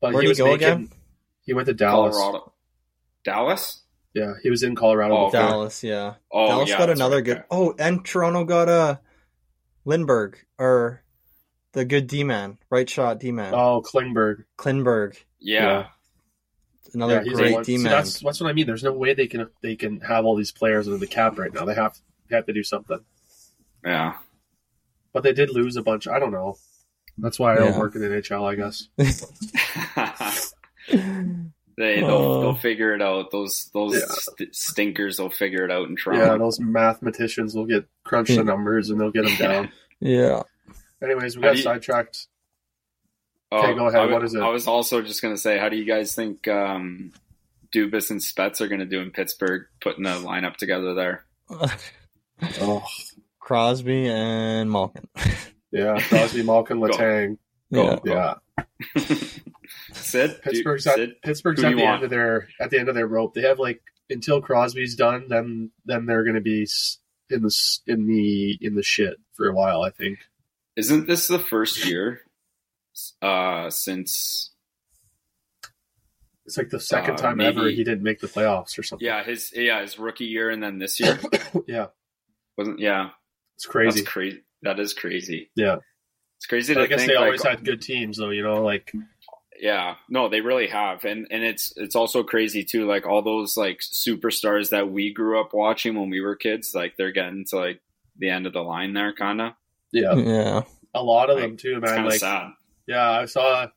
But 0.00 0.12
Where'd 0.14 0.22
he 0.24 0.26
he 0.26 0.28
was 0.30 0.38
go 0.38 0.44
making. 0.46 0.66
again? 0.66 0.92
He 1.42 1.52
went 1.52 1.66
to 1.66 1.74
Dallas. 1.74 2.16
Colorado. 2.16 2.52
Dallas? 3.22 3.82
Yeah, 4.14 4.32
he 4.42 4.48
was 4.50 4.62
in 4.62 4.74
Colorado. 4.76 5.14
Oh, 5.16 5.26
before. 5.26 5.40
Dallas, 5.40 5.82
yeah. 5.84 6.14
Oh, 6.32 6.46
Dallas 6.48 6.70
yeah, 6.70 6.78
got 6.78 6.90
another 6.90 7.16
right, 7.16 7.24
good. 7.24 7.36
okay. 7.38 7.46
Oh, 7.50 7.74
and 7.78 8.04
Toronto 8.04 8.44
got 8.44 8.68
uh, 8.68 8.96
Lindbergh 9.84 10.38
or 10.58 11.02
the 11.72 11.84
good 11.84 12.06
D 12.06 12.22
man, 12.24 12.56
right 12.70 12.88
shot 12.88 13.18
D 13.20 13.30
man, 13.32 13.52
Oh, 13.54 13.82
Klingberg. 13.82 14.44
Klingberg. 14.56 15.16
Yeah. 15.40 15.88
another 16.94 17.22
Yeah, 17.26 17.32
great 17.34 17.64
D 17.64 17.76
man. 17.76 17.90
that's 17.92 18.20
that's 18.20 18.40
what 18.40 18.48
I 18.48 18.52
mean. 18.52 18.66
There's 18.66 18.84
no 18.84 18.92
way 18.92 19.12
they 19.14 19.26
can 19.26 19.48
they 19.62 19.74
can 19.76 20.00
have 20.00 20.24
all 20.24 20.36
these 20.36 20.52
players 20.52 20.86
under 20.86 20.98
the 20.98 21.06
cap 21.08 21.36
right 21.38 21.52
now. 21.52 21.64
They 21.64 21.74
have 21.74 21.98
they 22.30 22.36
have 22.36 22.46
to 22.46 22.52
do 22.52 22.62
something. 22.62 23.00
Yeah. 23.84 24.14
But 25.14 25.22
they 25.22 25.32
did 25.32 25.48
lose 25.50 25.76
a 25.76 25.82
bunch. 25.82 26.06
I 26.06 26.18
don't 26.18 26.32
know. 26.32 26.58
That's 27.16 27.38
why 27.38 27.52
I 27.54 27.56
don't 27.56 27.72
Yeah. 27.72 27.78
work 27.78 27.94
in 27.94 28.02
the 28.02 28.08
NHL. 28.08 28.44
I 28.44 28.56
guess. 28.56 28.88
they 31.76 32.00
they'll, 32.00 32.10
Oh. 32.10 32.40
they'll 32.42 32.54
figure 32.54 32.94
it 32.94 33.02
out. 33.02 33.30
Those 33.30 33.70
those 33.72 33.94
Yeah. 33.94 34.06
st- 34.08 34.54
stinkers 34.54 35.18
will 35.18 35.30
figure 35.30 35.64
it 35.64 35.70
out 35.70 35.88
in 35.88 35.96
Toronto. 35.96 36.32
Yeah, 36.32 36.36
those 36.38 36.60
mathematicians 36.60 37.54
will 37.54 37.66
get 37.66 37.86
crunch 38.04 38.28
the 38.28 38.44
numbers 38.44 38.90
and 38.90 39.00
they'll 39.00 39.10
get 39.10 39.24
them 39.24 39.36
down. 39.36 39.72
yeah. 40.00 40.42
Anyways, 41.02 41.36
we 41.36 41.42
got 41.42 41.56
you- 41.56 41.62
sidetracked. 41.62 42.26
Oh, 43.52 43.58
Okay, 43.62 43.74
go 43.74 43.86
ahead. 43.86 44.00
I, 44.00 44.06
What 44.06 44.24
is 44.24 44.34
it? 44.34 44.40
I 44.42 44.48
was 44.48 44.66
also 44.66 45.00
just 45.02 45.22
going 45.22 45.32
to 45.34 45.40
say, 45.40 45.58
how 45.58 45.68
do 45.68 45.76
you 45.76 45.84
guys 45.84 46.14
think 46.14 46.48
um, 46.48 47.12
Dubas 47.72 48.10
and 48.10 48.20
Spets 48.20 48.60
are 48.60 48.66
going 48.68 48.80
to 48.80 48.86
do 48.86 49.00
in 49.00 49.12
Pittsburgh, 49.12 49.66
putting 49.80 50.06
a 50.06 50.10
lineup 50.10 50.56
together 50.56 50.94
there? 50.94 51.24
Oh, 52.60 52.82
Crosby 53.44 54.08
and 54.08 54.70
Malkin. 54.70 55.06
yeah, 55.70 56.00
Crosby, 56.00 56.42
Malkin, 56.42 56.80
Go. 56.80 56.86
Letang. 56.88 57.36
yeah. 57.70 57.98
Yeah, 58.04 58.34
Sid, 59.92 60.40
Pittsburgh's 60.42 60.86
at 60.86 60.94
Sid, 60.96 61.10
Pittsburgh's 61.22 61.62
at 61.62 61.72
the 61.74 61.78
you 61.78 61.84
end 61.86 62.04
of 62.04 62.08
their 62.10 62.48
at 62.58 62.70
the 62.70 62.78
end 62.78 62.88
of 62.88 62.94
their 62.94 63.06
rope. 63.06 63.34
They 63.34 63.42
have 63.42 63.58
like 63.58 63.82
until 64.08 64.40
Crosby's 64.40 64.94
done, 64.96 65.26
then 65.28 65.70
then 65.84 66.06
they're 66.06 66.24
going 66.24 66.36
to 66.36 66.40
be 66.40 66.66
in 67.28 67.42
the 67.42 67.78
in 67.86 68.06
the 68.06 68.58
in 68.62 68.74
the 68.76 68.82
shit 68.82 69.16
for 69.34 69.46
a 69.48 69.52
while. 69.54 69.82
I 69.82 69.90
think. 69.90 70.20
Isn't 70.76 71.06
this 71.06 71.28
the 71.28 71.38
first 71.38 71.84
year 71.86 72.20
uh, 73.20 73.68
since? 73.70 74.52
It's 76.46 76.56
like 76.58 76.70
the 76.70 76.80
second 76.80 77.14
Uh, 77.14 77.18
time 77.18 77.36
maybe- 77.38 77.58
ever 77.58 77.68
he 77.68 77.84
didn't 77.84 78.02
make 78.02 78.20
the 78.20 78.26
playoffs 78.26 78.78
or 78.78 78.82
something. 78.82 79.04
Yeah, 79.06 79.22
his 79.22 79.52
yeah 79.54 79.82
his 79.82 79.98
rookie 79.98 80.26
year 80.26 80.48
and 80.50 80.62
then 80.62 80.78
this 80.78 80.98
year 81.00 81.18
yeah, 81.66 81.86
wasn't. 82.56 82.78
Yeah, 82.80 83.10
it's 83.56 83.66
crazy. 83.66 84.00
That's 84.00 84.10
crazy. 84.10 84.42
That 84.62 84.80
is 84.80 84.92
crazy. 84.94 85.50
Yeah. 85.56 85.76
It's 86.38 86.46
crazy 86.46 86.74
But 86.74 86.80
to 86.80 86.84
I 86.84 86.88
guess 86.88 86.98
think. 87.00 87.10
they 87.10 87.16
like, 87.16 87.24
always 87.24 87.42
had 87.42 87.64
good 87.64 87.80
teams, 87.82 88.18
though. 88.18 88.30
You 88.30 88.42
know, 88.42 88.62
like 88.62 88.92
Yeah, 89.60 89.94
no, 90.08 90.28
they 90.28 90.40
really 90.40 90.66
have, 90.68 91.04
and 91.04 91.26
and 91.30 91.42
it's 91.44 91.72
it's 91.76 91.94
also 91.96 92.22
crazy 92.22 92.64
too. 92.64 92.86
Like 92.86 93.06
all 93.06 93.22
those 93.22 93.56
like 93.56 93.80
superstars 93.80 94.70
that 94.70 94.90
we 94.90 95.12
grew 95.12 95.40
up 95.40 95.54
watching 95.54 95.94
when 95.98 96.10
we 96.10 96.20
were 96.20 96.34
kids, 96.36 96.74
like 96.74 96.96
they're 96.96 97.12
getting 97.12 97.44
to 97.50 97.56
like 97.56 97.80
the 98.18 98.30
end 98.30 98.46
of 98.46 98.52
the 98.52 98.62
line 98.62 98.92
there, 98.94 99.12
kind 99.14 99.40
of. 99.40 99.52
yeah, 99.92 100.14
Yeah. 100.14 100.62
a 100.94 101.02
lot 101.02 101.30
of 101.30 101.36
Like, 101.36 101.44
them 101.46 101.56
too, 101.56 101.80
man. 101.80 101.94
kind 101.94 102.06
Like 102.06 102.20
sad. 102.20 102.50
Yeah, 102.86 103.10
I 103.10 103.24
saw. 103.26 103.68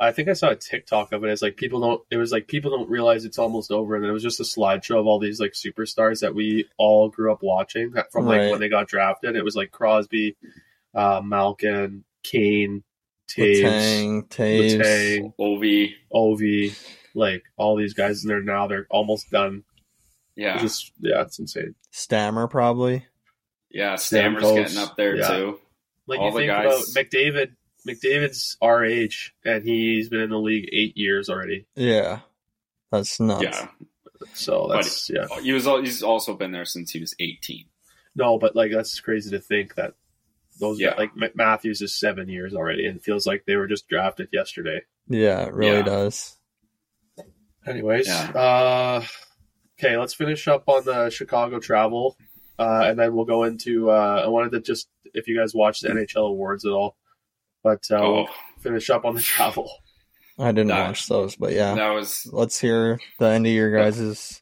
I 0.00 0.10
think 0.10 0.28
I 0.28 0.32
saw 0.32 0.50
a 0.50 0.56
TikTok 0.56 1.12
of 1.12 1.22
it. 1.24 1.30
It's 1.30 1.40
like 1.42 1.56
people 1.56 1.80
don't. 1.80 2.02
It 2.10 2.16
was 2.16 2.32
like 2.32 2.48
people 2.48 2.70
don't 2.76 2.90
realize 2.90 3.24
it's 3.24 3.38
almost 3.38 3.70
over, 3.70 3.94
and 3.94 4.02
then 4.02 4.10
it 4.10 4.14
was 4.14 4.22
just 4.24 4.40
a 4.40 4.42
slideshow 4.42 4.98
of 4.98 5.06
all 5.06 5.20
these 5.20 5.38
like 5.40 5.52
superstars 5.52 6.20
that 6.20 6.34
we 6.34 6.68
all 6.78 7.08
grew 7.08 7.32
up 7.32 7.42
watching 7.42 7.92
from 8.10 8.26
like 8.26 8.40
Right. 8.40 8.50
when 8.50 8.60
they 8.60 8.68
got 8.68 8.88
drafted. 8.88 9.36
It 9.36 9.44
was 9.44 9.54
like 9.54 9.70
Crosby, 9.70 10.36
uh, 10.94 11.20
Malkin, 11.24 12.02
Kane, 12.24 12.82
Toews, 13.30 13.62
Letang, 13.62 14.28
Toews. 14.28 14.80
Letang, 14.80 15.34
Ovi, 15.38 15.92
Ovi, 16.12 16.76
like 17.14 17.44
all 17.56 17.76
these 17.76 17.94
guys, 17.94 18.22
and 18.22 18.30
they're 18.30 18.42
now 18.42 18.66
they're 18.66 18.86
almost 18.90 19.30
done. 19.30 19.62
yeah, 20.34 20.54
It's 20.54 20.62
just 20.62 20.92
yeah, 21.00 21.22
it's 21.22 21.38
insane. 21.38 21.76
Stammer 21.92 22.48
probably. 22.48 23.06
yeah, 23.70 23.94
Stammer's 23.94 24.42
Stamkos, 24.42 24.54
getting 24.56 24.78
up 24.78 24.96
there 24.96 25.14
yeah. 25.16 25.28
too. 25.28 25.60
Like 26.08 26.18
All 26.18 26.30
you 26.32 26.36
think 26.36 26.50
guys- 26.50 26.66
about 26.92 27.04
McDavid. 27.06 27.52
McDavid's 27.86 28.56
our 28.62 28.84
age, 28.84 29.34
and 29.44 29.62
he's 29.64 30.08
been 30.08 30.20
in 30.20 30.30
the 30.30 30.38
league 30.38 30.68
eight 30.72 30.96
years 30.96 31.28
already. 31.28 31.66
Yeah. 31.76 32.20
That's 32.90 33.18
nuts. 33.20 33.42
Yeah, 33.42 33.68
So 34.34 34.68
that's 34.72 35.10
yeah. 35.10 35.26
he 35.42 35.52
was. 35.52 35.66
al- 35.66 35.80
He's 35.82 36.02
also 36.02 36.34
been 36.34 36.52
there 36.52 36.64
since 36.64 36.90
he 36.92 37.00
was 37.00 37.14
eighteen. 37.18 37.64
No, 38.14 38.38
but 38.38 38.54
like 38.54 38.70
that's 38.72 39.00
crazy 39.00 39.30
to 39.30 39.40
think 39.40 39.74
that 39.74 39.94
those 40.60 40.78
Yeah. 40.80 40.94
like 40.96 41.10
Matthews 41.34 41.80
is 41.82 41.92
seven 41.98 42.28
years 42.28 42.54
already, 42.54 42.86
and 42.86 42.96
it 42.98 43.02
feels 43.02 43.26
like 43.26 43.44
they 43.46 43.56
were 43.56 43.66
just 43.66 43.88
drafted 43.88 44.28
yesterday. 44.32 44.82
Yeah, 45.08 45.42
it 45.46 45.52
really 45.54 45.78
Yeah. 45.78 45.82
does. 45.82 46.36
Anyways, 47.66 48.06
Yeah. 48.06 48.30
uh, 48.30 49.04
okay, 49.78 49.96
let's 49.96 50.14
finish 50.14 50.46
up 50.48 50.68
on 50.68 50.84
the 50.84 51.10
Chicago 51.10 51.58
travel, 51.58 52.16
uh, 52.58 52.82
and 52.86 52.98
then 52.98 53.14
we'll 53.14 53.24
go 53.24 53.44
into. 53.44 53.90
Uh, 53.90 54.22
I 54.24 54.28
wanted 54.28 54.52
to 54.52 54.60
just 54.60 54.88
if 55.14 55.26
you 55.28 55.36
guys 55.38 55.54
watched 55.54 55.82
the 55.82 55.88
NHL 55.90 56.26
awards 56.28 56.64
at 56.64 56.72
all, 56.72 56.96
but 57.64 57.82
uh, 57.90 57.96
Oh, 57.96 58.12
we'll 58.14 58.28
finish 58.60 58.88
up 58.90 59.04
on 59.04 59.16
the 59.16 59.20
travel. 59.34 59.68
I 60.38 60.52
didn't 60.52 60.68
That- 60.68 60.86
watch 60.88 61.08
those, 61.08 61.34
but 61.34 61.52
yeah. 61.52 61.74
that 61.74 61.90
was 61.90 62.28
Let's 62.32 62.60
hear 62.60 63.00
the 63.18 63.26
end 63.26 63.46
of 63.46 63.52
your 63.52 63.76
guys' 63.76 64.40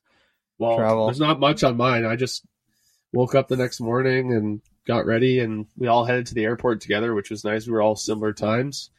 Well, 0.59 0.77
Travel. 0.77 1.07
there's 1.07 1.19
not 1.21 1.41
much 1.41 1.65
on 1.65 1.77
mine. 1.79 2.05
I 2.05 2.17
just 2.17 2.45
woke 3.13 3.35
up 3.35 3.49
the 3.49 3.57
next 3.57 3.81
morning 3.81 4.33
and 4.33 4.61
got 4.87 5.07
ready, 5.07 5.41
and 5.41 5.67
we 5.77 5.87
all 5.89 6.05
headed 6.05 6.27
to 6.27 6.35
the 6.35 6.45
airport 6.45 6.81
together, 6.81 7.15
which 7.15 7.31
was 7.31 7.45
nice. 7.45 7.67
We 7.67 7.73
were 7.73 7.83
all 7.83 7.97
similar 7.97 8.33
times, 8.33 8.91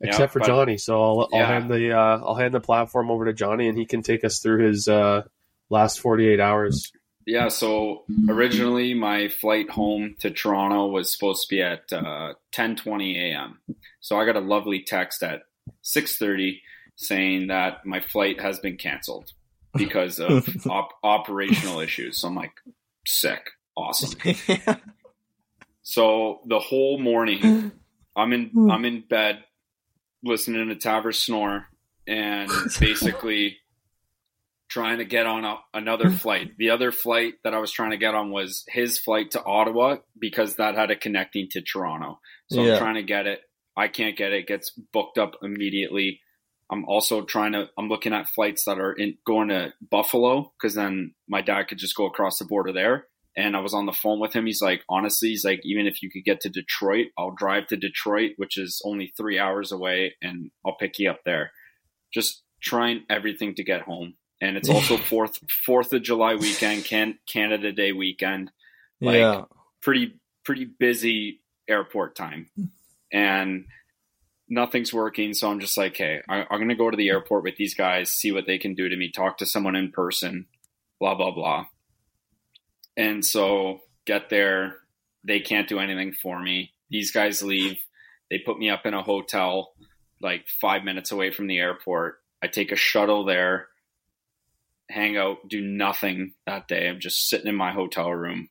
Yeah, 0.00 0.08
except 0.08 0.32
for 0.32 0.40
but- 0.40 0.46
Johnny. 0.48 0.78
So 0.78 1.00
I'll, 1.02 1.28
I'll 1.32 1.46
hand 1.46 1.70
the 1.70 1.92
uh, 1.96 2.20
I'll 2.24 2.34
hand 2.34 2.54
the 2.54 2.60
platform 2.60 3.10
over 3.10 3.24
to 3.26 3.32
Johnny, 3.32 3.68
and 3.68 3.78
he 3.78 3.86
can 3.86 4.02
take 4.02 4.24
us 4.24 4.40
through 4.40 4.66
his 4.66 4.88
uh, 4.88 5.22
last 5.70 6.00
48 6.00 6.40
hours. 6.40 6.92
Yeah, 7.26 7.48
so 7.48 8.04
originally 8.28 8.94
my 8.94 9.28
flight 9.28 9.68
home 9.68 10.14
to 10.20 10.30
Toronto 10.30 10.86
was 10.86 11.10
supposed 11.10 11.48
to 11.48 11.54
be 11.54 11.60
at 11.60 11.92
uh, 11.92 12.34
10:20 12.54 13.16
a.m. 13.16 13.58
So 14.00 14.18
I 14.18 14.24
got 14.24 14.36
a 14.36 14.40
lovely 14.40 14.82
text 14.82 15.22
at 15.22 15.42
6:30 15.82 16.60
saying 16.94 17.48
that 17.48 17.84
my 17.84 18.00
flight 18.00 18.40
has 18.40 18.60
been 18.60 18.76
canceled 18.76 19.32
because 19.76 20.20
of 20.20 20.48
op- 20.70 20.94
operational 21.02 21.80
issues. 21.80 22.18
So 22.18 22.28
I'm 22.28 22.36
like, 22.36 22.52
sick, 23.04 23.50
awesome. 23.76 24.18
So 25.88 26.40
the 26.44 26.58
whole 26.58 26.98
morning, 26.98 27.70
I'm 28.16 28.32
in 28.32 28.50
I'm 28.68 28.84
in 28.84 29.04
bed 29.08 29.44
listening 30.24 30.68
to 30.68 30.74
Taver 30.74 31.14
snore 31.14 31.68
and 32.08 32.50
basically 32.80 33.58
trying 34.76 34.98
to 34.98 35.06
get 35.06 35.26
on 35.26 35.44
a, 35.46 35.56
another 35.72 36.10
flight. 36.22 36.52
The 36.58 36.70
other 36.70 36.92
flight 36.92 37.34
that 37.44 37.54
I 37.54 37.58
was 37.58 37.72
trying 37.72 37.92
to 37.92 37.96
get 37.96 38.14
on 38.14 38.30
was 38.30 38.62
his 38.68 38.98
flight 38.98 39.30
to 39.30 39.42
Ottawa 39.42 39.96
because 40.18 40.56
that 40.56 40.74
had 40.74 40.90
a 40.90 40.96
connecting 40.96 41.48
to 41.52 41.62
Toronto. 41.62 42.20
So 42.50 42.62
Yeah. 42.62 42.74
I'm 42.74 42.78
trying 42.78 42.94
to 42.96 43.02
get 43.02 43.26
it. 43.26 43.40
I 43.74 43.88
can't 43.88 44.16
get 44.16 44.32
it. 44.32 44.40
It 44.40 44.48
Gets 44.48 44.72
booked 44.92 45.16
up 45.16 45.36
immediately. 45.42 46.20
I'm 46.70 46.84
also 46.84 47.22
trying 47.22 47.52
to. 47.52 47.68
I'm 47.78 47.88
looking 47.88 48.12
at 48.12 48.28
flights 48.28 48.64
that 48.66 48.78
are 48.78 48.92
in, 48.92 49.16
going 49.24 49.48
to 49.48 49.72
Buffalo 49.90 50.52
because 50.58 50.74
then 50.74 51.14
my 51.28 51.40
dad 51.40 51.68
could 51.68 51.78
just 51.78 51.96
go 51.96 52.06
across 52.06 52.38
the 52.38 52.44
border 52.44 52.72
there. 52.72 53.06
And 53.38 53.56
I 53.56 53.60
was 53.60 53.74
on 53.74 53.86
the 53.86 53.92
phone 53.92 54.18
with 54.18 54.32
him. 54.32 54.46
He's 54.46 54.62
like, 54.62 54.82
honestly, 54.88 55.28
he's 55.28 55.44
like, 55.44 55.60
even 55.62 55.86
if 55.86 56.02
you 56.02 56.10
could 56.10 56.24
get 56.24 56.40
to 56.40 56.48
Detroit, 56.48 57.08
I'll 57.18 57.34
drive 57.34 57.66
to 57.68 57.76
Detroit, 57.76 58.32
which 58.36 58.58
is 58.58 58.82
only 58.84 59.12
three 59.16 59.38
hours 59.38 59.72
away, 59.72 60.14
and 60.22 60.50
I'll 60.64 60.76
pick 60.76 60.98
you 60.98 61.10
up 61.10 61.20
there. 61.24 61.52
Just 62.12 62.42
trying 62.62 63.04
everything 63.10 63.54
to 63.54 63.62
get 63.62 63.82
home. 63.82 64.14
And 64.40 64.56
it's 64.56 64.68
also 64.70 64.96
fourth 64.96 65.38
Fourth 65.64 65.92
of 65.92 66.02
July 66.02 66.34
weekend, 66.34 66.84
can 66.84 67.18
Canada 67.30 67.72
Day 67.72 67.92
weekend. 67.92 68.50
Like, 69.00 69.16
yeah. 69.16 69.44
pretty 69.82 70.18
pretty 70.44 70.64
busy 70.64 71.40
airport 71.68 72.16
time. 72.16 72.48
And 73.12 73.66
nothing's 74.48 74.94
working 74.94 75.34
so 75.34 75.50
i'm 75.50 75.58
just 75.58 75.76
like 75.76 75.96
hey 75.96 76.20
I, 76.28 76.42
i'm 76.48 76.58
going 76.58 76.68
to 76.68 76.76
go 76.76 76.88
to 76.88 76.96
the 76.96 77.08
airport 77.08 77.42
with 77.42 77.56
these 77.56 77.74
guys 77.74 78.12
see 78.12 78.30
what 78.30 78.46
they 78.46 78.58
can 78.58 78.76
do 78.76 78.88
to 78.88 78.96
me 78.96 79.10
talk 79.10 79.38
to 79.38 79.46
someone 79.46 79.74
in 79.74 79.90
person 79.90 80.46
blah 81.00 81.14
blah 81.14 81.30
blah. 81.30 81.66
And 82.96 83.24
so 83.24 83.80
get 84.06 84.30
there 84.30 84.76
they 85.24 85.40
can't 85.40 85.68
do 85.68 85.80
anything 85.80 86.12
for 86.12 86.40
me. 86.40 86.72
These 86.88 87.10
guys 87.10 87.42
leave. 87.42 87.78
They 88.30 88.38
put 88.38 88.58
me 88.58 88.70
up 88.70 88.86
in 88.86 88.94
a 88.94 89.02
hotel 89.02 89.72
like 90.22 90.46
five 90.60 90.84
minutes 90.84 91.10
away 91.10 91.30
from 91.30 91.46
the 91.46 91.58
airport. 91.58 92.18
I 92.42 92.46
take 92.46 92.72
a 92.72 92.76
shuttle 92.76 93.24
there 93.24 93.68
hang 94.90 95.16
out 95.16 95.38
do 95.48 95.60
nothing 95.60 96.32
that 96.46 96.68
day 96.68 96.88
i'm 96.88 97.00
just 97.00 97.28
sitting 97.28 97.48
in 97.48 97.54
my 97.56 97.72
hotel 97.72 98.10
room 98.12 98.48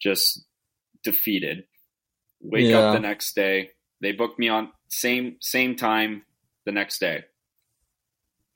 just 0.00 0.44
defeated. 1.02 1.64
Wake 2.40 2.66
Yeah. 2.66 2.78
up 2.78 2.92
the 2.92 3.00
next 3.00 3.34
day. 3.34 3.70
They 4.02 4.12
booked 4.12 4.38
me 4.38 4.48
on 4.48 4.72
same 4.88 5.36
same 5.40 5.74
time 5.74 6.26
the 6.66 6.72
next 6.72 6.98
day. 6.98 7.24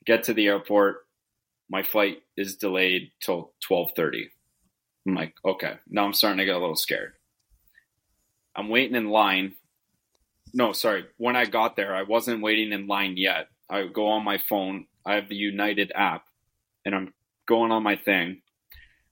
Get 0.05 0.23
to 0.25 0.33
the 0.35 0.45
airport. 0.47 1.07
My 1.69 1.81
flight 1.81 2.21
is 2.37 2.57
delayed 2.57 3.11
till 3.21 3.53
twelve 3.59 3.93
thirty. 3.95 4.29
I'm 5.07 5.15
like, 5.15 5.33
okay. 5.43 5.75
Now 5.89 6.05
I'm 6.05 6.13
starting 6.13 6.37
to 6.39 6.45
get 6.45 6.55
a 6.55 6.59
little 6.59 6.75
scared. 6.75 7.13
I'm 8.55 8.69
waiting 8.69 8.95
in 8.95 9.09
line. 9.09 9.55
No, 10.53 10.73
sorry. 10.73 11.05
When 11.17 11.35
I 11.35 11.45
got 11.45 11.75
there, 11.75 11.95
I 11.95 12.03
wasn't 12.03 12.43
waiting 12.43 12.71
in 12.71 12.85
line 12.85 13.15
yet. 13.17 13.47
I 13.69 13.87
go 13.87 14.07
on 14.09 14.23
my 14.23 14.37
phone. 14.37 14.85
I 15.05 15.15
have 15.15 15.29
the 15.29 15.35
United 15.35 15.91
app, 15.95 16.25
and 16.85 16.95
I'm 16.95 17.13
going 17.47 17.71
on 17.71 17.83
my 17.83 17.95
thing 17.95 18.41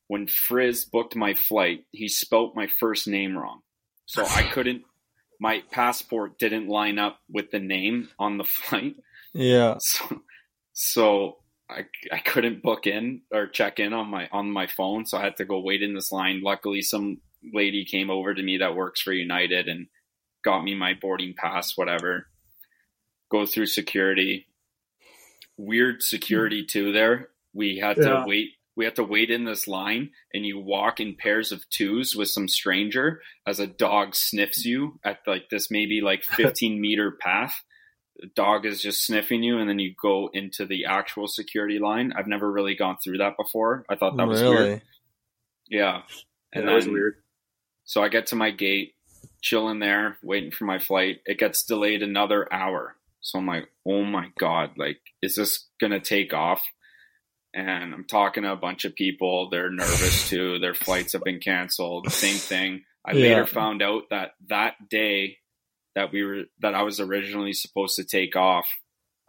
when 0.09 0.25
Frizz 0.25 0.85
booked 0.85 1.15
my 1.15 1.35
flight, 1.35 1.85
he 1.91 2.07
spelt 2.07 2.55
my 2.55 2.67
first 2.67 3.07
name 3.07 3.37
wrong. 3.37 3.61
So 4.07 4.25
I 4.25 4.41
couldn't, 4.51 4.81
my 5.39 5.61
passport 5.71 6.39
didn't 6.39 6.67
line 6.67 6.99
up 6.99 7.19
with 7.31 7.51
the 7.51 7.59
name 7.59 8.09
on 8.19 8.37
the 8.37 8.43
flight. 8.43 8.95
Yeah. 9.33 9.77
So, 9.89 10.21
so 10.73 11.37
I, 11.69 11.85
I 12.11 12.19
couldn't 12.19 12.63
book 12.63 12.87
in 12.87 13.21
or 13.31 13.47
check 13.47 13.79
in 13.79 13.93
on 13.93 14.07
my, 14.07 14.29
on 14.31 14.49
my 14.49 14.65
phone. 14.65 15.05
So 15.05 15.17
I 15.17 15.23
had 15.23 15.37
to 15.37 15.45
go 15.45 15.59
wait 15.59 15.83
in 15.83 15.93
this 15.93 16.11
line. 16.11 16.41
Luckily, 16.41 16.81
some 16.81 17.19
lady 17.53 17.83
came 17.85 18.09
over 18.09 18.33
to 18.33 18.41
me 18.41 18.57
that 18.57 18.75
works 18.75 19.01
for 19.01 19.11
United 19.11 19.67
and 19.67 19.87
got 20.43 20.63
me 20.63 20.73
my 20.73 20.93
boarding 20.99 21.35
pass, 21.37 21.77
whatever. 21.77 22.27
Go 23.29 23.45
through 23.45 23.65
security. 23.65 24.47
Weird 25.57 26.01
security 26.01 26.61
hmm. 26.61 26.67
too 26.67 26.93
there. 26.93 27.29
We 27.53 27.77
had 27.77 27.97
Yeah. 27.97 28.03
to 28.03 28.23
wait 28.27 28.49
we 28.75 28.85
have 28.85 28.93
to 28.93 29.03
wait 29.03 29.29
in 29.29 29.43
this 29.43 29.67
line 29.67 30.09
and 30.33 30.45
you 30.45 30.57
walk 30.57 31.01
in 31.01 31.13
pairs 31.15 31.51
of 31.51 31.67
twos 31.69 32.15
with 32.15 32.29
some 32.29 32.47
stranger 32.47 33.21
as 33.45 33.59
a 33.59 33.67
dog 33.67 34.15
sniffs 34.15 34.63
you 34.63 34.97
at 35.03 35.17
like 35.27 35.49
this 35.49 35.69
maybe 35.69 35.99
like 36.01 36.23
15 36.37 36.79
meter 36.79 37.11
path 37.19 37.53
the 38.21 38.27
dog 38.35 38.65
is 38.65 38.81
just 38.81 39.05
sniffing 39.05 39.43
you 39.43 39.57
and 39.57 39.67
then 39.69 39.79
you 39.79 39.93
go 40.01 40.29
into 40.31 40.65
the 40.65 40.85
actual 40.85 41.27
security 41.27 41.77
line 41.77 42.13
i've 42.15 42.27
never 42.27 42.49
really 42.49 42.73
gone 42.75 42.95
through 43.03 43.17
that 43.17 43.35
before 43.37 43.83
i 43.89 43.95
thought 43.95 44.15
that 44.15 44.27
was 44.27 44.41
really? 44.41 44.55
weird 44.55 44.81
yeah 45.67 45.97
Yeah, 45.97 46.01
and 46.53 46.67
that 46.69 46.75
was 46.75 46.87
weird. 46.87 47.15
so 47.83 48.01
I 48.01 48.07
get 48.09 48.27
to 48.27 48.35
my 48.37 48.51
gate, 48.51 48.93
chilling 49.41 49.79
there, 49.79 50.17
waiting 50.23 50.51
for 50.51 50.63
my 50.65 50.79
flight. 50.79 51.19
It 51.25 51.37
gets 51.37 51.63
delayed 51.65 52.01
another 52.01 52.47
hour. 52.51 52.95
So 53.21 53.39
I'm 53.39 53.45
like, 53.45 53.67
oh 53.85 54.03
my 54.03 54.27
God, 54.39 54.71
like, 54.77 54.99
is 55.21 55.35
this 55.35 55.67
going 55.81 55.91
to 55.91 55.99
take 55.99 56.33
off? 56.33 56.61
And 57.53 57.93
I'm 57.93 58.05
talking 58.05 58.43
to 58.43 58.51
a 58.51 58.55
bunch 58.57 58.85
of 58.85 58.95
people. 58.95 59.49
They're 59.49 59.71
nervous 59.71 60.29
too. 60.29 60.59
Their 60.59 60.75
flights 60.75 61.13
have 61.13 61.23
been 61.23 61.39
canceled. 61.39 62.11
Same 62.11 62.35
thing. 62.37 62.83
I 63.05 63.13
Yeah. 63.13 63.29
later 63.29 63.45
found 63.47 63.81
out 63.81 64.03
that 64.11 64.31
that 64.47 64.89
day 64.89 65.37
that 65.95 66.11
we 66.11 66.23
were, 66.23 66.43
that 66.59 66.75
I 66.75 66.83
was 66.83 66.99
originally 66.99 67.53
supposed 67.53 67.95
to 67.95 68.03
take 68.03 68.35
off, 68.35 68.67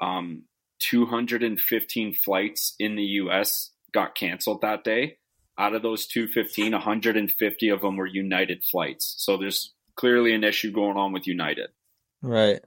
um, 0.01 0.45
215 0.81 2.15
flights 2.15 2.75
in 2.79 2.97
the 2.97 3.03
US 3.03 3.71
got 3.93 4.15
canceled 4.15 4.61
that 4.63 4.85
day 4.85 5.17
out 5.59 5.75
of 5.75 5.83
those 5.83 6.07
215 6.07 6.73
150 6.73 7.69
of 7.69 7.81
them 7.83 7.97
were 7.97 8.07
united 8.07 8.65
flights 8.65 9.15
so 9.19 9.37
there's 9.37 9.75
clearly 9.97 10.33
an 10.33 10.43
issue 10.45 10.71
going 10.73 10.97
on 10.97 11.13
with 11.13 11.27
united 11.27 11.69
Right. 12.23 12.61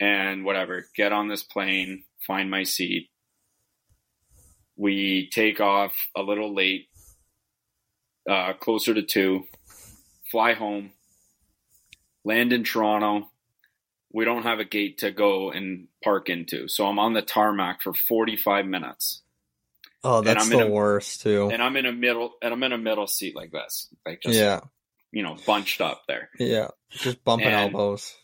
and 0.00 0.44
whatever 0.44 0.86
get 0.94 1.12
on 1.12 1.28
this 1.28 1.42
plane 1.42 2.04
find 2.26 2.50
my 2.50 2.64
seat 2.64 3.08
we 4.76 5.28
take 5.32 5.60
off 5.60 5.92
a 6.16 6.22
little 6.22 6.54
late 6.54 6.88
uh, 8.28 8.52
closer 8.54 8.92
to 8.94 9.02
two 9.02 9.44
fly 10.30 10.52
home 10.54 10.90
land 12.24 12.52
in 12.52 12.64
toronto 12.64 13.28
we 14.12 14.24
don't 14.24 14.42
have 14.42 14.58
a 14.58 14.64
gate 14.64 14.98
to 14.98 15.10
go 15.10 15.50
and 15.50 15.86
park 16.02 16.28
into 16.28 16.66
so 16.68 16.86
i'm 16.86 16.98
on 16.98 17.12
the 17.12 17.22
tarmac 17.22 17.82
for 17.82 17.94
45 17.94 18.66
minutes 18.66 19.22
Oh, 20.04 20.20
that's 20.20 20.46
I'm 20.46 20.52
in 20.52 20.58
the 20.58 20.66
a- 20.66 20.70
worst 20.70 21.22
too. 21.22 21.50
and 21.52 21.62
i'm 21.62 21.76
in 21.76 21.86
a 21.86 21.92
middle 21.92 22.32
and 22.42 22.52
i'm 22.52 22.62
in 22.62 22.72
a 22.72 22.78
middle 22.78 23.06
seat 23.06 23.34
like 23.36 23.50
this 23.52 23.88
like 24.04 24.20
just 24.22 24.38
yeah. 24.38 24.60
you 25.12 25.22
know 25.22 25.36
bunched 25.46 25.80
up 25.80 26.02
there 26.08 26.30
Yeah. 26.38 26.68
Just 26.90 27.22
bumping 27.24 27.48
And- 27.48 27.74
elbows. 27.74 28.14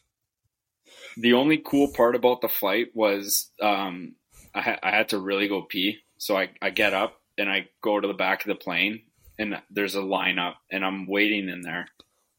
the 1.17 1.33
only 1.35 1.59
cool 1.59 1.89
part 1.93 2.15
about 2.17 2.41
the 2.41 2.49
flight 2.49 2.89
was 2.95 3.51
um, 3.61 4.15
I, 4.55 4.61
ha- 4.61 4.79
I 4.83 4.91
had 4.91 5.09
to 5.11 5.19
really 5.19 5.49
go 5.49 5.63
pee. 5.63 5.99
So 6.23 6.37
I, 6.37 6.51
I 6.63 6.71
get 6.71 6.95
up 6.95 7.21
and 7.37 7.51
I 7.51 7.67
go 7.83 7.99
to 7.99 8.07
the 8.07 8.15
back 8.15 8.43
of 8.45 8.49
the 8.49 8.55
plane, 8.55 9.03
and 9.41 9.61
there's 9.71 9.97
a 9.97 10.01
lineup, 10.03 10.55
and 10.71 10.85
I'm 10.85 11.09
waiting 11.09 11.49
in 11.49 11.63
there. 11.63 11.89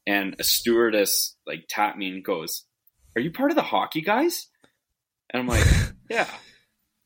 And 0.07 0.37
a 0.39 0.43
stewardess 0.45 1.35
like 1.45 1.65
tapped 1.67 1.97
me 1.97 2.07
and 2.07 2.23
goes, 2.23 2.63
"Are 3.17 3.21
you 3.21 3.29
part 3.29 3.51
of 3.51 3.57
the 3.57 3.61
hockey 3.61 3.99
guys?" 3.99 4.47
And 5.29 5.41
I'm 5.41 5.47
like, 5.49 5.67
"Yeah." 6.09 6.29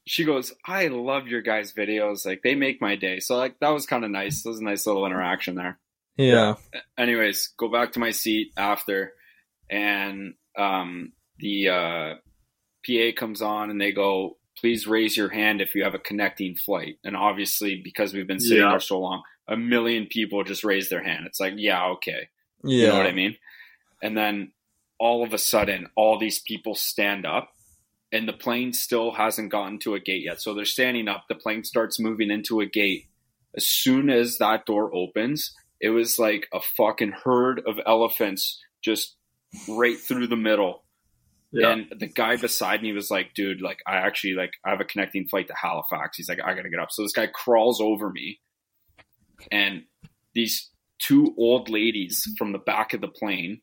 She 0.05 0.23
goes, 0.23 0.53
"I 0.67 0.85
love 0.89 1.27
your 1.27 1.41
guys' 1.41 1.73
videos. 1.73 2.27
Like 2.27 2.41
they 2.43 2.53
make 2.53 2.79
my 2.79 2.95
day." 2.95 3.21
So 3.21 3.37
like 3.37 3.59
that 3.59 3.69
was 3.69 3.87
kind 3.87 4.05
of 4.05 4.11
nice. 4.11 4.43
That 4.43 4.49
was 4.49 4.59
a 4.59 4.63
nice 4.63 4.85
little 4.85 5.05
interaction 5.07 5.55
there 5.55 5.79
Yeah. 6.15 6.55
anyways, 6.95 7.53
go 7.57 7.69
back 7.71 7.93
to 7.93 7.99
my 7.99 8.11
seat 8.11 8.51
after, 8.55 9.13
and 9.67 10.35
um, 10.55 11.13
the 11.39 11.69
uh, 11.69 12.13
PA 12.85 13.19
comes 13.19 13.41
on 13.41 13.71
and 13.71 13.81
they 13.81 13.91
go, 13.93 14.37
"Please 14.59 14.87
raise 14.87 15.15
your 15.15 15.29
hand 15.29 15.61
if 15.61 15.75
you 15.75 15.83
have 15.83 15.95
a 15.95 15.99
connecting 15.99 16.55
flight." 16.55 16.97
And 17.03 17.15
obviously, 17.15 17.81
because 17.83 18.13
we've 18.13 18.27
been 18.27 18.39
sitting 18.39 18.63
Yeah. 18.63 18.71
there 18.71 18.79
so 18.79 18.99
long, 18.99 19.23
a 19.47 19.55
million 19.57 20.07
people 20.07 20.43
just 20.43 20.63
raise 20.63 20.89
their 20.89 21.03
hand. 21.03 21.25
It's 21.25 21.39
like, 21.39 21.53
yeah, 21.57 21.85
okay, 21.91 22.29
Yeah. 22.63 22.77
you 22.77 22.87
know 22.87 22.97
what 22.97 23.07
I 23.07 23.11
mean? 23.13 23.37
And 24.01 24.17
then 24.17 24.51
all 24.99 25.23
of 25.23 25.33
a 25.33 25.37
sudden, 25.37 25.89
all 25.95 26.17
these 26.17 26.39
people 26.39 26.75
stand 26.75 27.25
up. 27.25 27.53
And 28.11 28.25
the 28.25 28.33
plane 28.33 28.71
still 28.71 29.11
hasn't 29.11 29.51
gotten 29.51 29.79
to 29.79 29.93
a 29.93 29.99
gate 29.99 30.23
yet. 30.23 30.41
So 30.41 30.53
they're 30.53 30.63
standing 30.63 31.09
up. 31.09 31.25
The 31.27 31.35
plane 31.35 31.65
starts 31.65 31.99
moving 31.99 32.31
into 32.31 32.61
a 32.61 32.65
gate. 32.65 33.07
As 33.53 33.67
soon 33.67 34.09
as 34.09 34.37
that 34.37 34.65
door 34.65 34.93
opens, 34.95 35.53
it 35.81 35.89
was 35.89 36.17
like 36.17 36.47
a 36.53 36.61
fucking 36.61 37.11
herd 37.25 37.61
of 37.67 37.81
elephants 37.85 38.63
just 38.81 39.17
right 39.67 39.97
through 39.97 40.27
the 40.27 40.37
middle. 40.37 40.85
Yeah. 41.51 41.71
And 41.71 41.93
the 41.97 42.07
guy 42.07 42.35
beside 42.35 42.81
me 42.81 42.91
was 42.93 43.09
like, 43.09 43.33
dude, 43.33 43.61
like 43.61 43.79
I 43.87 43.97
actually 43.97 44.33
like 44.33 44.51
I 44.65 44.71
have 44.71 44.81
a 44.81 44.85
connecting 44.85 45.27
flight 45.27 45.47
to 45.47 45.53
Halifax. 45.55 46.17
He's 46.17 46.29
like, 46.29 46.39
I 46.43 46.53
gotta 46.53 46.69
get 46.69 46.79
up. 46.79 46.91
So 46.91 47.03
this 47.03 47.13
guy 47.13 47.27
crawls 47.27 47.79
over 47.81 48.09
me 48.09 48.39
and 49.51 49.83
these 50.33 50.69
two 50.99 51.33
old 51.37 51.69
ladies 51.69 52.27
from 52.37 52.51
the 52.51 52.57
back 52.59 52.93
of 52.93 53.01
the 53.01 53.07
plane. 53.07 53.61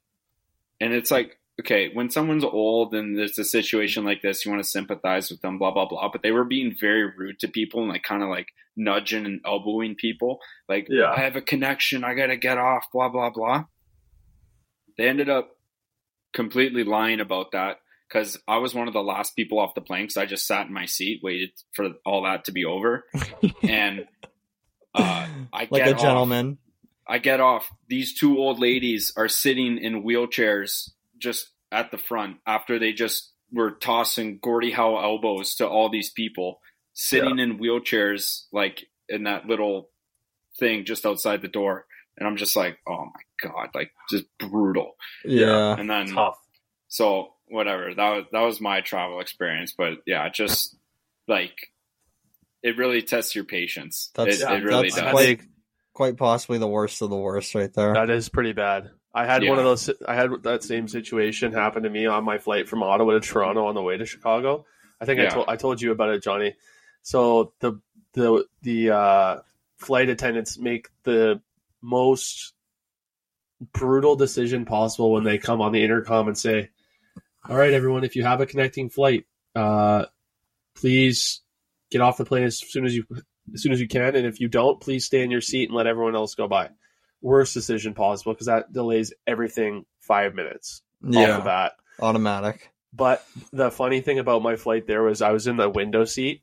And 0.81 0.93
it's 0.93 1.11
like, 1.11 1.39
okay, 1.61 1.91
when 1.93 2.11
someone's 2.11 2.45
old 2.45 2.95
and 2.95 3.17
there's 3.17 3.39
a 3.39 3.45
situation 3.45 4.05
like 4.05 4.23
this, 4.23 4.45
you 4.45 4.51
want 4.51 4.63
to 4.63 4.69
sympathize 4.69 5.31
with 5.31 5.41
them, 5.41 5.59
blah, 5.59 5.73
blah, 5.73 5.87
blah. 5.87 6.09
But 6.11 6.23
they 6.23 6.33
were 6.33 6.45
being 6.45 6.75
very 6.81 7.05
rude 7.17 7.39
to 7.41 7.49
people 7.49 7.83
and 7.83 7.91
like 7.91 8.03
kind 8.03 8.23
of 8.23 8.29
like 8.29 8.49
nudging 8.77 9.27
and 9.27 9.41
elbowing 9.45 9.95
people. 9.95 10.41
Like, 10.69 10.87
Yeah. 10.89 11.11
I 11.11 11.21
have 11.21 11.37
a 11.37 11.43
connection, 11.43 12.03
I 12.05 12.15
gotta 12.15 12.37
get 12.37 12.59
off, 12.59 12.87
blah, 12.93 13.09
blah, 13.09 13.31
blah. 13.31 13.65
They 14.97 15.09
ended 15.09 15.29
up 15.29 15.54
completely 16.35 16.85
lying 16.85 17.21
about 17.21 17.53
that. 17.53 17.79
because 18.09 18.39
I 18.47 18.59
was 18.59 18.75
one 18.75 18.89
of 18.89 18.95
the 18.95 19.03
last 19.03 19.35
people 19.37 19.59
off 19.59 19.75
the. 19.75 19.81
Because 19.81 20.17
I 20.17 20.27
just 20.27 20.47
sat 20.47 20.67
in 20.67 20.73
my 20.73 20.87
seat, 20.87 21.21
waited 21.23 21.51
for 21.73 21.91
all 22.05 22.25
that 22.25 22.45
to 22.45 22.53
be 22.53 22.65
over, 22.65 23.07
and 23.63 24.07
uh, 24.95 25.27
I 25.53 25.69
like 25.71 25.85
get 25.85 25.89
a 25.89 25.95
off. 25.95 26.01
gentleman. 26.03 26.59
I 27.07 27.19
get 27.19 27.41
off. 27.41 27.71
These 27.89 28.15
two 28.19 28.39
old 28.39 28.59
ladies 28.59 29.13
are 29.17 29.29
sitting 29.29 29.79
in 29.79 30.03
wheelchairs 30.05 30.91
just 31.19 31.51
at 31.71 31.91
the 31.91 31.99
front 31.99 32.39
after 32.47 32.79
they 32.79 32.93
just 32.93 33.33
were 33.53 33.73
tossing 33.73 34.39
Gordie 34.43 34.71
Howe 34.71 34.99
elbows 34.99 35.55
to 35.57 35.69
all 35.69 35.91
these 35.91 36.11
people 36.11 36.61
sitting 36.95 37.39
in 37.39 37.59
wheelchairs, 37.59 38.45
like 38.53 38.87
in 39.09 39.25
that 39.25 39.47
little 39.47 39.91
thing 40.59 40.85
just 40.85 41.05
outside 41.05 41.43
the 41.43 41.49
door. 41.49 41.87
And 42.17 42.27
I'm 42.27 42.37
just 42.37 42.57
like, 42.57 42.79
oh 42.89 43.07
my 43.07 43.21
God, 43.45 43.71
like 43.75 43.93
just 44.11 44.25
brutal. 44.39 44.97
Yeah. 45.25 45.77
And 45.79 45.89
then, 45.89 46.09
Tough. 46.09 46.39
so 46.89 47.35
whatever, 47.49 47.95
that 47.95 48.11
was, 48.17 48.25
that 48.33 48.41
was 48.41 48.61
my 48.61 48.81
travel 48.81 49.21
experience. 49.21 49.75
But 49.77 49.99
yeah, 50.07 50.29
just 50.29 50.77
like, 51.29 51.55
it 52.63 52.77
really 52.79 53.03
tests 53.03 53.35
your 53.35 53.45
patience. 53.45 54.11
That's- 54.15 54.41
it, 54.41 54.51
it 54.51 54.65
really 54.65 54.89
that's 54.89 54.97
does. 55.01 55.11
quite- 55.13 55.41
Quite 55.93 56.17
possibly 56.17 56.59
the 56.59 56.67
worst 56.67 57.03
of 57.03 57.11
the 57.11 57.17
worst 57.17 57.55
right 57.55 57.73
there. 57.73 57.95
That 57.95 58.11
is 58.11 58.29
pretty 58.29 58.53
bad. 58.53 58.91
I 59.15 59.27
had 59.27 59.45
one 59.49 59.59
of 59.59 59.65
those. 59.65 59.89
I 60.09 60.17
had 60.17 60.29
that 60.43 60.65
same 60.65 60.89
situation 60.89 61.53
happen 61.53 61.85
to 61.85 61.89
me 61.89 62.07
on 62.07 62.25
my 62.25 62.39
flight 62.39 62.69
from 62.69 62.83
Ottawa 62.83 63.13
to 63.13 63.21
Toronto 63.21 63.67
on 63.67 63.77
the 63.77 63.81
way 63.81 63.97
to 63.97 64.05
Chicago. 64.05 64.67
I 65.01 65.05
think 65.05 65.21
I 65.21 65.27
told 65.27 65.49
I 65.49 65.55
told 65.55 65.81
you 65.81 65.93
about 65.93 66.09
it, 66.11 66.21
Johnny. 66.21 66.57
So 67.03 67.53
the 67.61 67.81
the 68.15 68.45
the 68.63 68.91
uh, 68.91 69.39
flight 69.77 70.09
attendants 70.09 70.59
make 70.59 70.89
the 71.05 71.41
most 71.81 72.54
brutal 73.73 74.17
decision 74.17 74.65
possible 74.65 75.13
when 75.13 75.25
they 75.25 75.39
come 75.39 75.61
on 75.61 75.73
the 75.73 75.83
intercom 75.83 76.29
and 76.29 76.37
say, 76.37 76.71
"All 77.49 77.57
right, 77.57 77.73
everyone, 77.73 78.05
if 78.05 78.17
you 78.17 78.25
have 78.25 78.41
a 78.41 78.47
connecting 78.47 78.91
flight, 78.91 79.27
uh, 79.55 80.07
please 80.75 81.41
get 81.91 82.01
off 82.01 82.17
the 82.17 82.25
plane 82.25 82.45
as 82.45 82.59
soon 82.59 82.85
as 82.85 82.95
you 82.95 83.05
as 83.53 83.63
soon 83.63 83.73
as 83.73 83.81
you 83.81 83.89
can, 83.89 84.17
and 84.17 84.27
if 84.27 84.41
you 84.41 84.49
don't, 84.49 84.81
please 84.81 85.05
stay 85.05 85.23
in 85.23 85.31
your 85.31 85.41
seat 85.41 85.69
and 85.69 85.77
let 85.77 85.87
everyone 85.87 86.17
else 86.17 86.35
go 86.35 86.49
by." 86.49 86.71
Worst 87.21 87.55
decision 87.55 87.95
possible 87.95 88.35
because 88.35 88.47
that 88.47 88.73
delays 88.73 89.13
everything 89.27 89.87
five 90.01 90.35
minutes 90.35 90.83
off 91.03 91.13
the 91.13 91.21
yeah. 91.21 91.41
bat. 91.41 91.73
Automatic. 92.01 92.71
But 92.93 93.27
the 93.53 93.71
funny 93.71 94.01
thing 94.01 94.19
about 94.19 94.43
my 94.43 94.57
flight 94.57 94.87
there 94.87 95.03
was 95.03 95.23
I 95.23 95.31
was 95.31 95.47
in 95.47 95.57
the 95.57 95.69
window 95.69 96.05
seat 96.05 96.43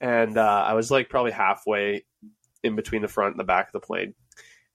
and 0.00 0.36
uh, 0.36 0.64
I 0.66 0.74
was 0.74 0.90
like 0.90 1.08
probably 1.08 1.30
halfway 1.30 2.04
in 2.62 2.76
between 2.76 3.02
the 3.02 3.08
front 3.08 3.32
and 3.32 3.40
the 3.40 3.44
back 3.44 3.68
of 3.68 3.72
the 3.72 3.86
plane. 3.86 4.14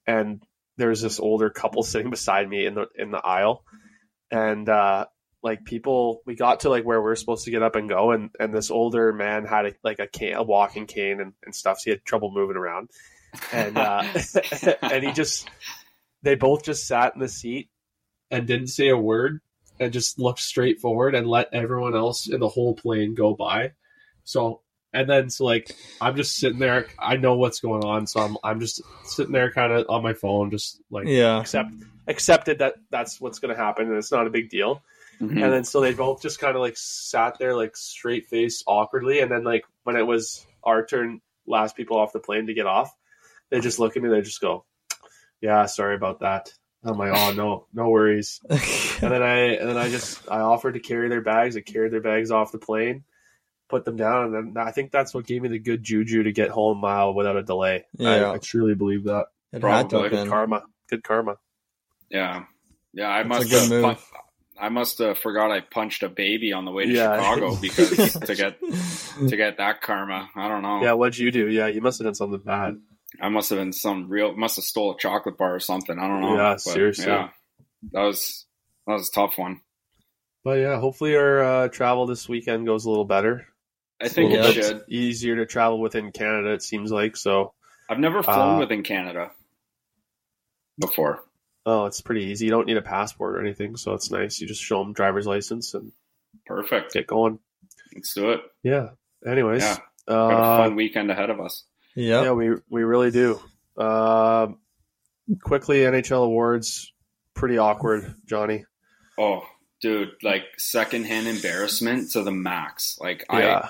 And 0.08 0.42
there 0.80 0.90
was 0.90 1.02
this 1.02 1.20
older 1.20 1.50
couple 1.50 1.84
sitting 1.84 2.10
beside 2.10 2.50
me 2.50 2.66
in 2.66 2.74
the 2.74 2.88
in 2.96 3.12
the 3.12 3.20
aisle. 3.20 3.64
And 4.32 4.68
uh, 4.68 5.06
like 5.44 5.66
people 5.66 6.22
we 6.26 6.36
got 6.36 6.62
to 6.62 6.70
like 6.70 6.86
where 6.86 7.02
we 7.02 7.12
are 7.12 7.16
supposed 7.16 7.46
to 7.46 7.52
get 7.52 7.64
up 7.64 7.76
and 7.76 7.90
go 7.90 8.12
and, 8.12 8.30
and 8.40 8.54
this 8.54 8.72
older 8.72 9.14
man 9.14 9.46
had 9.46 9.66
a, 9.68 9.74
like 9.84 10.00
a 10.00 10.32
a 10.32 10.44
walking 10.44 10.86
cane 10.86 11.20
and, 11.20 11.34
and 11.46 11.54
stuff, 11.54 11.80
so 11.80 11.84
he 11.86 11.90
had 11.92 12.06
trouble 12.06 12.32
moving 12.32 12.58
around. 12.58 12.90
And 13.52 13.78
uh, 13.78 14.04
and 14.82 15.04
he 15.04 15.12
just 15.12 15.50
they 16.24 16.36
both 16.36 16.64
just 16.64 16.88
sat 16.88 17.14
in 17.14 17.22
the 17.22 17.28
seat 17.28 17.70
and 18.32 18.48
didn't 18.48 18.68
say 18.68 18.90
a 18.90 18.98
word 18.98 19.42
and 19.80 19.94
just 19.94 20.20
looked 20.20 20.40
straight 20.40 20.80
forward 20.80 21.16
and 21.16 21.28
let 21.28 21.54
everyone 21.54 21.96
else 21.96 22.28
in 22.28 22.40
the 22.40 22.50
whole 22.50 22.76
plane 22.76 23.16
go 23.16 23.34
by. 23.34 23.72
So 24.24 24.62
and 24.94 25.10
then 25.10 25.30
so 25.30 25.46
like 25.46 25.76
I'm 26.02 26.16
just 26.16 26.36
sitting 26.36 26.60
there. 26.60 26.88
I 26.98 27.18
know 27.18 27.36
what's 27.36 27.60
going 27.60 27.84
on, 27.84 28.08
so 28.08 28.20
I'm 28.22 28.38
I'm 28.44 28.60
just 28.60 28.82
sitting 29.04 29.32
there 29.34 29.52
kind 29.52 29.72
of 29.74 29.86
on 29.90 30.04
my 30.04 30.14
phone, 30.14 30.52
just 30.52 30.82
like 30.90 31.08
Yeah. 31.08 31.40
accept 31.42 31.72
accepted 32.08 32.60
that 32.60 32.76
that's 32.90 33.22
what's 33.22 33.40
going 33.40 33.56
to 33.56 33.62
happen 33.62 33.88
and 33.88 33.96
it's 33.98 34.12
not 34.12 34.26
a 34.28 34.32
big 34.32 34.50
deal. 34.50 34.82
Mhm. 35.22 35.44
And 35.44 35.54
then 35.54 35.64
so 35.64 35.82
they 35.82 35.94
both 35.94 36.22
just 36.22 36.40
kind 36.40 36.56
of 36.56 36.62
like 36.62 36.76
sat 36.78 37.38
there 37.40 37.56
like 37.56 37.76
straight 37.76 38.28
faced 38.28 38.64
awkwardly, 38.68 39.20
and 39.20 39.30
then 39.32 39.44
like 39.44 39.66
when 39.84 39.96
it 39.98 40.08
was 40.08 40.46
our 40.64 40.86
turn, 40.86 41.22
last 41.46 41.76
people 41.76 41.98
off 41.98 42.14
the 42.14 42.20
plane 42.20 42.48
to 42.48 42.54
get 42.54 42.66
off, 42.66 42.94
they 43.50 43.60
just 43.60 43.80
look 43.80 43.96
at 43.98 44.02
me. 44.04 44.10
They 44.10 44.22
just 44.22 44.40
go, 44.42 44.66
"Yeah, 45.42 45.66
sorry 45.66 45.96
about 45.96 46.22
that." 46.22 46.54
I'm 46.84 46.98
like, 46.98 47.12
"Oh 47.14 47.34
no, 47.34 47.66
no 47.74 47.90
worries." 47.90 48.40
And 49.02 49.14
then 49.14 49.24
I 49.24 49.36
and 49.56 49.70
then 49.70 49.78
I 49.78 49.90
just 49.90 50.30
I 50.30 50.40
offered 50.40 50.74
to 50.74 50.80
carry 50.82 51.08
their 51.10 51.22
bags. 51.22 51.56
I 51.56 51.62
carried 51.62 51.92
their 51.94 52.02
bags 52.02 52.32
off 52.32 52.52
the 52.52 52.58
plane, 52.58 53.04
put 53.70 53.86
them 53.86 53.96
down, 53.96 54.34
and 54.36 54.56
then 54.56 54.64
I 54.68 54.72
think 54.72 54.92
that's 54.92 55.14
what 55.14 55.26
gave 55.26 55.42
me 55.42 55.50
the 55.50 55.60
good 55.60 55.84
juju 55.84 56.24
to 56.24 56.32
get 56.32 56.50
home 56.50 56.80
mile 56.80 57.14
without 57.14 57.38
a 57.38 57.44
delay. 57.44 57.86
Yeah. 57.98 58.32
I, 58.32 58.34
I 58.34 58.38
truly 58.40 58.76
believe 58.76 59.06
that. 59.06 59.28
it 59.54 59.62
had 59.64 59.90
to 59.90 59.98
Probably. 60.00 60.10
Good 60.10 60.28
karma. 60.28 60.64
Good 60.90 61.04
karma. 61.04 61.36
Yeah, 62.10 62.46
yeah. 62.94 63.10
I 63.10 63.24
That's 63.24 63.30
must 63.50 63.52
have. 63.52 63.70
move. 63.70 64.06
I 64.62 64.68
must 64.70 64.98
have 64.98 65.18
forgot 65.18 65.52
I 65.52 65.62
punched 65.62 66.04
a 66.04 66.10
baby 66.10 66.52
on 66.52 66.66
the 66.66 66.72
way 66.72 66.86
to 66.86 66.92
Yeah. 66.92 67.16
Chicago 67.16 67.56
because 67.62 68.14
to 68.14 68.36
get 68.36 68.60
to 69.30 69.38
get 69.38 69.58
that 69.58 69.82
karma. 69.82 70.30
I 70.36 70.48
don't 70.50 70.64
know. 70.64 70.82
Yeah, 70.82 70.94
what'd 70.94 71.18
you 71.18 71.32
do? 71.32 71.48
Yeah, 71.48 71.68
you 71.68 71.80
must 71.82 72.00
have 72.00 72.06
done 72.06 72.16
something 72.16 72.42
bad. 72.42 72.78
I 73.22 73.30
must 73.30 73.50
have 73.52 73.60
been 73.60 73.74
some 73.74 74.10
real. 74.10 74.36
Must 74.36 74.58
have 74.58 74.66
stole 74.66 74.92
a 74.94 74.98
chocolate 74.98 75.38
bar 75.38 75.56
or 75.56 75.60
something. 75.60 75.98
I 75.98 76.08
don't 76.08 76.22
know. 76.22 76.36
Yeah, 76.36 76.54
But, 76.54 76.62
seriously. 76.62 77.06
Yeah, 77.06 77.30
that 77.94 78.02
was 78.02 78.46
that 78.88 78.94
was 78.94 79.08
a 79.10 79.12
tough 79.12 79.38
one. 79.38 79.62
But 80.44 80.60
yeah, 80.60 80.80
hopefully 80.80 81.16
our 81.16 81.44
uh, 81.44 81.68
travel 81.70 82.06
this 82.06 82.28
weekend 82.30 82.66
goes 82.66 82.86
a 82.86 82.90
little 82.90 83.06
better. 83.06 83.46
I 84.02 84.08
think 84.08 84.34
Yeah. 84.34 84.48
it 84.48 84.54
should. 84.54 84.84
Easier 84.88 85.36
to 85.38 85.46
travel 85.46 85.80
within 85.80 86.12
Canada, 86.12 86.52
it 86.52 86.64
seems 86.64 86.92
like. 86.92 87.18
So, 87.18 87.54
I've 87.90 88.00
never 88.00 88.24
flown 88.24 88.56
Uh, 88.56 88.60
within 88.60 88.84
Canada 88.84 89.32
before. 90.80 91.24
oh, 91.66 91.86
it's 91.86 92.02
pretty 92.02 92.26
easy. 92.26 92.46
You 92.46 92.52
don't 92.52 92.66
need 92.68 92.78
a 92.78 92.82
passport 92.82 93.36
or 93.36 93.42
anything, 93.42 93.76
so 93.78 93.94
it's 93.94 94.10
nice. 94.12 94.40
You 94.40 94.48
just 94.48 94.62
show 94.64 94.84
them 94.84 94.94
driver's 94.94 95.28
license 95.28 95.74
and 95.74 95.92
Perfect. 96.46 96.94
get 96.94 97.08
going. 97.08 97.40
Let's 97.94 98.14
do 98.14 98.32
it. 98.32 98.42
Yeah. 98.64 98.90
Anyways, 99.26 99.64
Yeah. 99.64 99.78
Got 100.08 100.32
a 100.32 100.36
uh, 100.38 100.58
fun 100.66 100.76
weekend 100.76 101.12
ahead 101.12 101.30
of 101.30 101.40
us. 101.40 101.66
Yep. 101.96 102.24
yeah, 102.24 102.32
we 102.32 102.52
we 102.70 102.84
really 102.84 103.12
do. 103.12 103.40
Uh, 103.78 104.48
quickly, 105.42 105.80
NHL 105.80 106.24
awards, 106.26 106.92
pretty 107.36 107.58
awkward, 107.58 108.16
Johnny. 108.26 108.66
Oh, 109.18 109.42
dude, 109.82 110.12
like 110.24 110.44
secondhand 110.58 111.28
embarrassment 111.28 112.12
to 112.12 112.24
the 112.24 112.32
max. 112.32 112.98
Like 113.00 113.26
Yeah, 113.32 113.68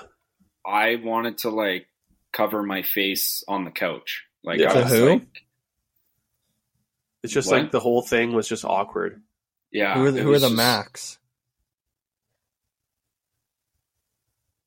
I 0.66 0.96
wanted 0.96 1.38
to 1.38 1.50
like 1.50 1.86
cover 2.32 2.62
my 2.62 2.82
face 2.82 3.42
on 3.48 3.64
the 3.64 3.70
couch. 3.70 4.24
Like 4.44 4.58
Yeah. 4.60 4.70
I 4.70 4.74
To 4.74 4.80
was 4.82 4.92
who? 4.92 5.08
like, 5.10 5.42
it's 7.22 7.32
just 7.32 7.50
What? 7.50 7.62
like 7.62 7.70
the 7.70 7.80
whole 7.80 8.02
thing 8.02 8.32
was 8.32 8.48
just 8.48 8.64
awkward. 8.64 9.22
yeah. 9.72 9.94
who 9.94 10.06
are 10.06 10.10
the, 10.10 10.22
who 10.22 10.30
are 10.32 10.38
the 10.38 10.46
just- 10.48 10.56
Max? 10.56 11.18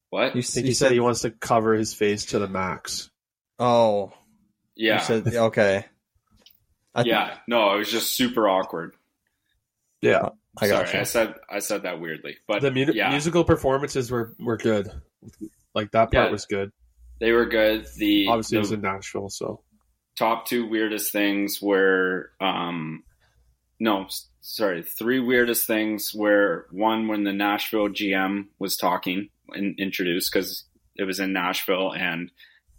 What? 0.09 0.35
You, 0.35 0.39
I 0.39 0.43
s- 0.43 0.55
you 0.57 0.63
he 0.63 0.73
said 0.73 0.91
he 0.91 0.99
wants 0.99 1.21
to 1.21 1.31
cover 1.31 1.73
his 1.73 1.93
face 1.93 2.25
to 2.27 2.39
the 2.39 2.47
max. 2.47 3.09
Oh, 3.59 4.13
yeah. 4.75 4.99
You 4.99 5.03
said 5.05 5.27
okay. 5.35 5.85
I, 6.95 7.01
yeah. 7.03 7.37
No, 7.47 7.73
it 7.73 7.77
was 7.79 7.91
just 7.91 8.13
super 8.15 8.47
awkward. 8.47 8.95
Yeah, 10.01 10.19
oh, 10.25 10.37
I 10.61 10.67
got 10.67 10.87
Sorry, 10.89 10.99
I 10.99 11.03
said 11.03 11.35
I 11.49 11.59
said 11.59 11.83
that 11.83 11.99
weirdly, 11.99 12.37
but 12.47 12.61
the 12.61 12.69
mu- 12.71 12.91
yeah, 12.93 13.09
musical 13.09 13.43
performances 13.43 14.11
were 14.11 14.35
were 14.39 14.57
good. 14.57 14.91
Like 15.75 15.91
that 15.91 16.11
part 16.11 16.27
Yeah. 16.27 16.31
was 16.31 16.45
good. 16.45 16.71
they 17.19 17.31
were 17.31 17.45
good. 17.45 17.85
The, 17.97 18.27
Obviously, 18.27 18.57
it 18.57 18.61
was 18.61 18.71
in 18.71 18.81
Nashville, 18.81 19.29
so 19.29 19.61
top 20.17 20.45
two 20.47 20.67
weirdest 20.67 21.11
things 21.11 21.59
were 21.61 22.31
um, 22.41 23.03
no, 23.79 24.07
sorry, 24.41 24.83
three 24.83 25.19
weirdest 25.19 25.65
things 25.67 26.11
were 26.13 26.67
one 26.71 27.07
when 27.07 27.23
the 27.23 27.33
Nashville 27.33 27.89
GM 27.89 28.45
was 28.59 28.77
talking 28.77 29.29
and 29.49 29.77
introduced 29.79 30.31
because 30.31 30.65
it 30.95 31.03
was 31.05 31.19
in 31.19 31.33
Nashville 31.33 31.91
and 31.93 32.31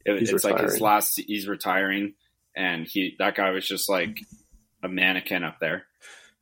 it, 0.07 0.19
He's 0.21 0.31
it's 0.31 0.45
like 0.45 0.61
his 0.61 0.81
last. 0.81 1.19
He's 1.27 1.49
retiring, 1.49 2.15
and 2.55 2.87
he 2.87 3.17
that 3.19 3.35
guy 3.35 3.51
was 3.51 3.67
just 3.67 3.89
like 3.89 4.21
a 4.83 4.89
mannequin 4.89 5.43
up 5.45 5.59
there. 5.61 5.87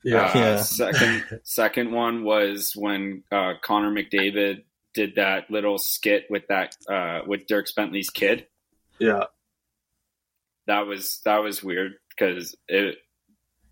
yeah, 0.05 0.25
Uh, 0.27 0.33
Yeah. 0.35 0.57
Second, 0.63 1.25
second 1.45 1.93
one 1.93 2.25
was 2.25 2.73
when 2.75 3.23
uh, 3.31 3.53
Connor 3.63 3.93
McDavid 3.93 4.65
did 4.95 5.17
that 5.17 5.51
little 5.51 5.79
skit 5.79 6.27
with 6.31 6.47
that 6.49 6.77
uh, 6.89 7.21
with 7.27 7.47
Dierks 7.47 7.75
Bentley's 7.75 8.11
kid. 8.11 8.47
yeah, 8.99 9.25
That 10.67 10.87
was 10.87 11.21
that 11.25 11.39
was 11.39 11.63
weird 11.63 11.95
because 12.11 12.55
it 12.69 12.97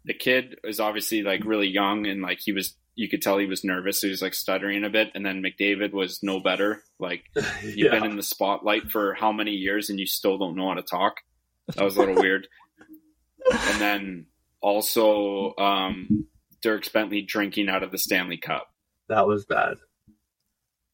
the 0.04 0.14
kid 0.14 0.56
was 0.64 0.80
obviously 0.80 1.22
like 1.22 1.44
really 1.44 1.68
young 1.68 2.06
and 2.06 2.22
like 2.22 2.38
he 2.40 2.52
was 2.52 2.74
you 2.94 3.08
could 3.08 3.22
tell 3.22 3.38
he 3.38 3.46
was 3.46 3.64
nervous. 3.64 4.00
So 4.00 4.06
he 4.06 4.10
was 4.10 4.22
like 4.22 4.34
stuttering 4.34 4.84
a 4.84 4.90
bit, 4.90 5.12
and 5.14 5.24
then 5.24 5.42
McDavid 5.42 5.92
was 5.92 6.22
no 6.22 6.40
better. 6.40 6.82
Like 6.98 7.24
you've 7.62 7.76
yeah. 7.76 7.90
been 7.90 8.04
in 8.04 8.16
the 8.16 8.22
spotlight 8.22 8.90
for 8.90 9.14
how 9.14 9.32
many 9.32 9.52
years 9.52 9.90
and 9.90 9.98
you 9.98 10.06
still 10.06 10.38
don't 10.38 10.56
know 10.56 10.68
how 10.68 10.74
to 10.74 10.82
talk. 10.82 11.16
That 11.76 11.84
was 11.84 11.96
a 11.96 12.00
little 12.00 12.16
weird. 12.16 12.48
And 13.50 13.80
then 13.80 14.26
also 14.60 15.54
um, 15.56 16.26
Dierks 16.64 16.92
Bentley 16.92 17.22
drinking 17.22 17.68
out 17.68 17.82
of 17.82 17.90
the 17.90 17.98
Stanley 17.98 18.36
Cup. 18.36 18.68
that 19.08 19.26
was 19.26 19.44
bad. 19.44 19.78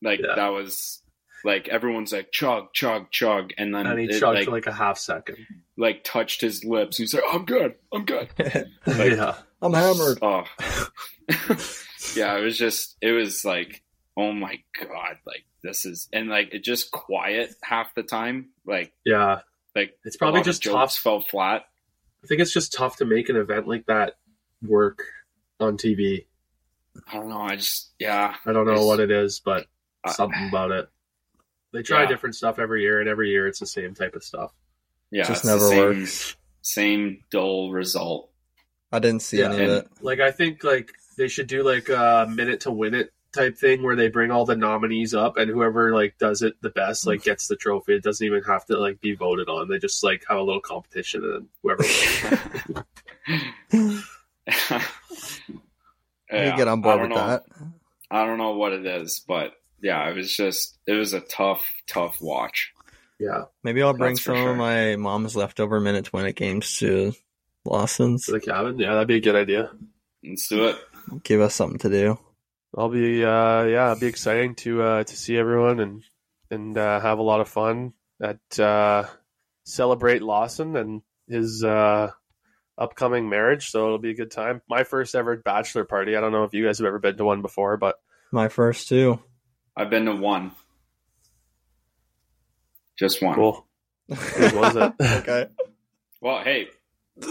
Like 0.02 0.20
Yeah. 0.20 0.34
that 0.36 0.48
was 0.48 1.02
like 1.44 1.68
everyone's 1.68 2.12
like 2.12 2.32
chug 2.32 2.72
chug 2.72 3.10
chug, 3.10 3.52
and 3.58 3.74
then 3.74 3.86
And 3.86 3.98
he 4.00 4.06
it, 4.06 4.18
chugged 4.20 4.36
like, 4.36 4.44
for 4.46 4.50
like 4.52 4.66
a 4.66 4.72
half 4.72 4.98
second. 4.98 5.38
like 5.76 6.02
touched 6.04 6.40
his 6.40 6.64
lips. 6.64 6.96
He's 6.96 7.14
like, 7.14 7.22
"I'm 7.30 7.44
good, 7.44 7.74
I'm 7.92 8.04
good." 8.04 8.28
Like- 8.86 9.12
yeah, 9.12 9.36
I'm 9.62 9.72
hammered. 9.74 10.18
Oh, 10.22 10.44
yeah. 12.16 12.36
It 12.38 12.42
was 12.42 12.56
just 12.58 12.96
it 13.00 13.12
was 13.12 13.44
like 13.44 13.82
oh 14.16 14.32
my 14.32 14.58
god, 14.80 15.18
like 15.26 15.44
this 15.62 15.84
is 15.84 16.08
and 16.12 16.28
like 16.28 16.52
it 16.54 16.64
just 16.64 16.90
quiet 16.90 17.54
half 17.62 17.94
the 17.94 18.02
time. 18.02 18.50
Like 18.66 18.92
Yeah, 19.04 19.40
like 19.74 19.98
It's 20.04 20.16
probably 20.16 20.42
just 20.42 20.62
jokes 20.62 20.94
tough. 20.94 21.02
fell 21.02 21.20
flat. 21.20 21.64
I 22.24 22.26
think 22.26 22.40
it's 22.40 22.52
just 22.52 22.72
tough 22.72 22.96
to 22.96 23.04
make 23.04 23.28
an 23.28 23.36
event 23.36 23.68
like 23.68 23.86
that 23.86 24.14
work 24.62 25.02
on 25.60 25.76
TV. 25.76 26.26
I 27.08 27.14
don't 27.14 27.28
know. 27.28 27.40
I 27.42 27.56
just 27.56 27.92
yeah. 27.98 28.34
I 28.44 28.52
don't 28.52 28.66
know 28.66 28.86
what 28.86 29.00
it 29.00 29.10
is, 29.10 29.40
but 29.40 29.62
I- 29.62 29.66
something 30.12 30.48
about 30.48 30.70
it. 30.72 30.88
They 31.72 31.82
try 31.82 32.02
Yeah. 32.02 32.08
different 32.08 32.34
stuff 32.36 32.58
every 32.58 32.82
year, 32.82 33.00
and 33.00 33.08
every 33.08 33.30
year 33.30 33.46
it's 33.46 33.58
the 33.60 33.66
same 33.66 33.94
type 33.94 34.14
of 34.16 34.24
stuff. 34.24 34.52
Yeah, 35.10 35.24
Just 35.24 35.30
it's 35.30 35.42
the 35.42 35.48
never 35.54 35.68
same, 35.68 35.78
works. 36.00 36.36
Same 36.62 37.24
dull 37.30 37.70
result. 37.70 38.30
I 38.92 38.98
didn't 38.98 39.22
see 39.22 39.38
Yeah, 39.40 39.52
any 39.52 39.64
of 39.64 39.70
it. 39.70 39.88
Like 40.00 40.20
I 40.20 40.30
think 40.32 40.64
like 40.64 40.92
they 41.16 41.28
should 41.28 41.46
do 41.48 41.62
like 41.62 41.88
a 41.88 42.26
minute 42.30 42.60
to 42.60 42.70
win 42.70 42.94
it 42.94 43.12
type 43.32 43.56
thing 43.58 43.82
where 43.82 43.96
they 43.96 44.08
bring 44.08 44.30
all 44.30 44.46
the 44.46 44.56
nominees 44.56 45.12
up 45.12 45.36
and 45.36 45.50
whoever 45.50 45.94
like 45.94 46.16
does 46.18 46.40
it 46.42 46.54
the 46.62 46.70
best 46.70 47.06
like 47.06 47.22
gets 47.22 47.48
the 47.48 47.56
trophy. 47.56 47.94
It 47.94 48.02
doesn't 48.02 48.24
even 48.26 48.42
have 48.44 48.64
to 48.66 48.78
like 48.78 49.00
be 49.00 49.14
voted 49.14 49.48
on. 49.48 49.68
They 49.68 49.78
just 49.78 50.02
like 50.02 50.24
have 50.28 50.38
a 50.38 50.42
little 50.42 50.60
competition 50.60 51.22
and 51.24 51.48
whoever 51.62 51.84
I 51.84 52.38
Yeah, 56.32 56.56
get 56.56 56.68
on 56.68 56.80
board 56.80 57.00
with 57.02 57.10
know. 57.10 57.16
that. 57.16 57.44
I 58.10 58.24
don't 58.24 58.38
know 58.38 58.52
what 58.56 58.72
it 58.72 58.86
is, 58.86 59.22
but 59.26 59.52
yeah, 59.82 60.08
it 60.08 60.16
was 60.16 60.34
just 60.34 60.78
it 60.86 60.92
was 60.92 61.12
a 61.12 61.20
tough, 61.20 61.64
tough 61.86 62.20
watch. 62.20 62.72
Yeah. 63.18 63.44
Maybe 63.64 63.82
I'll 63.82 63.94
bring 63.94 64.14
That's 64.14 64.24
some 64.24 64.36
sure. 64.36 64.50
of 64.50 64.56
my 64.56 64.96
mom's 64.96 65.36
leftover 65.36 65.80
minute 65.80 66.06
to 66.06 66.10
win 66.12 66.26
it 66.26 66.36
games 66.36 66.78
to 66.78 67.12
Lawson's. 67.64 68.26
To 68.26 68.32
the 68.32 68.40
cabin. 68.40 68.78
Yeah, 68.78 68.92
that'd 68.92 69.08
be 69.08 69.16
a 69.16 69.20
good 69.20 69.36
idea. 69.36 69.70
Let's 70.22 70.48
do 70.48 70.68
it. 70.68 70.76
Give 71.22 71.40
us 71.40 71.54
something 71.54 71.78
to 71.78 71.88
do. 71.88 72.18
I'll 72.76 72.90
be 72.90 73.24
uh 73.24 73.64
yeah, 73.64 73.92
it'll 73.92 74.00
be 74.00 74.06
exciting 74.06 74.54
to 74.56 74.82
uh 74.82 75.04
to 75.04 75.16
see 75.16 75.36
everyone 75.38 75.80
and 75.80 76.02
and 76.50 76.76
uh 76.76 77.00
have 77.00 77.18
a 77.18 77.22
lot 77.22 77.40
of 77.40 77.48
fun 77.48 77.94
at 78.20 78.60
uh 78.60 79.04
celebrate 79.64 80.22
Lawson 80.22 80.76
and 80.76 81.02
his 81.28 81.64
uh 81.64 82.10
upcoming 82.78 83.30
marriage, 83.30 83.70
so 83.70 83.86
it'll 83.86 83.98
be 83.98 84.10
a 84.10 84.14
good 84.14 84.30
time. 84.30 84.60
My 84.68 84.84
first 84.84 85.14
ever 85.14 85.36
bachelor 85.36 85.84
party. 85.84 86.16
I 86.16 86.20
don't 86.20 86.32
know 86.32 86.44
if 86.44 86.52
you 86.52 86.64
guys 86.66 86.78
have 86.78 86.86
ever 86.86 86.98
been 86.98 87.16
to 87.16 87.24
one 87.24 87.40
before, 87.40 87.78
but 87.78 87.96
My 88.30 88.48
first 88.48 88.88
two. 88.88 89.20
I've 89.76 89.90
been 89.90 90.06
to 90.06 90.14
one. 90.14 90.52
Just 92.98 93.22
one. 93.22 93.34
cool. 93.34 93.66
Whose 94.08 94.52
was 94.54 94.76
it? 94.76 94.92
okay. 95.00 95.46
Well, 96.20 96.42
hey, 96.42 96.68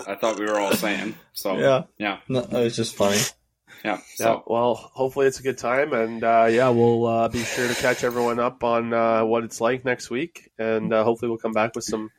I 0.07 0.15
thought 0.15 0.39
we 0.39 0.45
were 0.45 0.59
all 0.59 0.73
saying. 0.73 1.15
So 1.33 1.57
Yeah. 1.57 1.83
yeah, 1.97 2.19
No, 2.29 2.41
it 2.41 2.51
was 2.51 2.75
just 2.75 2.95
funny. 2.95 3.17
yeah. 3.83 3.97
Yeah, 3.97 3.97
So 4.15 4.43
well, 4.47 4.75
hopefully 4.75 5.27
it's 5.27 5.39
a 5.39 5.43
good 5.43 5.57
time, 5.57 5.93
and 5.93 6.23
uh, 6.23 6.47
yeah, 6.49 6.69
we'll 6.69 7.05
uh, 7.07 7.27
be 7.29 7.43
sure 7.43 7.67
to 7.67 7.73
catch 7.75 8.03
everyone 8.03 8.39
up 8.39 8.63
on 8.63 8.93
uh, 8.93 9.23
what 9.25 9.43
it's 9.43 9.59
like 9.61 9.83
next 9.85 10.09
week, 10.09 10.51
and 10.59 10.93
uh, 10.93 11.03
hopefully 11.03 11.29
we'll 11.29 11.37
come 11.39 11.53
back 11.53 11.75
with 11.75 11.83
some 11.83 12.11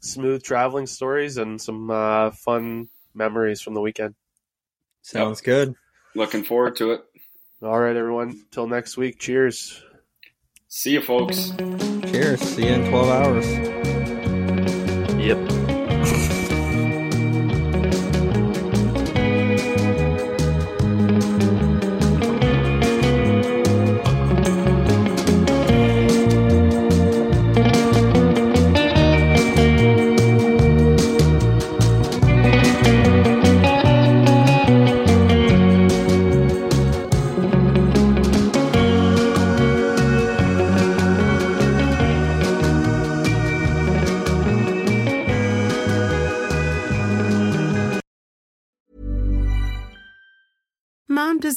smooth 0.00 0.42
traveling 0.42 0.86
stories 0.86 1.36
and 1.38 1.60
some 1.60 1.90
uh, 1.90 2.30
fun 2.32 2.88
memories 3.14 3.60
from 3.60 3.74
the 3.74 3.80
weekend. 3.80 4.14
Sounds 5.02 5.40
good. 5.40 5.74
looking 6.14 6.42
forward 6.44 6.76
to 6.76 6.92
it. 6.92 7.04
All 7.62 7.78
right, 7.78 7.94
everyone. 7.94 8.44
Till 8.50 8.66
next 8.66 8.96
week. 8.96 9.20
Cheers. 9.20 9.80
See 10.66 10.90
you, 10.90 11.00
folks. 11.00 11.52
Cheers. 12.10 12.40
See 12.40 12.66
you 12.66 12.72
in 12.72 12.90
12 12.90 13.08
hours. 13.08 13.46
Yep. 15.24 15.61